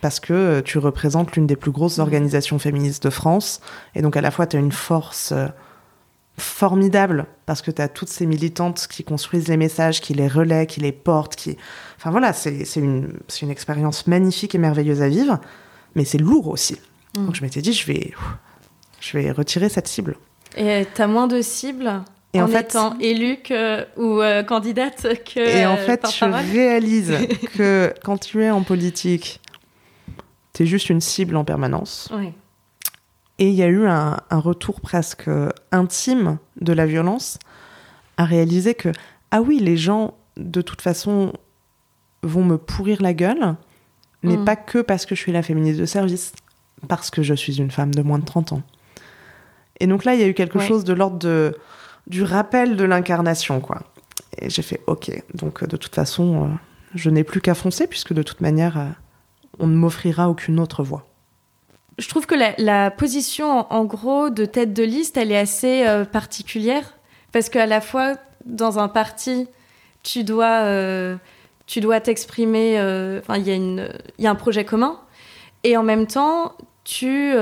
Parce 0.00 0.20
que 0.20 0.32
euh, 0.32 0.62
tu 0.62 0.78
représentes 0.78 1.32
l'une 1.32 1.46
des 1.46 1.56
plus 1.56 1.70
grosses 1.70 1.98
hmm. 1.98 2.02
organisations 2.02 2.58
féministes 2.58 3.04
de 3.04 3.10
France, 3.10 3.60
et 3.94 4.00
donc 4.00 4.16
à 4.16 4.20
la 4.20 4.30
fois 4.30 4.46
tu 4.46 4.56
as 4.56 4.60
une 4.60 4.72
force 4.72 5.32
euh, 5.32 5.48
formidable, 6.38 7.26
parce 7.44 7.60
que 7.60 7.70
tu 7.70 7.82
as 7.82 7.88
toutes 7.88 8.08
ces 8.08 8.24
militantes 8.24 8.86
qui 8.88 9.04
construisent 9.04 9.48
les 9.48 9.56
messages, 9.58 10.00
qui 10.00 10.14
les 10.14 10.28
relaient, 10.28 10.66
qui 10.66 10.80
les 10.80 10.92
portent, 10.92 11.36
qui... 11.36 11.58
Enfin 11.98 12.10
voilà, 12.10 12.32
c'est 12.32 12.64
une, 12.76 13.18
une 13.42 13.50
expérience 13.50 14.06
magnifique 14.06 14.54
et 14.54 14.58
merveilleuse 14.58 15.02
à 15.02 15.08
vivre, 15.08 15.40
mais 15.94 16.06
c'est 16.06 16.18
lourd 16.18 16.48
aussi. 16.48 16.78
Hmm. 17.16 17.26
Donc 17.26 17.34
je 17.34 17.42
m'étais 17.42 17.60
dit, 17.60 17.72
je 17.72 17.86
vais, 17.86 18.14
je 19.00 19.18
vais 19.18 19.30
retirer 19.30 19.68
cette 19.68 19.88
cible. 19.88 20.16
Et 20.56 20.86
tu 20.94 21.02
as 21.02 21.06
moins 21.06 21.26
de 21.26 21.40
cibles 21.42 22.02
et 22.34 22.42
en, 22.42 22.46
fait, 22.46 22.70
étant 22.70 22.98
élue 22.98 23.38
ou 23.96 24.20
euh, 24.20 24.42
candidate 24.42 25.06
que 25.24 25.40
Et 25.40 25.66
en 25.66 25.76
fait, 25.76 26.06
je 26.06 26.24
réalise 26.52 27.14
que 27.56 27.92
quand 28.04 28.18
tu 28.18 28.42
es 28.42 28.50
en 28.50 28.62
politique, 28.62 29.40
tu 30.52 30.62
es 30.62 30.66
juste 30.66 30.90
une 30.90 31.00
cible 31.00 31.36
en 31.36 31.44
permanence. 31.44 32.10
Et 33.38 33.48
il 33.48 33.54
y 33.54 33.62
a 33.62 33.68
eu 33.68 33.86
un, 33.86 34.18
un, 34.30 34.38
retour 34.40 34.80
presque 34.80 35.30
intime 35.70 36.38
de 36.60 36.72
la 36.72 36.86
violence 36.86 37.38
à 38.16 38.24
réaliser 38.24 38.74
que, 38.74 38.90
ah 39.30 39.40
oui, 39.40 39.60
les 39.60 39.76
gens, 39.76 40.14
de 40.36 40.60
toute 40.60 40.82
façon, 40.82 41.32
vont 42.22 42.44
me 42.44 42.58
pourrir 42.58 43.00
la 43.00 43.14
gueule, 43.14 43.54
mais 44.22 44.36
mm. 44.36 44.44
pas 44.44 44.56
que 44.56 44.78
parce 44.78 45.06
que 45.06 45.14
je 45.14 45.20
suis 45.20 45.32
la 45.32 45.42
féministe 45.42 45.78
de 45.78 45.86
service, 45.86 46.32
parce 46.88 47.10
que 47.10 47.22
je 47.22 47.34
suis 47.34 47.58
une 47.58 47.70
femme 47.70 47.94
de 47.94 48.02
moins 48.02 48.18
de 48.18 48.24
30 48.24 48.52
ans. 48.52 48.62
Et 49.80 49.86
donc 49.86 50.04
là, 50.04 50.14
il 50.14 50.20
y 50.20 50.24
a 50.24 50.26
eu 50.26 50.34
quelque 50.34 50.58
chose 50.58 50.84
de 50.84 50.92
l'ordre 50.92 51.18
de, 51.18 51.56
du 52.06 52.22
rappel 52.22 52.76
de 52.76 52.84
l'incarnation, 52.84 53.60
quoi. 53.60 53.82
Et 54.38 54.50
j'ai 54.50 54.62
fait 54.62 54.80
OK. 54.86 55.10
Donc 55.34 55.64
de 55.64 55.76
toute 55.76 55.94
façon, 55.94 56.44
euh, 56.44 56.48
je 56.94 57.10
n'ai 57.10 57.24
plus 57.24 57.40
qu'à 57.40 57.54
foncer, 57.54 57.86
puisque 57.86 58.12
de 58.12 58.22
toute 58.22 58.40
manière, 58.40 58.78
euh, 58.78 58.86
on 59.58 59.66
ne 59.66 59.76
m'offrira 59.76 60.28
aucune 60.28 60.58
autre 60.58 60.82
voie. 60.82 61.06
Je 61.98 62.08
trouve 62.08 62.26
que 62.26 62.36
la, 62.58 62.90
position, 62.92 63.66
en, 63.72 63.84
gros, 63.84 64.30
de 64.30 64.44
tête 64.44 64.72
de 64.72 64.84
liste, 64.84 65.16
elle 65.16 65.32
est 65.32 65.38
assez 65.38 65.86
euh, 65.86 66.04
particulière. 66.04 66.94
Parce 67.32 67.48
qu'à 67.48 67.66
la 67.66 67.80
fois, 67.80 68.16
dans 68.46 68.78
un 68.78 68.88
parti, 68.88 69.48
tu 70.02 70.24
dois 70.24 71.18
tu 71.66 71.80
dois 71.80 72.00
t'exprimer. 72.00 72.76
Enfin, 73.20 73.36
il 73.36 73.48
y, 73.48 74.22
y, 74.22 74.26
a 74.26 74.30
un 74.30 74.34
projet 74.34 74.64
commun. 74.64 74.98
Et 75.64 75.76
en 75.76 75.82
même 75.82 76.06
temps, 76.06 76.54
tu 76.84 77.34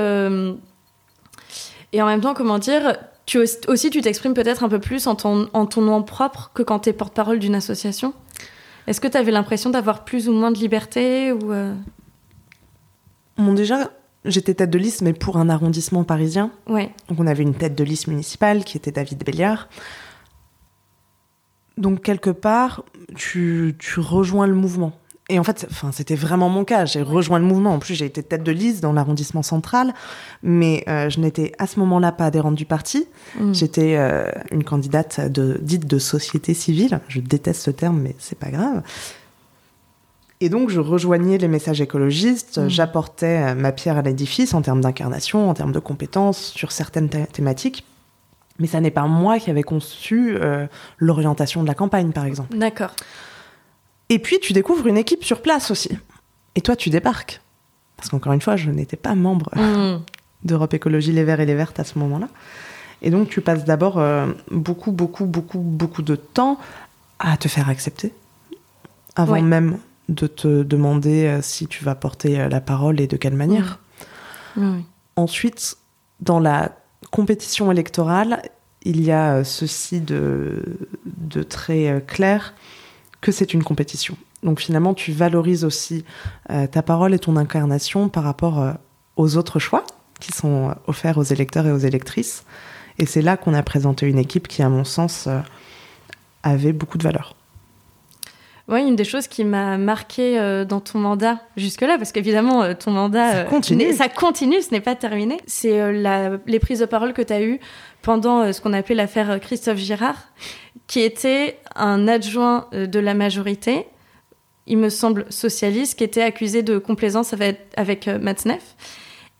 et 1.93 2.01
en 2.01 2.05
même 2.05 2.21
temps, 2.21 2.33
comment 2.33 2.59
dire, 2.59 2.97
tu 3.25 3.39
aussi, 3.67 3.89
tu 3.89 4.01
t'exprimes 4.01 4.33
peut-être 4.33 4.63
un 4.63 4.69
peu 4.69 4.79
plus 4.79 5.07
en 5.07 5.15
ton, 5.15 5.49
en 5.53 5.65
ton 5.65 5.81
nom 5.81 6.03
propre 6.03 6.51
que 6.53 6.63
quand 6.63 6.79
tu 6.79 6.89
es 6.89 6.93
porte-parole 6.93 7.39
d'une 7.39 7.55
association. 7.55 8.13
Est-ce 8.87 9.01
que 9.01 9.07
tu 9.07 9.17
avais 9.17 9.31
l'impression 9.31 9.69
d'avoir 9.69 10.05
plus 10.05 10.29
ou 10.29 10.33
moins 10.33 10.51
de 10.51 10.57
liberté 10.57 11.33
ou 11.33 11.51
euh? 11.51 11.75
Bon, 13.37 13.53
déjà, 13.53 13.91
j'étais 14.23 14.53
tête 14.53 14.69
de 14.69 14.77
liste, 14.77 15.01
mais 15.01 15.13
pour 15.13 15.37
un 15.37 15.49
arrondissement 15.49 16.05
parisien. 16.05 16.51
Ouais. 16.67 16.91
Donc, 17.09 17.19
on 17.19 17.27
avait 17.27 17.43
une 17.43 17.53
tête 17.53 17.75
de 17.75 17.83
liste 17.83 18.07
municipale 18.07 18.63
qui 18.63 18.77
était 18.77 18.91
David 18.91 19.23
Béliard. 19.23 19.67
Donc, 21.77 22.01
quelque 22.01 22.29
part, 22.29 22.83
tu, 23.15 23.75
tu 23.77 23.99
rejoins 23.99 24.47
le 24.47 24.55
mouvement. 24.55 24.93
Et 25.29 25.39
en 25.39 25.43
fait, 25.43 25.67
enfin, 25.69 25.91
c'était 25.91 26.15
vraiment 26.15 26.47
mon 26.47 26.63
cas. 26.63 26.85
J'ai 26.85 27.01
rejoint 27.01 27.39
le 27.39 27.45
mouvement. 27.45 27.73
En 27.73 27.79
plus, 27.79 27.95
j'ai 27.95 28.05
été 28.05 28.23
tête 28.23 28.43
de 28.43 28.51
liste 28.51 28.81
dans 28.81 28.93
l'arrondissement 28.93 29.43
central, 29.43 29.93
mais 30.41 30.85
euh, 30.87 31.09
je 31.09 31.19
n'étais 31.19 31.51
à 31.57 31.67
ce 31.67 31.79
moment-là 31.81 32.13
pas 32.13 32.25
adhérente 32.25 32.55
du 32.55 32.65
parti. 32.65 33.07
Mm. 33.37 33.53
J'étais 33.53 33.95
euh, 33.97 34.29
une 34.51 34.63
candidate 34.63 35.19
de, 35.29 35.59
dite 35.61 35.85
de 35.85 35.99
société 35.99 36.53
civile. 36.53 37.01
Je 37.09 37.19
déteste 37.19 37.61
ce 37.61 37.71
terme, 37.71 37.99
mais 37.99 38.15
c'est 38.19 38.39
pas 38.39 38.51
grave. 38.51 38.83
Et 40.39 40.47
donc, 40.47 40.69
je 40.69 40.79
rejoignais 40.79 41.37
les 41.37 41.49
messages 41.49 41.81
écologistes. 41.81 42.59
Mm. 42.59 42.69
J'apportais 42.69 43.51
euh, 43.51 43.53
ma 43.53 43.73
pierre 43.73 43.97
à 43.97 44.03
l'édifice 44.03 44.53
en 44.53 44.61
termes 44.61 44.79
d'incarnation, 44.79 45.49
en 45.49 45.53
termes 45.53 45.73
de 45.73 45.79
compétences 45.79 46.53
sur 46.55 46.71
certaines 46.71 47.09
thématiques. 47.09 47.85
Mais 48.59 48.67
ça 48.67 48.79
n'est 48.79 48.91
pas 48.91 49.07
moi 49.07 49.39
qui 49.39 49.51
avais 49.51 49.61
conçu 49.61 50.35
l'orientation 50.97 51.61
de 51.61 51.67
la 51.67 51.75
campagne, 51.75 52.11
par 52.11 52.25
exemple. 52.25 52.57
D'accord. 52.57 52.95
Et 54.09 54.19
puis 54.19 54.39
tu 54.39 54.53
découvres 54.53 54.87
une 54.87 54.97
équipe 54.97 55.23
sur 55.23 55.41
place 55.41 55.71
aussi. 55.71 55.97
Et 56.55 56.61
toi, 56.61 56.75
tu 56.75 56.89
débarques. 56.89 57.41
Parce 57.97 58.09
qu'encore 58.09 58.33
une 58.33 58.41
fois, 58.41 58.55
je 58.55 58.69
n'étais 58.71 58.97
pas 58.97 59.15
membre 59.15 59.49
mm. 59.55 60.01
d'Europe 60.43 60.73
Écologie 60.73 61.11
Les 61.11 61.23
Verts 61.23 61.39
et 61.39 61.45
les 61.45 61.55
Vertes 61.55 61.79
à 61.79 61.83
ce 61.83 61.97
moment-là. 61.99 62.29
Et 63.01 63.09
donc, 63.09 63.29
tu 63.29 63.41
passes 63.41 63.65
d'abord 63.65 63.99
euh, 63.99 64.27
beaucoup, 64.49 64.91
beaucoup, 64.91 65.25
beaucoup, 65.25 65.59
beaucoup 65.59 66.01
de 66.01 66.15
temps 66.15 66.59
à 67.19 67.37
te 67.37 67.47
faire 67.47 67.69
accepter, 67.69 68.13
avant 69.15 69.41
même 69.41 69.77
de 70.09 70.27
te 70.27 70.63
demander 70.63 71.25
euh, 71.25 71.41
si 71.41 71.67
tu 71.67 71.83
vas 71.83 71.95
porter 71.95 72.39
euh, 72.39 72.49
la 72.49 72.61
parole 72.61 72.99
et 72.99 73.07
de 73.07 73.17
quelle 73.17 73.35
manière. 73.35 73.79
Mm. 74.55 74.79
Ensuite, 75.15 75.77
dans 76.21 76.39
la 76.39 76.71
compétition 77.11 77.71
électorale, 77.71 78.41
il 78.83 79.01
y 79.03 79.11
a 79.11 79.43
ceci 79.43 79.99
de, 79.99 80.63
de 81.05 81.43
très 81.43 82.03
clair 82.07 82.53
que 83.27 83.33
c'est 83.33 83.53
une 83.53 83.61
compétition. 83.61 84.15
Donc 84.41 84.61
finalement, 84.61 84.93
tu 84.93 85.11
valorises 85.11 85.65
aussi 85.65 86.05
euh, 86.49 86.65
ta 86.65 86.81
parole 86.81 87.13
et 87.13 87.19
ton 87.19 87.35
incarnation 87.35 88.07
par 88.07 88.23
rapport 88.23 88.61
euh, 88.61 88.71
aux 89.17 89.35
autres 89.35 89.59
choix 89.59 89.83
qui 90.21 90.31
sont 90.31 90.69
euh, 90.69 90.73
offerts 90.87 91.17
aux 91.17 91.23
électeurs 91.23 91.67
et 91.67 91.71
aux 91.73 91.77
électrices. 91.77 92.45
Et 92.99 93.05
c'est 93.05 93.21
là 93.21 93.35
qu'on 93.35 93.53
a 93.53 93.61
présenté 93.63 94.07
une 94.07 94.17
équipe 94.17 94.47
qui, 94.47 94.63
à 94.63 94.69
mon 94.69 94.85
sens, 94.85 95.27
euh, 95.27 95.39
avait 96.41 96.71
beaucoup 96.71 96.97
de 96.97 97.03
valeur. 97.03 97.35
Oui, 98.69 98.87
une 98.87 98.95
des 98.95 99.03
choses 99.03 99.27
qui 99.27 99.43
m'a 99.43 99.77
marqué 99.77 100.65
dans 100.67 100.81
ton 100.81 100.99
mandat 100.99 101.39
jusque-là, 101.55 101.97
parce 101.97 102.11
qu'évidemment, 102.11 102.75
ton 102.75 102.91
mandat 102.91 103.31
ça 103.31 103.43
continue. 103.45 103.93
ça 103.93 104.09
continue, 104.09 104.61
ce 104.61 104.71
n'est 104.71 104.81
pas 104.81 104.95
terminé. 104.95 105.37
C'est 105.47 105.93
les 105.93 106.59
prises 106.59 106.81
de 106.81 106.85
parole 106.85 107.13
que 107.13 107.21
tu 107.21 107.31
as 107.31 107.41
eues 107.41 107.61
pendant 108.01 108.51
ce 108.53 108.61
qu'on 108.61 108.73
appelait 108.73 108.95
l'affaire 108.95 109.39
Christophe 109.39 109.77
Girard, 109.77 110.29
qui 110.87 111.01
était 111.01 111.59
un 111.75 112.07
adjoint 112.07 112.67
de 112.71 112.99
la 112.99 113.13
majorité, 113.13 113.87
il 114.67 114.77
me 114.77 114.89
semble 114.89 115.25
socialiste, 115.29 115.97
qui 115.97 116.03
était 116.03 116.21
accusé 116.21 116.61
de 116.61 116.77
complaisance 116.77 117.33
avec, 117.33 117.59
avec 117.75 118.07
Matzneff. 118.07 118.75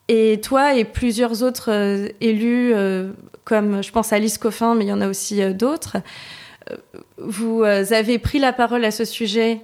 Et 0.08 0.39
toi 0.41 0.74
et 0.74 0.86
plusieurs 0.86 1.43
autres 1.43 1.70
euh, 1.72 2.08
élus, 2.22 2.74
euh, 2.74 3.12
comme 3.43 3.84
je 3.84 3.91
pense 3.91 4.14
Alice 4.14 4.38
Coffin, 4.38 4.74
mais 4.74 4.86
il 4.86 4.88
y 4.88 4.93
en 4.93 5.01
a 5.01 5.08
aussi 5.08 5.41
euh, 5.41 5.53
d'autres, 5.53 5.97
vous 7.18 7.64
avez 7.64 8.20
pris 8.20 8.39
la 8.39 8.51
parole 8.51 8.84
à 8.84 8.91
ce 8.91 9.05
sujet 9.05 9.62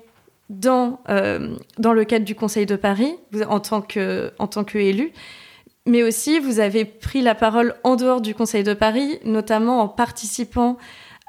dans, 0.50 1.02
dans 1.78 1.91
le 1.91 2.06
cadre 2.06 2.24
du 2.24 2.34
Conseil 2.34 2.66
de 2.66 2.78
Paris, 2.78 3.14
en 3.50 3.60
tant 3.60 3.82
qu'élu, 3.82 5.12
mais 5.86 6.04
aussi 6.04 6.40
vous 6.40 6.60
avez 6.60 6.86
pris 6.86 7.22
la 7.22 7.36
parole 7.36 7.76
en 7.84 7.96
dehors 7.96 8.22
du 8.22 8.34
Conseil 8.36 8.64
de 8.64 8.74
Paris, 8.74 9.20
notamment 9.26 9.82
en 9.82 9.88
participant 9.88 10.78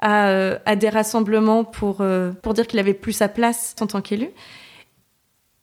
à, 0.01 0.59
à 0.65 0.75
des 0.75 0.89
rassemblements 0.89 1.63
pour, 1.63 2.03
pour 2.41 2.53
dire 2.53 2.67
qu'il 2.67 2.79
avait 2.79 2.93
plus 2.93 3.13
sa 3.13 3.27
place 3.27 3.75
en 3.81 3.87
tant 3.87 4.01
qu'élu. 4.01 4.29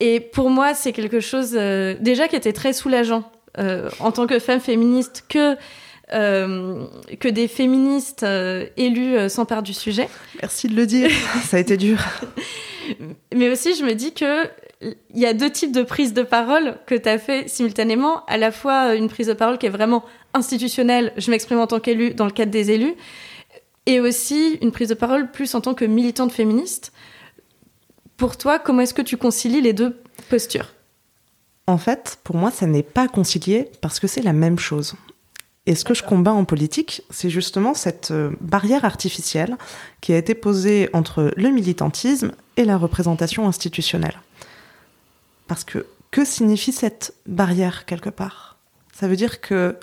Et 0.01 0.21
pour 0.21 0.51
moi, 0.51 0.75
c'est 0.75 0.93
quelque 0.93 1.21
chose 1.21 1.53
déjà 1.53 2.29
qui 2.29 2.37
était 2.37 2.53
très 2.53 2.73
soulageant 2.73 3.31
euh, 3.59 3.91
en 4.01 4.13
tant 4.13 4.27
que 4.27 4.39
femme 4.39 4.61
féministe 4.61 5.25
que 5.29 5.57
euh, 6.15 6.87
que 7.21 7.29
des 7.29 7.49
féministes 7.49 8.23
euh, 8.23 8.67
élus 8.77 9.29
s'emparent 9.29 9.63
du 9.63 9.75
sujet. 9.75 10.09
Merci 10.41 10.69
de 10.69 10.75
le 10.75 10.87
dire, 10.87 11.11
ça 11.45 11.59
a 11.59 11.61
été 11.61 11.77
dur. 11.77 11.99
Mais 13.35 13.51
aussi, 13.51 13.75
je 13.75 13.85
me 13.85 13.95
dis 13.95 14.13
que 14.15 14.45
il 14.83 15.19
y 15.19 15.27
a 15.27 15.35
deux 15.35 15.51
types 15.51 15.73
de 15.73 15.83
prises 15.83 16.13
de 16.13 16.23
parole 16.23 16.77
que 16.87 16.95
tu 16.95 17.09
as 17.09 17.19
fait 17.19 17.49
simultanément. 17.49 18.25
À 18.27 18.37
la 18.37 18.51
fois 18.51 18.95
une 18.95 19.09
prise 19.09 19.29
de 19.29 19.33
parole 19.33 19.59
qui 19.59 19.67
est 19.67 19.71
vraiment 19.71 20.05
institutionnelle, 20.35 21.13
je 21.17 21.31
m'exprime 21.31 21.59
en 21.59 21.67
tant 21.67 21.81
qu'élu 21.81 22.15
dans 22.15 22.25
le 22.25 22.33
cadre 22.33 22.51
des 22.51 22.71
élus, 22.71 22.95
et 23.87 24.01
aussi 24.01 24.59
une 24.63 24.73
prise 24.73 24.89
de 24.89 24.95
parole 24.95 25.31
plus 25.31 25.55
en 25.55 25.61
tant 25.61 25.75
que 25.75 25.85
militante 25.85 26.33
féministe. 26.33 26.93
Pour 28.17 28.37
toi, 28.37 28.59
comment 28.59 28.83
est-ce 28.83 28.95
que 28.95 29.03
tu 29.03 29.17
concilies 29.17 29.61
les 29.61 29.73
deux 29.73 29.97
postures? 30.29 30.73
En 31.67 31.79
fait, 31.79 32.19
pour 32.25 32.37
moi, 32.37 32.51
ça 32.51 32.67
n'est 32.67 32.83
pas 32.83 33.09
concilié 33.09 33.71
parce 33.81 34.01
que 34.01 34.07
c'est 34.07 34.23
la 34.23 34.33
même 34.33 34.59
chose. 34.59 34.95
Et 35.67 35.77
ce 35.77 35.85
que 35.85 35.95
je 35.95 36.03
combats 36.03 36.33
en 36.33 36.45
politique, 36.45 37.03
c'est 37.11 37.31
justement 37.31 37.73
cette 37.73 38.11
euh, 38.11 38.31
barrière 38.41 38.85
artificielle 38.85 39.57
qui 40.01 40.13
a 40.13 40.19
été 40.19 40.35
posée 40.35 40.89
entre 40.93 41.33
le 41.37 41.51
militantisme 41.51 42.33
et 42.57 42.65
la 42.65 42.77
représentation 42.77 43.47
institutionnelle. 43.47 44.21
Parce 45.47 45.65
que 45.65 45.87
que 46.11 46.25
signifie 46.25 46.73
cette 46.73 47.15
barrière 47.27 47.87
quelque 47.87 48.11
part? 48.11 48.59
Ça 48.93 49.09
veut 49.09 49.17
dire 49.17 49.41
que 49.41 49.77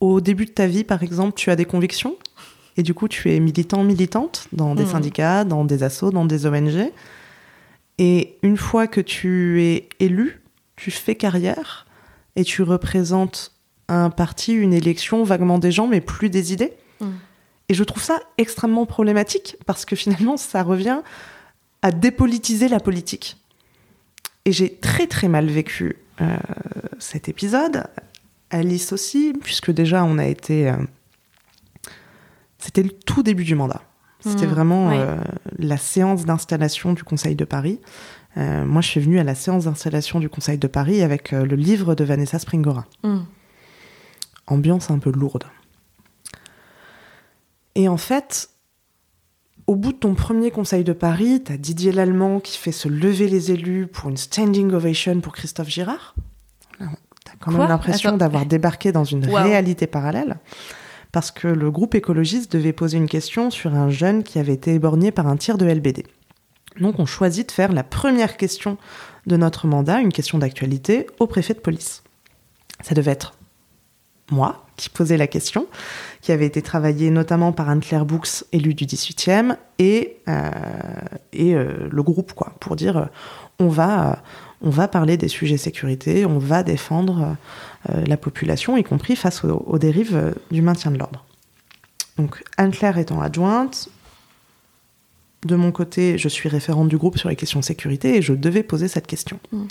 au 0.00 0.20
début 0.20 0.44
de 0.44 0.50
ta 0.50 0.66
vie, 0.66 0.84
par 0.84 1.02
exemple, 1.02 1.34
tu 1.34 1.50
as 1.50 1.56
des 1.56 1.64
convictions 1.64 2.16
et 2.76 2.82
du 2.82 2.94
coup 2.94 3.08
tu 3.08 3.32
es 3.32 3.40
militant, 3.40 3.82
militante 3.82 4.46
dans 4.52 4.74
des 4.74 4.84
mmh. 4.84 4.90
syndicats, 4.90 5.44
dans 5.44 5.64
des 5.64 5.82
assos, 5.82 6.10
dans 6.10 6.26
des 6.26 6.46
ONG. 6.46 6.92
Et 7.98 8.38
une 8.42 8.56
fois 8.56 8.86
que 8.86 9.00
tu 9.00 9.62
es 9.62 9.88
élu, 9.98 10.42
tu 10.76 10.90
fais 10.90 11.16
carrière 11.16 11.86
et 12.36 12.44
tu 12.44 12.62
représentes 12.62 13.52
un 13.88 14.10
parti, 14.10 14.52
une 14.52 14.72
élection, 14.72 15.24
vaguement 15.24 15.58
des 15.58 15.72
gens, 15.72 15.88
mais 15.88 16.00
plus 16.00 16.30
des 16.30 16.52
idées. 16.52 16.74
Mm. 17.00 17.06
Et 17.70 17.74
je 17.74 17.82
trouve 17.84 18.02
ça 18.02 18.20
extrêmement 18.36 18.86
problématique 18.86 19.56
parce 19.66 19.84
que 19.84 19.96
finalement, 19.96 20.36
ça 20.36 20.62
revient 20.62 21.00
à 21.82 21.90
dépolitiser 21.90 22.68
la 22.68 22.80
politique. 22.80 23.36
Et 24.48 24.52
j'ai 24.52 24.72
très 24.72 25.06
très 25.06 25.28
mal 25.28 25.44
vécu 25.44 25.98
euh, 26.22 26.38
cet 26.98 27.28
épisode. 27.28 27.84
Alice 28.48 28.94
aussi, 28.94 29.34
puisque 29.42 29.70
déjà 29.70 30.04
on 30.04 30.16
a 30.16 30.24
été. 30.24 30.70
Euh, 30.70 30.76
c'était 32.56 32.82
le 32.82 32.88
tout 32.88 33.22
début 33.22 33.44
du 33.44 33.54
mandat. 33.54 33.82
C'était 34.20 34.46
mm. 34.46 34.50
vraiment 34.50 34.90
euh, 34.90 35.18
la 35.58 35.76
séance 35.76 36.24
d'installation 36.24 36.94
du 36.94 37.04
Conseil 37.04 37.36
de 37.36 37.44
Paris. 37.44 37.78
Moi, 38.36 38.80
je 38.82 38.88
suis 38.88 39.00
venue 39.00 39.18
à 39.18 39.24
la 39.24 39.34
séance 39.34 39.64
d'installation 39.64 40.20
du 40.20 40.30
Conseil 40.30 40.58
de 40.58 40.68
Paris 40.68 41.02
avec 41.02 41.32
le 41.32 41.56
livre 41.56 41.96
de 41.96 42.04
Vanessa 42.04 42.38
Springora. 42.38 42.86
Mm. 43.02 43.18
Ambiance 44.46 44.90
un 44.90 44.98
peu 44.98 45.10
lourde. 45.10 45.44
Et 47.74 47.88
en 47.88 47.96
fait, 47.96 48.48
au 49.68 49.76
bout 49.76 49.92
de 49.92 49.98
ton 49.98 50.14
premier 50.14 50.50
Conseil 50.50 50.82
de 50.82 50.94
Paris, 50.94 51.42
tu 51.44 51.52
as 51.52 51.58
Didier 51.58 51.92
Lallemand 51.92 52.40
qui 52.40 52.56
fait 52.56 52.72
se 52.72 52.88
lever 52.88 53.28
les 53.28 53.52
élus 53.52 53.86
pour 53.86 54.08
une 54.08 54.16
standing 54.16 54.72
ovation 54.72 55.20
pour 55.20 55.34
Christophe 55.34 55.68
Girard? 55.68 56.14
Tu 56.78 56.84
as 56.84 57.36
quand 57.38 57.52
même 57.52 57.68
l'impression 57.68 58.16
d'avoir 58.16 58.46
débarqué 58.46 58.92
dans 58.92 59.04
une 59.04 59.26
réalité 59.26 59.86
parallèle. 59.86 60.38
Parce 61.12 61.30
que 61.30 61.48
le 61.48 61.70
groupe 61.70 61.94
écologiste 61.94 62.50
devait 62.50 62.72
poser 62.72 62.96
une 62.96 63.08
question 63.08 63.50
sur 63.50 63.74
un 63.74 63.90
jeune 63.90 64.22
qui 64.22 64.38
avait 64.38 64.54
été 64.54 64.72
éborgné 64.72 65.12
par 65.12 65.26
un 65.26 65.36
tir 65.36 65.58
de 65.58 65.66
LBD. 65.66 66.06
Donc 66.80 66.98
on 66.98 67.06
choisit 67.06 67.46
de 67.46 67.52
faire 67.52 67.72
la 67.72 67.84
première 67.84 68.38
question 68.38 68.78
de 69.26 69.36
notre 69.36 69.66
mandat, 69.66 70.00
une 70.00 70.12
question 70.12 70.38
d'actualité, 70.38 71.06
au 71.18 71.26
préfet 71.26 71.52
de 71.52 71.60
police. 71.60 72.02
Ça 72.82 72.94
devait 72.94 73.10
être 73.10 73.34
moi 74.30 74.64
qui 74.76 74.88
posais 74.88 75.16
la 75.16 75.26
question, 75.26 75.66
qui 76.20 76.32
avait 76.32 76.46
été 76.46 76.62
travaillée 76.62 77.10
notamment 77.10 77.52
par 77.52 77.68
Anne-Claire 77.68 78.04
Books, 78.04 78.44
élue 78.52 78.74
du 78.74 78.86
18e, 78.86 79.56
et, 79.78 80.16
euh, 80.28 80.50
et 81.32 81.54
euh, 81.54 81.88
le 81.90 82.02
groupe, 82.02 82.32
quoi, 82.32 82.54
pour 82.60 82.76
dire 82.76 82.96
euh, 82.96 83.04
on, 83.58 83.68
va, 83.68 84.22
on 84.60 84.70
va 84.70 84.88
parler 84.88 85.16
des 85.16 85.28
sujets 85.28 85.56
sécurité, 85.56 86.26
on 86.26 86.38
va 86.38 86.62
défendre 86.62 87.36
la 87.88 88.16
population, 88.16 88.76
y 88.76 88.84
compris 88.84 89.16
face 89.16 89.44
aux, 89.44 89.64
aux 89.66 89.78
dérives 89.78 90.34
du 90.50 90.62
maintien 90.62 90.90
de 90.90 90.98
l'ordre. 90.98 91.24
Donc 92.16 92.42
Anne-Claire 92.56 92.98
étant 92.98 93.20
adjointe, 93.20 93.88
de 95.46 95.54
mon 95.54 95.70
côté, 95.70 96.18
je 96.18 96.28
suis 96.28 96.48
référente 96.48 96.88
du 96.88 96.98
groupe 96.98 97.16
sur 97.16 97.28
les 97.28 97.36
questions 97.36 97.60
de 97.60 97.64
sécurité 97.64 98.16
et 98.16 98.22
je 98.22 98.32
devais 98.32 98.62
poser 98.62 98.88
cette 98.88 99.06
question. 99.06 99.38
Mm. 99.52 99.64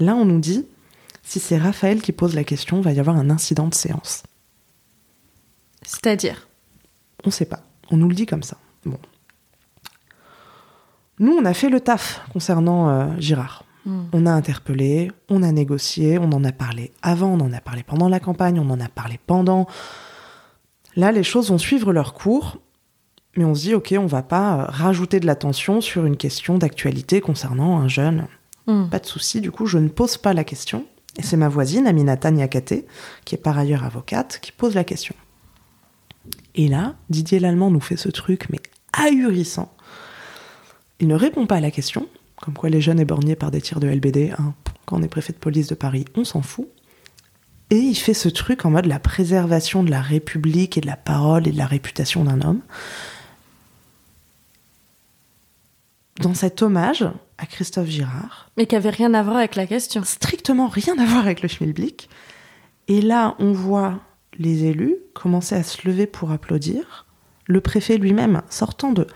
Là, 0.00 0.14
on 0.16 0.24
nous 0.24 0.40
dit, 0.40 0.66
si 1.22 1.38
c'est 1.38 1.56
Raphaël 1.56 2.02
qui 2.02 2.12
pose 2.12 2.34
la 2.34 2.44
question, 2.44 2.78
il 2.78 2.82
va 2.82 2.92
y 2.92 3.00
avoir 3.00 3.16
un 3.16 3.30
incident 3.30 3.68
de 3.68 3.74
séance. 3.74 4.24
C'est-à-dire 5.86 6.48
On 7.24 7.28
ne 7.28 7.32
sait 7.32 7.46
pas. 7.46 7.60
On 7.90 7.96
nous 7.96 8.08
le 8.08 8.14
dit 8.14 8.26
comme 8.26 8.42
ça. 8.42 8.58
Bon. 8.84 8.98
Nous, 11.18 11.32
on 11.32 11.44
a 11.44 11.54
fait 11.54 11.70
le 11.70 11.80
taf 11.80 12.20
concernant 12.32 12.90
euh, 12.90 13.06
Girard. 13.18 13.64
Mm. 13.86 14.02
On 14.12 14.26
a 14.26 14.32
interpellé, 14.32 15.10
on 15.30 15.42
a 15.42 15.50
négocié, 15.52 16.18
on 16.18 16.30
en 16.32 16.44
a 16.44 16.52
parlé 16.52 16.92
avant, 17.00 17.28
on 17.28 17.40
en 17.40 17.52
a 17.52 17.60
parlé 17.60 17.82
pendant 17.82 18.08
la 18.08 18.20
campagne, 18.20 18.60
on 18.60 18.68
en 18.68 18.80
a 18.80 18.88
parlé 18.88 19.18
pendant. 19.26 19.66
Là, 20.96 21.12
les 21.12 21.22
choses 21.22 21.50
vont 21.50 21.58
suivre 21.58 21.92
leur 21.92 22.12
cours 22.12 22.58
mais 23.36 23.44
on 23.44 23.54
se 23.54 23.62
dit, 23.62 23.74
ok, 23.74 23.94
on 23.98 24.06
va 24.06 24.22
pas 24.22 24.64
rajouter 24.64 25.20
de 25.20 25.26
l'attention 25.26 25.80
sur 25.80 26.06
une 26.06 26.16
question 26.16 26.58
d'actualité 26.58 27.20
concernant 27.20 27.78
un 27.78 27.88
jeune. 27.88 28.26
Hmm. 28.66 28.88
Pas 28.88 28.98
de 28.98 29.06
souci, 29.06 29.40
du 29.40 29.50
coup, 29.50 29.66
je 29.66 29.78
ne 29.78 29.88
pose 29.88 30.16
pas 30.16 30.32
la 30.32 30.44
question. 30.44 30.86
Et 31.18 31.22
c'est 31.22 31.36
ma 31.36 31.48
voisine, 31.48 31.86
Aminata 31.86 32.30
Niakate, 32.30 32.84
qui 33.24 33.34
est 33.34 33.38
par 33.38 33.58
ailleurs 33.58 33.84
avocate, 33.84 34.38
qui 34.40 34.52
pose 34.52 34.74
la 34.74 34.84
question. 34.84 35.14
Et 36.54 36.68
là, 36.68 36.94
Didier 37.10 37.38
Lallemand 37.38 37.70
nous 37.70 37.80
fait 37.80 37.96
ce 37.96 38.08
truc, 38.08 38.48
mais 38.50 38.60
ahurissant. 38.92 39.72
Il 41.00 41.08
ne 41.08 41.14
répond 41.14 41.46
pas 41.46 41.56
à 41.56 41.60
la 41.60 41.70
question, 41.70 42.08
comme 42.40 42.54
quoi 42.54 42.70
les 42.70 42.80
jeunes 42.80 43.00
éborgnés 43.00 43.36
par 43.36 43.50
des 43.50 43.60
tirs 43.60 43.80
de 43.80 43.88
LBD, 43.88 44.32
hein, 44.38 44.54
quand 44.86 44.98
on 44.98 45.02
est 45.02 45.08
préfet 45.08 45.32
de 45.32 45.38
police 45.38 45.66
de 45.66 45.74
Paris, 45.74 46.06
on 46.14 46.24
s'en 46.24 46.42
fout. 46.42 46.68
Et 47.70 47.78
il 47.78 47.96
fait 47.96 48.14
ce 48.14 48.28
truc 48.28 48.64
en 48.64 48.70
mode 48.70 48.86
la 48.86 49.00
préservation 49.00 49.82
de 49.82 49.90
la 49.90 50.00
République 50.00 50.78
et 50.78 50.80
de 50.80 50.86
la 50.86 50.96
parole 50.96 51.48
et 51.48 51.52
de 51.52 51.58
la 51.58 51.66
réputation 51.66 52.24
d'un 52.24 52.40
homme. 52.42 52.62
dans 56.20 56.34
cet 56.34 56.62
hommage 56.62 57.04
à 57.38 57.46
Christophe 57.46 57.88
Girard. 57.88 58.50
Mais 58.56 58.66
qui 58.66 58.76
avait 58.76 58.90
rien 58.90 59.12
à 59.14 59.22
voir 59.22 59.36
avec 59.36 59.56
la 59.56 59.66
question. 59.66 60.02
Strictement 60.04 60.68
rien 60.68 60.98
à 60.98 61.04
voir 61.04 61.20
avec 61.20 61.42
le 61.42 61.48
schmilblick. 61.48 62.08
Et 62.88 63.02
là, 63.02 63.34
on 63.38 63.52
voit 63.52 64.00
les 64.38 64.64
élus 64.64 64.96
commencer 65.14 65.54
à 65.54 65.62
se 65.62 65.86
lever 65.86 66.06
pour 66.06 66.30
applaudir. 66.30 67.06
Le 67.46 67.60
préfet 67.60 67.96
lui-même, 67.96 68.42
sortant 68.50 68.92
de 68.92 69.06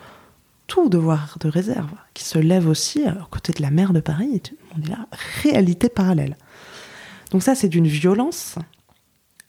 tout 0.67 0.89
devoir 0.89 1.37
de 1.41 1.49
réserve, 1.49 1.91
qui 2.15 2.25
se 2.25 2.39
lève 2.39 2.69
aussi 2.69 3.05
à 3.05 3.27
côté 3.31 3.53
de 3.53 3.61
la 3.61 3.71
maire 3.71 3.93
de 3.93 4.01
Paris. 4.01 4.41
On 4.77 4.83
est 4.83 4.89
là, 4.89 5.09
réalité 5.43 5.89
parallèle. 5.89 6.37
Donc 7.33 7.43
ça, 7.43 7.55
c'est 7.55 7.69
d'une 7.69 7.89
violence 7.89 8.57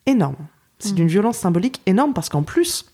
énorme. 0.06 0.48
C'est 0.80 0.94
mmh. 0.94 0.96
d'une 0.96 1.08
violence 1.08 1.38
symbolique 1.38 1.82
énorme 1.86 2.14
parce 2.14 2.30
qu'en 2.30 2.42
plus, 2.42 2.86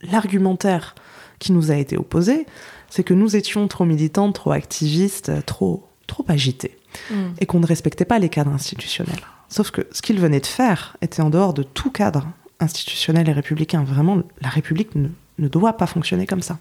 l'argumentaire 0.00 0.94
qui 1.38 1.52
nous 1.52 1.70
a 1.70 1.76
été 1.76 1.96
opposé, 1.96 2.46
c'est 2.88 3.04
que 3.04 3.14
nous 3.14 3.36
étions 3.36 3.66
trop 3.68 3.84
militantes, 3.84 4.34
trop 4.34 4.52
activistes, 4.52 5.44
trop, 5.44 5.88
trop 6.06 6.24
agitées, 6.28 6.78
mm. 7.10 7.14
et 7.40 7.46
qu'on 7.46 7.58
ne 7.58 7.66
respectait 7.66 8.04
pas 8.04 8.18
les 8.18 8.28
cadres 8.28 8.52
institutionnels. 8.52 9.22
Sauf 9.52 9.70
que 9.70 9.86
ce 9.92 10.00
qu'ils 10.00 10.18
venaient 10.18 10.40
de 10.40 10.46
faire 10.46 10.96
était 11.02 11.20
en 11.20 11.28
dehors 11.28 11.52
de 11.52 11.62
tout 11.62 11.90
cadre 11.90 12.26
institutionnel 12.58 13.28
et 13.28 13.32
républicain. 13.32 13.84
Vraiment, 13.84 14.22
la 14.40 14.48
République 14.48 14.94
ne, 14.94 15.08
ne 15.38 15.46
doit 15.46 15.74
pas 15.74 15.86
fonctionner 15.86 16.26
comme 16.26 16.40
ça. 16.40 16.58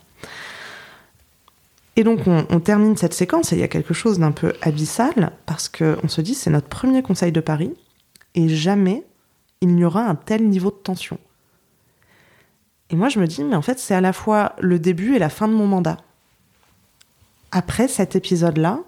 Et 1.96 2.04
donc 2.04 2.28
on, 2.28 2.46
on, 2.50 2.60
termine 2.60 2.98
cette 2.98 3.14
séquence 3.14 3.54
et 3.54 3.56
il 3.56 3.60
y 3.60 3.64
a 3.64 3.70
quelque 3.70 3.94
chose 3.94 4.20
d'un 4.20 4.34
peu 4.34 4.52
abyssal 4.62 5.32
parce 5.46 5.70
qu'on 5.70 6.10
se 6.10 6.20
dit 6.20 6.34
c'est 6.34 6.50
notre 6.50 6.68
premier 6.68 7.02
Conseil 7.02 7.32
de 7.32 7.40
Paris 7.40 7.74
et 8.36 8.50
jamais 8.50 9.06
il 9.62 9.74
n'y 9.74 9.86
aura 9.86 10.04
un 10.04 10.16
tel 10.16 10.50
niveau 10.50 10.70
de 10.70 10.76
tension. 10.76 11.18
Et 12.90 12.98
moi 12.98 13.08
je 13.08 13.20
me 13.20 13.28
dis 13.28 13.44
mais 13.44 13.56
en 13.56 13.62
fait 13.62 13.80
c'est 13.80 13.96
à 13.96 14.02
la 14.02 14.14
fois 14.14 14.54
le 14.60 14.80
début 14.80 15.16
et 15.16 15.20
la 15.20 15.30
fin 15.30 15.48
de 15.48 15.54
mon 15.54 15.68
mandat. 15.68 15.98
Après 17.52 17.88
cet 17.88 18.18
épisode-là, 18.18 18.80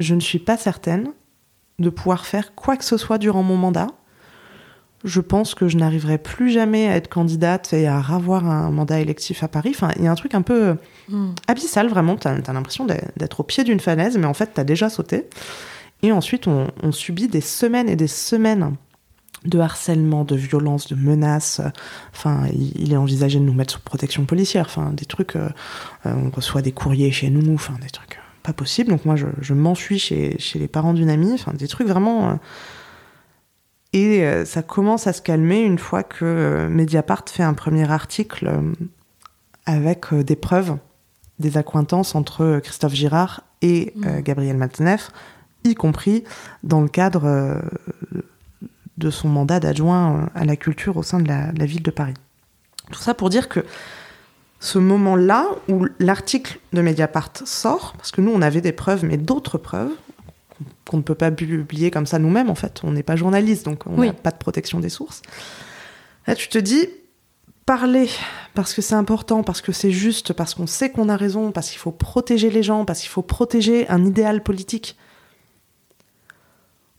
je 0.00 0.14
ne 0.14 0.20
suis 0.20 0.40
pas 0.40 0.56
certaine 0.56 1.12
de 1.80 1.90
pouvoir 1.90 2.26
faire 2.26 2.54
quoi 2.54 2.76
que 2.76 2.84
ce 2.84 2.96
soit 2.96 3.18
durant 3.18 3.42
mon 3.42 3.56
mandat. 3.56 3.88
Je 5.02 5.22
pense 5.22 5.54
que 5.54 5.66
je 5.66 5.78
n'arriverai 5.78 6.18
plus 6.18 6.50
jamais 6.50 6.86
à 6.86 6.96
être 6.96 7.08
candidate 7.08 7.72
et 7.72 7.86
à 7.86 7.98
avoir 7.98 8.46
un 8.46 8.70
mandat 8.70 9.00
électif 9.00 9.42
à 9.42 9.48
Paris. 9.48 9.72
Enfin, 9.74 9.90
il 9.96 10.04
y 10.04 10.06
a 10.06 10.10
un 10.10 10.14
truc 10.14 10.34
un 10.34 10.42
peu 10.42 10.76
mm. 11.08 11.30
abyssal, 11.48 11.88
vraiment. 11.88 12.16
Tu 12.16 12.28
as, 12.28 12.32
as 12.32 12.52
l'impression 12.52 12.84
d'être 12.84 13.40
au 13.40 13.42
pied 13.42 13.64
d'une 13.64 13.80
falaise, 13.80 14.18
mais 14.18 14.26
en 14.26 14.34
fait, 14.34 14.52
tu 14.54 14.60
as 14.60 14.64
déjà 14.64 14.90
sauté. 14.90 15.26
Et 16.02 16.12
ensuite, 16.12 16.46
on, 16.46 16.68
on, 16.82 16.92
subit 16.92 17.28
des 17.28 17.40
semaines 17.40 17.88
et 17.88 17.96
des 17.96 18.06
semaines 18.06 18.76
de 19.46 19.58
harcèlement, 19.58 20.24
de 20.24 20.36
violence, 20.36 20.86
de 20.88 20.94
menaces. 20.94 21.62
Enfin, 22.12 22.44
il, 22.52 22.92
est 22.92 22.96
envisagé 22.96 23.38
de 23.38 23.44
nous 23.44 23.54
mettre 23.54 23.74
sous 23.74 23.80
protection 23.80 24.26
policière. 24.26 24.66
Enfin, 24.66 24.90
des 24.92 25.06
trucs. 25.06 25.36
Euh, 25.36 25.48
on 26.04 26.28
reçoit 26.30 26.60
des 26.60 26.72
courriers 26.72 27.10
chez 27.10 27.30
nous. 27.30 27.54
Enfin, 27.54 27.74
des 27.80 27.90
trucs 27.90 28.19
pas 28.50 28.56
possible. 28.64 28.90
Donc 28.90 29.04
moi, 29.04 29.16
je, 29.16 29.26
je 29.40 29.54
m'enfuis 29.54 29.98
chez, 29.98 30.38
chez 30.38 30.58
les 30.58 30.68
parents 30.68 30.94
d'une 30.94 31.10
amie. 31.10 31.32
Enfin, 31.34 31.52
des 31.54 31.68
trucs 31.68 31.88
vraiment. 31.88 32.30
Euh... 32.30 32.34
Et 33.92 34.24
euh, 34.24 34.44
ça 34.44 34.62
commence 34.62 35.06
à 35.06 35.12
se 35.12 35.22
calmer 35.22 35.60
une 35.62 35.78
fois 35.78 36.02
que 36.02 36.24
euh, 36.24 36.68
Mediapart 36.68 37.24
fait 37.28 37.42
un 37.42 37.54
premier 37.54 37.90
article 37.90 38.50
avec 39.66 40.14
des 40.14 40.36
preuves, 40.36 40.76
des 41.38 41.56
accointances 41.56 42.14
entre 42.14 42.60
Christophe 42.62 42.94
Girard 42.94 43.42
et 43.62 43.92
mmh. 43.96 44.20
Gabriel 44.20 44.56
Matzneff, 44.56 45.10
y 45.64 45.74
compris 45.74 46.24
dans 46.62 46.80
le 46.80 46.88
cadre 46.88 47.60
de 48.96 49.10
son 49.10 49.28
mandat 49.28 49.60
d'adjoint 49.60 50.28
à 50.34 50.44
la 50.44 50.56
culture 50.56 50.96
au 50.96 51.02
sein 51.02 51.20
de 51.20 51.28
la, 51.28 51.52
de 51.52 51.58
la 51.58 51.66
ville 51.66 51.82
de 51.82 51.90
Paris. 51.90 52.14
Tout 52.90 53.00
ça 53.00 53.14
pour 53.14 53.28
dire 53.30 53.48
que 53.48 53.64
ce 54.60 54.78
moment-là 54.78 55.46
où 55.68 55.86
l'article 55.98 56.58
de 56.74 56.82
Mediapart 56.82 57.32
sort, 57.44 57.94
parce 57.96 58.10
que 58.10 58.20
nous 58.20 58.30
on 58.30 58.42
avait 58.42 58.60
des 58.60 58.72
preuves, 58.72 59.04
mais 59.04 59.16
d'autres 59.16 59.58
preuves, 59.58 59.92
qu'on 60.88 60.98
ne 60.98 61.02
peut 61.02 61.14
pas 61.14 61.30
publier 61.30 61.90
comme 61.90 62.06
ça 62.06 62.18
nous-mêmes, 62.18 62.50
en 62.50 62.54
fait, 62.54 62.80
on 62.84 62.92
n'est 62.92 63.02
pas 63.02 63.16
journaliste, 63.16 63.64
donc 63.64 63.86
on 63.86 63.92
n'a 63.92 64.00
oui. 64.00 64.12
pas 64.12 64.30
de 64.30 64.36
protection 64.36 64.78
des 64.78 64.90
sources. 64.90 65.22
Là, 66.26 66.34
tu 66.34 66.48
te 66.48 66.58
dis, 66.58 66.88
parler, 67.64 68.08
parce 68.54 68.74
que 68.74 68.82
c'est 68.82 68.94
important, 68.94 69.42
parce 69.42 69.62
que 69.62 69.72
c'est 69.72 69.92
juste, 69.92 70.34
parce 70.34 70.54
qu'on 70.54 70.66
sait 70.66 70.90
qu'on 70.90 71.08
a 71.08 71.16
raison, 71.16 71.52
parce 71.52 71.70
qu'il 71.70 71.78
faut 71.78 71.92
protéger 71.92 72.50
les 72.50 72.62
gens, 72.62 72.84
parce 72.84 73.00
qu'il 73.00 73.08
faut 73.08 73.22
protéger 73.22 73.88
un 73.88 74.04
idéal 74.04 74.42
politique. 74.42 74.98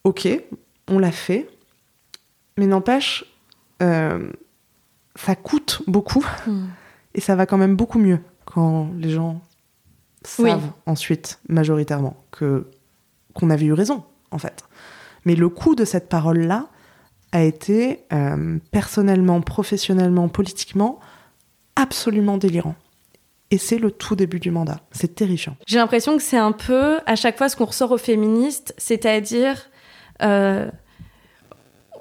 Ok, 0.04 0.28
on 0.88 0.98
l'a 0.98 1.12
fait, 1.12 1.48
mais 2.58 2.66
n'empêche, 2.66 3.26
euh, 3.84 4.32
ça 5.16 5.36
coûte 5.36 5.84
beaucoup. 5.86 6.26
Mm. 6.48 6.66
Et 7.14 7.22
ça 7.22 7.36
va 7.36 7.46
quand 7.46 7.58
même 7.58 7.76
beaucoup 7.76 8.00
mieux 8.00 8.20
quand 8.46 8.90
les 8.98 9.10
gens 9.10 9.42
savent 10.24 10.64
oui. 10.64 10.70
ensuite, 10.86 11.40
majoritairement, 11.48 12.16
que 12.32 12.68
qu'on 13.34 13.50
avait 13.50 13.66
eu 13.66 13.74
raison, 13.74 14.04
en 14.32 14.38
fait. 14.38 14.64
Mais 15.26 15.36
le 15.36 15.50
coût 15.50 15.76
de 15.76 15.86
cette 15.86 16.10
parole-là 16.10 16.68
a 17.32 17.44
été 17.44 18.02
euh, 18.12 18.58
personnellement, 18.72 19.42
professionnellement, 19.42 20.28
politiquement, 20.28 21.00
absolument 21.76 22.38
délirant. 22.38 22.76
Et 23.52 23.58
c'est 23.58 23.78
le 23.78 23.92
tout 23.92 24.16
début 24.16 24.40
du 24.40 24.52
mandat. 24.52 24.80
C'est 24.92 25.16
terrifiant. 25.16 25.56
J'ai 25.68 25.78
l'impression 25.78 26.18
que 26.18 26.24
c'est 26.24 26.38
un 26.38 26.52
peu, 26.54 27.00
à 27.06 27.16
chaque 27.16 27.38
fois, 27.38 27.50
ce 27.50 27.56
qu'on 27.56 27.66
ressort 27.66 27.92
aux 27.92 27.98
féministes, 27.98 28.74
c'est-à-dire, 28.78 29.70
euh, 30.22 30.70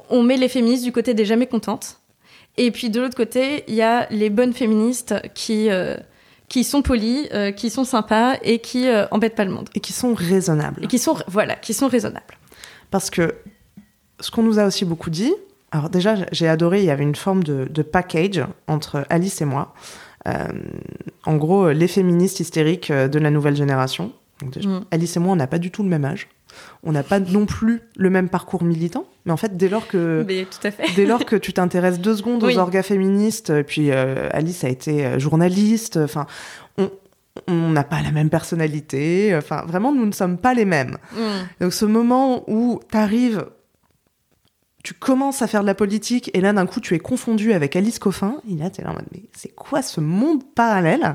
on 0.09 0.23
met 0.23 0.37
les 0.37 0.49
féministes 0.49 0.85
du 0.85 0.93
côté 0.93 1.15
des 1.15 1.25
jamais 1.25 1.47
contentes. 1.47 2.00
Et 2.63 2.71
puis 2.73 2.91
de 2.91 3.01
l'autre 3.01 3.17
côté, 3.17 3.65
il 3.69 3.75
y 3.75 3.81
a 3.81 4.07
les 4.11 4.29
bonnes 4.29 4.53
féministes 4.53 5.15
qui, 5.33 5.71
euh, 5.71 5.97
qui 6.51 6.63
sont 6.63 6.83
polies, 6.83 7.27
euh, 7.33 7.53
qui 7.53 7.71
sont 7.71 7.85
sympas 7.85 8.35
et 8.43 8.59
qui 8.59 8.87
euh, 8.87 9.07
embêtent 9.13 9.35
pas 9.35 9.47
le 9.47 9.51
monde. 9.51 9.71
Et 9.75 9.81
qui 9.81 9.95
sont 9.95 10.13
raisonnables. 10.13 10.85
Et 10.85 10.87
qui 10.87 10.99
sont, 10.99 11.17
voilà, 11.27 11.55
qui 11.55 11.73
sont 11.73 11.89
raisonnables. 11.89 12.37
Parce 12.91 13.09
que 13.09 13.35
ce 14.21 14.31
qu'on 14.31 14.43
nous 14.43 14.59
a 14.59 14.67
aussi 14.67 14.85
beaucoup 14.85 15.09
dit, 15.09 15.33
alors 15.71 15.89
déjà 15.89 16.17
j'ai 16.33 16.49
adoré, 16.49 16.81
il 16.81 16.85
y 16.85 16.91
avait 16.91 17.03
une 17.03 17.15
forme 17.15 17.43
de, 17.43 17.65
de 17.65 17.83
package 17.83 18.45
entre 18.67 19.07
Alice 19.09 19.41
et 19.41 19.47
moi. 19.47 19.73
Euh, 20.29 20.49
en 21.25 21.37
gros, 21.37 21.71
les 21.71 21.89
féministes 21.89 22.41
hystériques 22.41 22.93
de 22.93 23.19
la 23.19 23.31
nouvelle 23.31 23.57
génération. 23.57 24.13
Donc 24.43 24.53
déjà, 24.53 24.69
mm. 24.69 24.85
Alice 24.91 25.17
et 25.17 25.21
moi, 25.21 25.33
on 25.33 25.37
n'a 25.37 25.47
pas 25.47 25.59
du 25.59 25.71
tout 25.71 25.83
le 25.83 25.89
même 25.89 26.05
âge 26.05 26.29
on 26.83 26.93
n'a 26.93 27.03
pas 27.03 27.21
non 27.21 27.47
plus 27.47 27.81
le 27.97 28.11
même 28.11 28.29
parcours 28.29 28.63
militant, 28.63 29.07
mais 29.25 29.33
en 29.33 29.37
fait, 29.37 29.57
dès 29.57 29.69
lors 29.69 29.87
que, 29.87 30.27
dès 30.97 31.07
lors 31.07 31.25
que 31.25 31.37
tu 31.37 31.53
t'intéresses 31.53 32.01
deux 32.01 32.17
secondes 32.17 32.43
oui. 32.43 32.55
aux 32.55 32.59
orgas 32.59 32.83
féministes, 32.83 33.51
et 33.51 33.65
puis 33.65 33.91
euh, 33.91 34.29
Alice 34.33 34.65
a 34.65 34.69
été 34.69 35.05
euh, 35.05 35.19
journaliste, 35.19 35.99
enfin, 35.99 36.27
on 37.47 37.71
n'a 37.71 37.85
pas 37.85 38.03
la 38.03 38.11
même 38.11 38.31
personnalité, 38.31 39.35
enfin, 39.37 39.63
vraiment, 39.67 39.93
nous 39.93 40.07
ne 40.07 40.13
sommes 40.13 40.39
pas 40.39 40.55
les 40.55 40.65
mêmes. 40.65 40.97
Mm. 41.13 41.63
Donc, 41.63 41.73
ce 41.73 41.85
moment 41.85 42.45
où 42.49 42.81
tu 42.91 42.97
arrives, 42.97 43.47
tu 44.83 44.95
commences 44.95 45.43
à 45.43 45.47
faire 45.47 45.63
de 45.63 45.67
la 45.67 45.75
politique, 45.75 46.31
et 46.35 46.41
là, 46.41 46.53
d'un 46.53 46.67
coup, 46.67 46.81
tu 46.81 46.95
es 46.95 46.99
confondu 46.99 47.53
avec 47.53 47.77
Alice 47.77 47.99
Coffin, 47.99 48.37
et 48.51 48.55
là, 48.55 48.71
tu 48.71 48.81
es 48.81 48.85
là 48.85 48.91
en 48.91 48.95
mode, 48.95 49.07
mais 49.13 49.23
c'est 49.37 49.55
quoi 49.55 49.83
ce 49.83 50.01
monde 50.01 50.43
parallèle? 50.55 51.15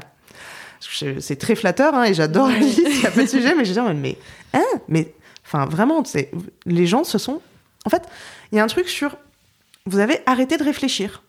C'est 1.20 1.38
très 1.38 1.56
flatteur 1.56 1.96
hein, 1.96 2.04
et 2.04 2.14
j'adore 2.14 2.48
Alice, 2.48 2.78
il 2.78 3.00
n'y 3.00 3.06
a 3.06 3.12
pas 3.12 3.24
de 3.24 3.28
sujet, 3.28 3.56
mais 3.56 3.66
je 3.66 3.74
dis, 3.74 3.80
mais, 3.96 4.18
hein, 4.54 4.80
mais 4.88 5.14
Enfin, 5.46 5.66
vraiment, 5.66 6.04
les 6.66 6.88
gens 6.88 7.04
se 7.04 7.18
sont. 7.18 7.42
En 7.86 7.90
fait, 7.90 8.04
il 8.52 8.58
y 8.58 8.60
a 8.60 8.64
un 8.64 8.68
truc 8.68 8.90
sur. 8.90 9.18
Vous 9.86 10.00
avez 10.00 10.20
arrêté 10.26 10.58
de 10.58 10.64
réfléchir. 10.64 11.24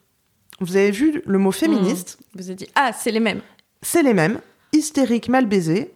Vous 0.60 0.76
avez 0.76 0.90
vu 0.90 1.22
le 1.26 1.38
mot 1.38 1.52
féministe. 1.52 2.18
Mmh. 2.18 2.38
Vous 2.38 2.46
avez 2.46 2.54
dit 2.54 2.68
ah, 2.74 2.92
c'est 2.92 3.10
les 3.10 3.20
mêmes. 3.20 3.42
C'est 3.82 4.02
les 4.02 4.14
mêmes. 4.14 4.40
Hystérique, 4.72 5.28
mal 5.28 5.46
baisé. 5.46 5.92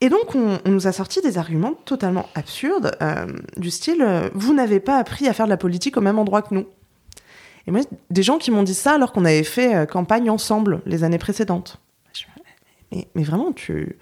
Et 0.00 0.08
donc, 0.08 0.34
on, 0.34 0.58
on, 0.64 0.70
nous 0.70 0.86
a 0.88 0.92
sorti 0.92 1.20
des 1.22 1.38
arguments 1.38 1.74
totalement 1.84 2.28
absurdes, 2.34 2.96
euh, 3.00 3.26
du 3.56 3.70
style 3.70 4.02
euh, 4.02 4.28
Vous 4.34 4.52
n'avez 4.52 4.80
pas 4.80 4.98
appris 4.98 5.28
à 5.28 5.32
faire 5.32 5.46
de 5.46 5.50
la 5.50 5.56
politique 5.56 5.96
au 5.96 6.00
même 6.00 6.18
endroit 6.18 6.42
que 6.42 6.52
nous. 6.52 6.66
Et 7.66 7.70
moi, 7.70 7.80
des 8.10 8.22
gens 8.22 8.36
qui 8.36 8.50
m'ont 8.50 8.64
dit 8.64 8.74
ça 8.74 8.94
alors 8.94 9.12
qu'on 9.12 9.24
avait 9.24 9.44
fait 9.44 9.74
euh, 9.74 9.86
campagne 9.86 10.28
ensemble 10.28 10.82
les 10.84 11.04
années 11.04 11.18
précédentes. 11.18 11.80
Mais, 12.92 13.08
mais 13.14 13.22
vraiment, 13.22 13.52
tu 13.52 13.96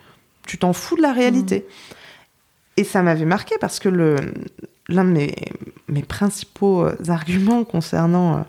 t'en 0.58 0.72
fous 0.72 0.96
de 0.96 1.02
la 1.02 1.12
réalité. 1.12 1.60
Mmh. 1.60 1.94
Et 2.76 2.84
ça 2.84 3.02
m'avait 3.02 3.24
marqué 3.24 3.56
parce 3.60 3.78
que 3.78 3.88
l'un 4.88 5.04
de 5.04 5.10
mes, 5.10 5.34
mes, 5.88 6.02
principaux 6.02 6.84
euh, 6.84 6.96
arguments 7.08 7.64
concernant 7.64 8.38
euh, 8.38 8.42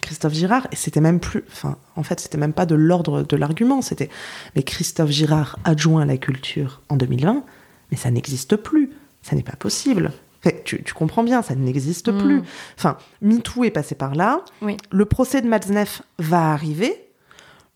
Christophe 0.00 0.34
Girard, 0.34 0.68
et 0.72 0.76
c'était 0.76 1.00
même 1.00 1.20
plus, 1.20 1.44
enfin, 1.50 1.78
en 1.96 2.02
fait, 2.02 2.20
c'était 2.20 2.38
même 2.38 2.52
pas 2.52 2.66
de 2.66 2.74
l'ordre 2.74 3.22
de 3.22 3.36
l'argument, 3.36 3.82
c'était, 3.82 4.08
mais 4.54 4.62
Christophe 4.62 5.10
Girard 5.10 5.58
adjoint 5.64 6.02
à 6.02 6.04
la 6.04 6.16
culture 6.16 6.82
en 6.88 6.96
2020, 6.96 7.44
mais 7.90 7.96
ça 7.96 8.10
n'existe 8.10 8.56
plus, 8.56 8.90
ça 9.22 9.36
n'est 9.36 9.42
pas 9.42 9.56
possible. 9.56 10.12
Fait, 10.40 10.62
tu, 10.64 10.82
tu, 10.82 10.92
comprends 10.92 11.22
bien, 11.22 11.40
ça 11.42 11.54
n'existe 11.54 12.08
mmh. 12.08 12.18
plus. 12.18 12.42
Enfin, 12.76 12.98
MeToo 13.20 13.62
est 13.62 13.70
passé 13.70 13.94
par 13.94 14.16
là, 14.16 14.44
oui. 14.60 14.76
le 14.90 15.04
procès 15.04 15.40
de 15.40 15.46
Matzneff 15.46 16.02
va 16.18 16.52
arriver, 16.52 17.08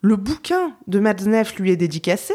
le 0.03 0.16
bouquin 0.16 0.72
de 0.89 0.99
Matzneff 0.99 1.57
lui 1.59 1.70
est 1.70 1.77
dédicacé, 1.77 2.35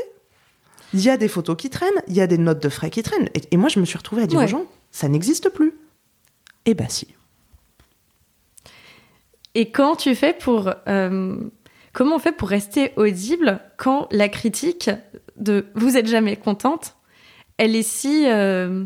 il 0.93 1.01
y 1.01 1.09
a 1.09 1.17
des 1.17 1.27
photos 1.27 1.55
qui 1.57 1.69
traînent, 1.69 2.01
il 2.07 2.15
y 2.15 2.21
a 2.21 2.27
des 2.27 2.37
notes 2.37 2.61
de 2.61 2.69
frais 2.69 2.89
qui 2.89 3.03
traînent. 3.03 3.29
Et, 3.33 3.41
et 3.51 3.57
moi, 3.57 3.69
je 3.69 3.79
me 3.79 3.85
suis 3.85 3.97
retrouvée 3.97 4.23
à 4.23 4.27
dire 4.27 4.39
ouais. 4.39 4.45
aux 4.45 4.49
gens, 4.49 4.65
ça 4.91 5.07
n'existe 5.07 5.49
plus. 5.49 5.73
Eh 6.65 6.73
ben 6.73 6.87
si. 6.89 7.07
Et 9.55 9.71
quand 9.71 9.95
tu 9.95 10.15
fais 10.15 10.33
pour... 10.33 10.71
Euh, 10.87 11.37
comment 11.93 12.15
on 12.15 12.19
fait 12.19 12.31
pour 12.31 12.49
rester 12.49 12.91
audible 12.95 13.59
quand 13.77 14.07
la 14.11 14.29
critique 14.29 14.89
de 15.37 15.65
«vous 15.75 15.97
êtes 15.97 16.07
jamais 16.07 16.35
contente», 16.35 16.95
elle 17.57 17.75
est 17.75 17.83
si... 17.83 18.25
Euh, 18.27 18.85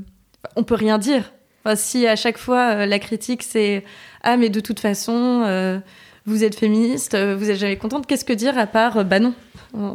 on 0.56 0.64
peut 0.64 0.76
rien 0.76 0.98
dire. 0.98 1.34
Enfin, 1.64 1.76
si 1.76 2.08
à 2.08 2.16
chaque 2.16 2.38
fois, 2.38 2.76
euh, 2.76 2.86
la 2.86 3.00
critique, 3.00 3.44
c'est 3.44 3.84
«ah, 4.24 4.38
mais 4.38 4.50
de 4.50 4.60
toute 4.60 4.80
façon, 4.80 5.44
euh, 5.46 5.80
vous 6.26 6.44
êtes 6.44 6.56
féministe, 6.56 7.16
vous 7.16 7.50
êtes 7.50 7.58
jamais 7.58 7.78
contente», 7.78 8.06
qu'est-ce 8.08 8.26
que 8.26 8.34
dire 8.34 8.58
à 8.58 8.68
part 8.68 9.04
«bah 9.06 9.20
non». 9.20 9.34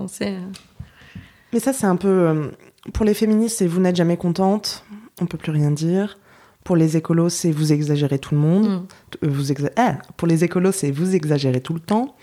C'est... 0.08 0.36
Mais 1.53 1.61
ça, 1.61 1.72
c'est 1.72 1.86
un 1.86 1.96
peu. 1.96 2.09
Euh, 2.09 2.51
pour 2.92 3.05
les 3.05 3.14
féministes, 3.14 3.59
c'est 3.59 3.66
vous 3.66 3.80
n'êtes 3.80 3.96
jamais 3.96 4.16
contente, 4.16 4.84
on 5.20 5.26
peut 5.26 5.38
plus 5.38 5.53
rien 5.53 5.70
dire. 5.70 6.18
Pour 6.64 6.76
les 6.76 6.96
écolos, 6.96 7.30
c'est 7.30 7.51
vous 7.51 7.72
exagérez 7.72 8.18
tout 8.18 8.34
le 8.34 8.40
monde. 8.40 8.86
Mm. 9.22 9.28
Vous 9.28 9.53
exa... 9.53 9.70
ah, 9.76 9.98
pour 10.16 10.28
les 10.28 10.44
écolos, 10.44 10.72
c'est 10.72 10.90
vous 10.90 11.14
exagérez 11.14 11.61
tout 11.61 11.74
le 11.74 11.80
temps. 11.80 12.14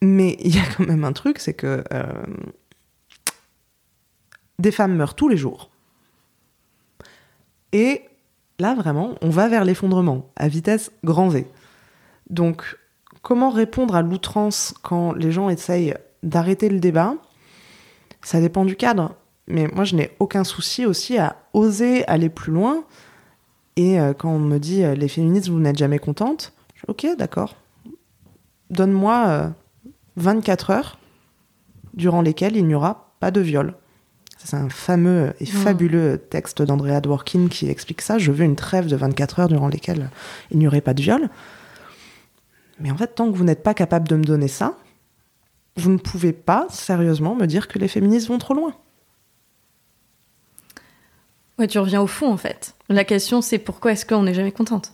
Mais 0.00 0.36
il 0.40 0.54
y 0.54 0.58
a 0.58 0.64
quand 0.76 0.86
même 0.86 1.04
un 1.04 1.12
truc, 1.12 1.38
c'est 1.38 1.54
que 1.54 1.84
euh, 1.92 2.04
des 4.58 4.70
femmes 4.70 4.96
meurent 4.96 5.14
tous 5.14 5.28
les 5.28 5.36
jours. 5.36 5.70
Et 7.72 8.02
Là, 8.62 8.76
vraiment, 8.76 9.16
on 9.22 9.28
va 9.28 9.48
vers 9.48 9.64
l'effondrement, 9.64 10.30
à 10.36 10.46
vitesse 10.46 10.92
grand 11.02 11.28
V. 11.28 11.48
Donc, 12.30 12.78
comment 13.20 13.50
répondre 13.50 13.96
à 13.96 14.02
l'outrance 14.02 14.72
quand 14.82 15.14
les 15.14 15.32
gens 15.32 15.48
essayent 15.48 15.96
d'arrêter 16.22 16.68
le 16.68 16.80
débat 16.80 17.14
Ça 18.22 18.40
dépend 18.40 18.64
du 18.64 18.76
cadre. 18.76 19.14
Mais 19.48 19.66
moi, 19.68 19.84
je 19.84 19.96
n'ai 19.96 20.12
aucun 20.18 20.44
souci 20.44 20.86
aussi 20.86 21.18
à 21.18 21.36
oser 21.52 22.06
aller 22.06 22.28
plus 22.28 22.52
loin. 22.52 22.84
Et 23.76 24.00
euh, 24.00 24.12
quand 24.12 24.30
on 24.30 24.38
me 24.38 24.58
dit 24.58 24.84
euh, 24.84 24.94
les 24.94 25.08
féministes, 25.08 25.48
vous 25.48 25.58
n'êtes 25.58 25.78
jamais 25.78 25.98
contentes, 25.98 26.52
je 26.74 26.80
dis 26.80 26.86
ok, 26.88 27.16
d'accord. 27.16 27.56
Donne-moi 28.70 29.52
24 30.16 30.70
euh, 30.70 30.74
heures 30.74 30.98
durant 31.94 32.22
lesquelles 32.22 32.56
il 32.56 32.66
n'y 32.66 32.74
aura 32.74 33.14
pas 33.20 33.30
de 33.30 33.40
viol. 33.40 33.74
C'est 34.44 34.56
un 34.56 34.68
fameux 34.68 35.34
et 35.38 35.46
fabuleux 35.46 36.18
texte 36.18 36.62
d'Andrea 36.62 37.00
Dworkin 37.00 37.46
qui 37.48 37.68
explique 37.68 38.00
ça. 38.00 38.18
Je 38.18 38.32
veux 38.32 38.44
une 38.44 38.56
trêve 38.56 38.88
de 38.88 38.96
24 38.96 39.40
heures 39.40 39.48
durant 39.48 39.68
lesquelles 39.68 40.10
il 40.50 40.58
n'y 40.58 40.66
aurait 40.66 40.80
pas 40.80 40.94
de 40.94 41.02
viol. 41.02 41.28
Mais 42.80 42.90
en 42.90 42.96
fait, 42.96 43.14
tant 43.14 43.30
que 43.30 43.36
vous 43.36 43.44
n'êtes 43.44 43.62
pas 43.62 43.74
capable 43.74 44.08
de 44.08 44.16
me 44.16 44.24
donner 44.24 44.48
ça, 44.48 44.76
vous 45.76 45.90
ne 45.90 45.98
pouvez 45.98 46.32
pas 46.32 46.66
sérieusement 46.70 47.34
me 47.34 47.46
dire 47.46 47.68
que 47.68 47.78
les 47.78 47.88
féministes 47.88 48.28
vont 48.28 48.38
trop 48.38 48.54
loin. 48.54 48.74
Ouais, 51.58 51.66
tu 51.66 51.78
reviens 51.78 52.00
au 52.00 52.06
fond 52.06 52.32
en 52.32 52.36
fait. 52.36 52.74
La 52.88 53.04
question 53.04 53.40
c'est 53.40 53.58
pourquoi 53.58 53.92
est-ce 53.92 54.06
qu'on 54.06 54.22
n'est 54.22 54.34
jamais 54.34 54.52
contente? 54.52 54.92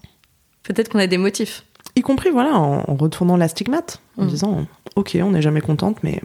Peut-être 0.63 0.89
qu'on 0.89 0.99
a 0.99 1.07
des 1.07 1.19
motifs. 1.19 1.65
Y 1.97 2.03
compris 2.03 2.31
voilà 2.31 2.55
en, 2.55 2.95
retournant 2.95 3.37
la 3.37 3.49
stigmate, 3.49 4.01
en 4.17 4.25
mm. 4.25 4.29
disant 4.29 4.67
ok 4.97 5.19
on 5.23 5.31
n'est 5.31 5.43
jamais 5.43 5.61
contente, 5.61 6.03
mais 6.03 6.21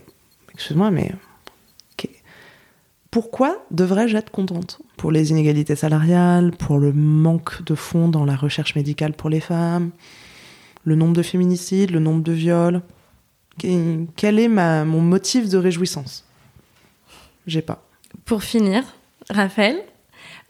excuse-moi 0.54 0.92
mais 0.92 1.12
pourquoi 3.14 3.64
devrais-je 3.70 4.18
être 4.18 4.32
contente? 4.32 4.82
Pour 4.98 5.12
les 5.12 5.30
inégalités 5.30 5.76
salariales, 5.76 6.50
pour 6.50 6.80
le 6.80 6.92
manque 6.92 7.64
de 7.64 7.76
fonds 7.76 8.08
dans 8.08 8.26
la 8.26 8.36
recherche 8.36 8.74
médicale 8.74 9.14
pour 9.14 9.30
les 9.30 9.40
femmes, 9.40 9.92
le 10.84 10.96
nombre 10.96 11.14
de 11.14 11.22
féminicides, 11.22 11.92
le 11.92 12.00
nombre 12.00 12.24
de 12.24 12.32
viols. 12.32 12.82
Quel 13.58 14.40
est 14.40 14.48
ma, 14.48 14.84
mon 14.84 15.02
motif 15.02 15.50
de 15.50 15.58
réjouissance? 15.58 16.26
J'ai 17.48 17.62
pas. 17.62 17.84
Pour 18.26 18.44
finir, 18.44 18.84
Raphaël, 19.30 19.84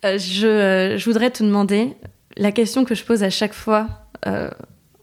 euh, 0.06 0.18
je, 0.18 0.96
je, 0.98 1.06
voudrais 1.06 1.32
te 1.32 1.44
demander 1.44 1.96
la 2.38 2.52
question 2.52 2.86
que 2.86 2.96
je 2.96 3.04
pose 3.04 3.24
à 3.24 3.30
chaque 3.30 3.54
fois 3.54 3.88
euh, 4.26 4.50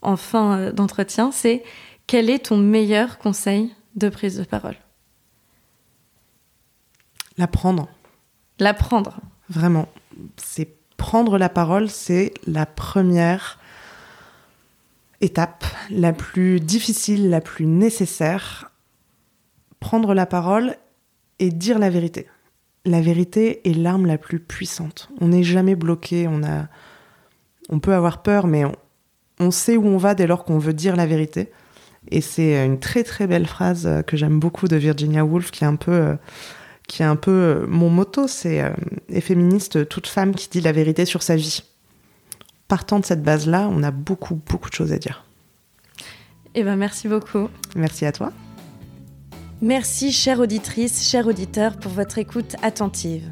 en 0.02 0.16
fin 0.16 0.58
euh, 0.58 0.72
d'entretien, 0.72 1.30
c'est 1.30 1.62
quel 2.06 2.30
est 2.30 2.46
ton 2.46 2.56
meilleur 2.56 3.18
conseil 3.18 3.74
de 3.96 4.08
prise 4.08 4.38
de 4.38 4.44
parole? 4.44 4.76
L'apprendre. 7.38 7.88
L'apprendre. 8.58 9.20
Vraiment. 9.48 9.88
C'est 10.36 10.68
prendre 10.96 11.38
la 11.38 11.48
parole, 11.48 11.88
c'est 11.88 12.34
la 12.46 12.66
première 12.66 13.58
étape, 15.20 15.64
la 15.90 16.12
plus 16.12 16.60
difficile, 16.60 17.30
la 17.30 17.40
plus 17.40 17.66
nécessaire. 17.66 18.70
Prendre 19.78 20.14
la 20.14 20.26
parole 20.26 20.76
et 21.38 21.50
dire 21.50 21.78
la 21.78 21.90
vérité. 21.90 22.26
La 22.84 23.00
vérité 23.00 23.68
est 23.68 23.74
l'arme 23.74 24.06
la 24.06 24.18
plus 24.18 24.40
puissante. 24.40 25.10
On 25.20 25.28
n'est 25.28 25.42
jamais 25.42 25.74
bloqué, 25.74 26.28
on 27.68 27.78
peut 27.78 27.94
avoir 27.94 28.22
peur 28.22 28.46
mais 28.46 28.64
on, 29.38 29.50
sait 29.50 29.76
où 29.76 29.86
on 29.86 29.96
va 29.96 30.14
dès 30.14 30.26
lors 30.26 30.44
qu'on 30.44 30.58
veut 30.58 30.72
dire 30.72 30.96
la 30.96 31.06
vérité. 31.06 31.50
Et 32.10 32.20
c'est 32.20 32.64
une 32.64 32.78
très 32.78 33.04
très 33.04 33.26
belle 33.26 33.46
phrase 33.46 33.88
que 34.06 34.16
j'aime 34.16 34.40
beaucoup 34.40 34.68
de 34.68 34.76
Virginia 34.76 35.24
Woolf 35.24 35.50
qui 35.50 35.64
est 35.64 35.66
un 35.66 35.76
peu 35.76 35.92
euh, 35.92 36.16
qui 36.90 37.02
est 37.02 37.28
euh, 37.28 37.66
mon 37.68 37.88
motto, 37.88 38.26
c'est 38.26 38.60
euh, 38.60 38.70
féministe, 39.20 39.88
toute 39.88 40.08
femme 40.08 40.34
qui 40.34 40.48
dit 40.48 40.60
la 40.60 40.72
vérité 40.72 41.04
sur 41.04 41.22
sa 41.22 41.36
vie. 41.36 41.62
Partant 42.70 43.00
de 43.00 43.04
cette 43.04 43.24
base-là, 43.24 43.68
on 43.68 43.82
a 43.82 43.90
beaucoup, 43.90 44.38
beaucoup 44.48 44.70
de 44.70 44.74
choses 44.74 44.92
à 44.92 44.98
dire. 44.98 45.24
Eh 46.54 46.62
ben, 46.62 46.76
merci 46.76 47.08
beaucoup. 47.08 47.48
Merci 47.74 48.06
à 48.06 48.12
toi. 48.12 48.30
Merci, 49.60 50.12
chère 50.12 50.38
auditrice, 50.38 51.04
chers 51.04 51.26
auditeurs, 51.26 51.76
pour 51.78 51.90
votre 51.90 52.18
écoute 52.18 52.54
attentive. 52.62 53.28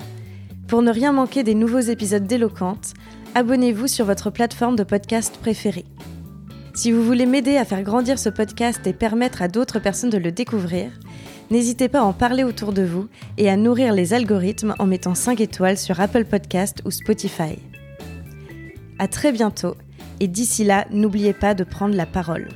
Pour 0.67 0.83
ne 0.83 0.91
rien 0.91 1.13
manquer 1.13 1.45
des 1.45 1.55
nouveaux 1.55 1.79
épisodes 1.79 2.27
d'Éloquente, 2.27 2.95
abonnez-vous 3.37 3.87
sur 3.87 4.07
votre 4.07 4.31
plateforme 4.31 4.75
de 4.75 4.83
podcast 4.83 5.39
préférée. 5.41 5.87
Si 6.75 6.91
vous 6.91 7.05
voulez 7.05 7.25
m'aider 7.25 7.59
à 7.59 7.65
faire 7.65 7.85
grandir 7.85 8.19
ce 8.19 8.31
podcast 8.31 8.85
et 8.89 8.93
permettre 8.93 9.41
à 9.41 9.47
d'autres 9.47 9.79
personnes 9.79 10.11
de 10.11 10.19
le 10.19 10.33
découvrir, 10.33 10.91
N'hésitez 11.51 11.89
pas 11.89 12.01
à 12.01 12.03
en 12.03 12.13
parler 12.13 12.45
autour 12.45 12.75
de 12.75 12.83
vous 12.83 13.09
et 13.39 13.49
à 13.49 13.57
nourrir 13.57 13.95
les 13.95 14.13
algorithmes 14.13 14.75
en 14.79 14.85
mettant 14.85 15.15
5 15.15 15.41
étoiles 15.41 15.79
sur 15.79 15.99
Apple 15.99 16.27
Podcast 16.27 16.83
ou 16.85 16.91
Spotify. 16.91 17.57
À 18.99 19.09
très 19.09 19.33
bientôt 19.33 19.77
et 20.21 20.29
d'ici 20.29 20.65
là, 20.65 20.87
n'oubliez 20.91 21.33
pas 21.33 21.55
de 21.55 21.65
prendre 21.65 21.95
la 21.95 22.07
parole. 22.07 22.49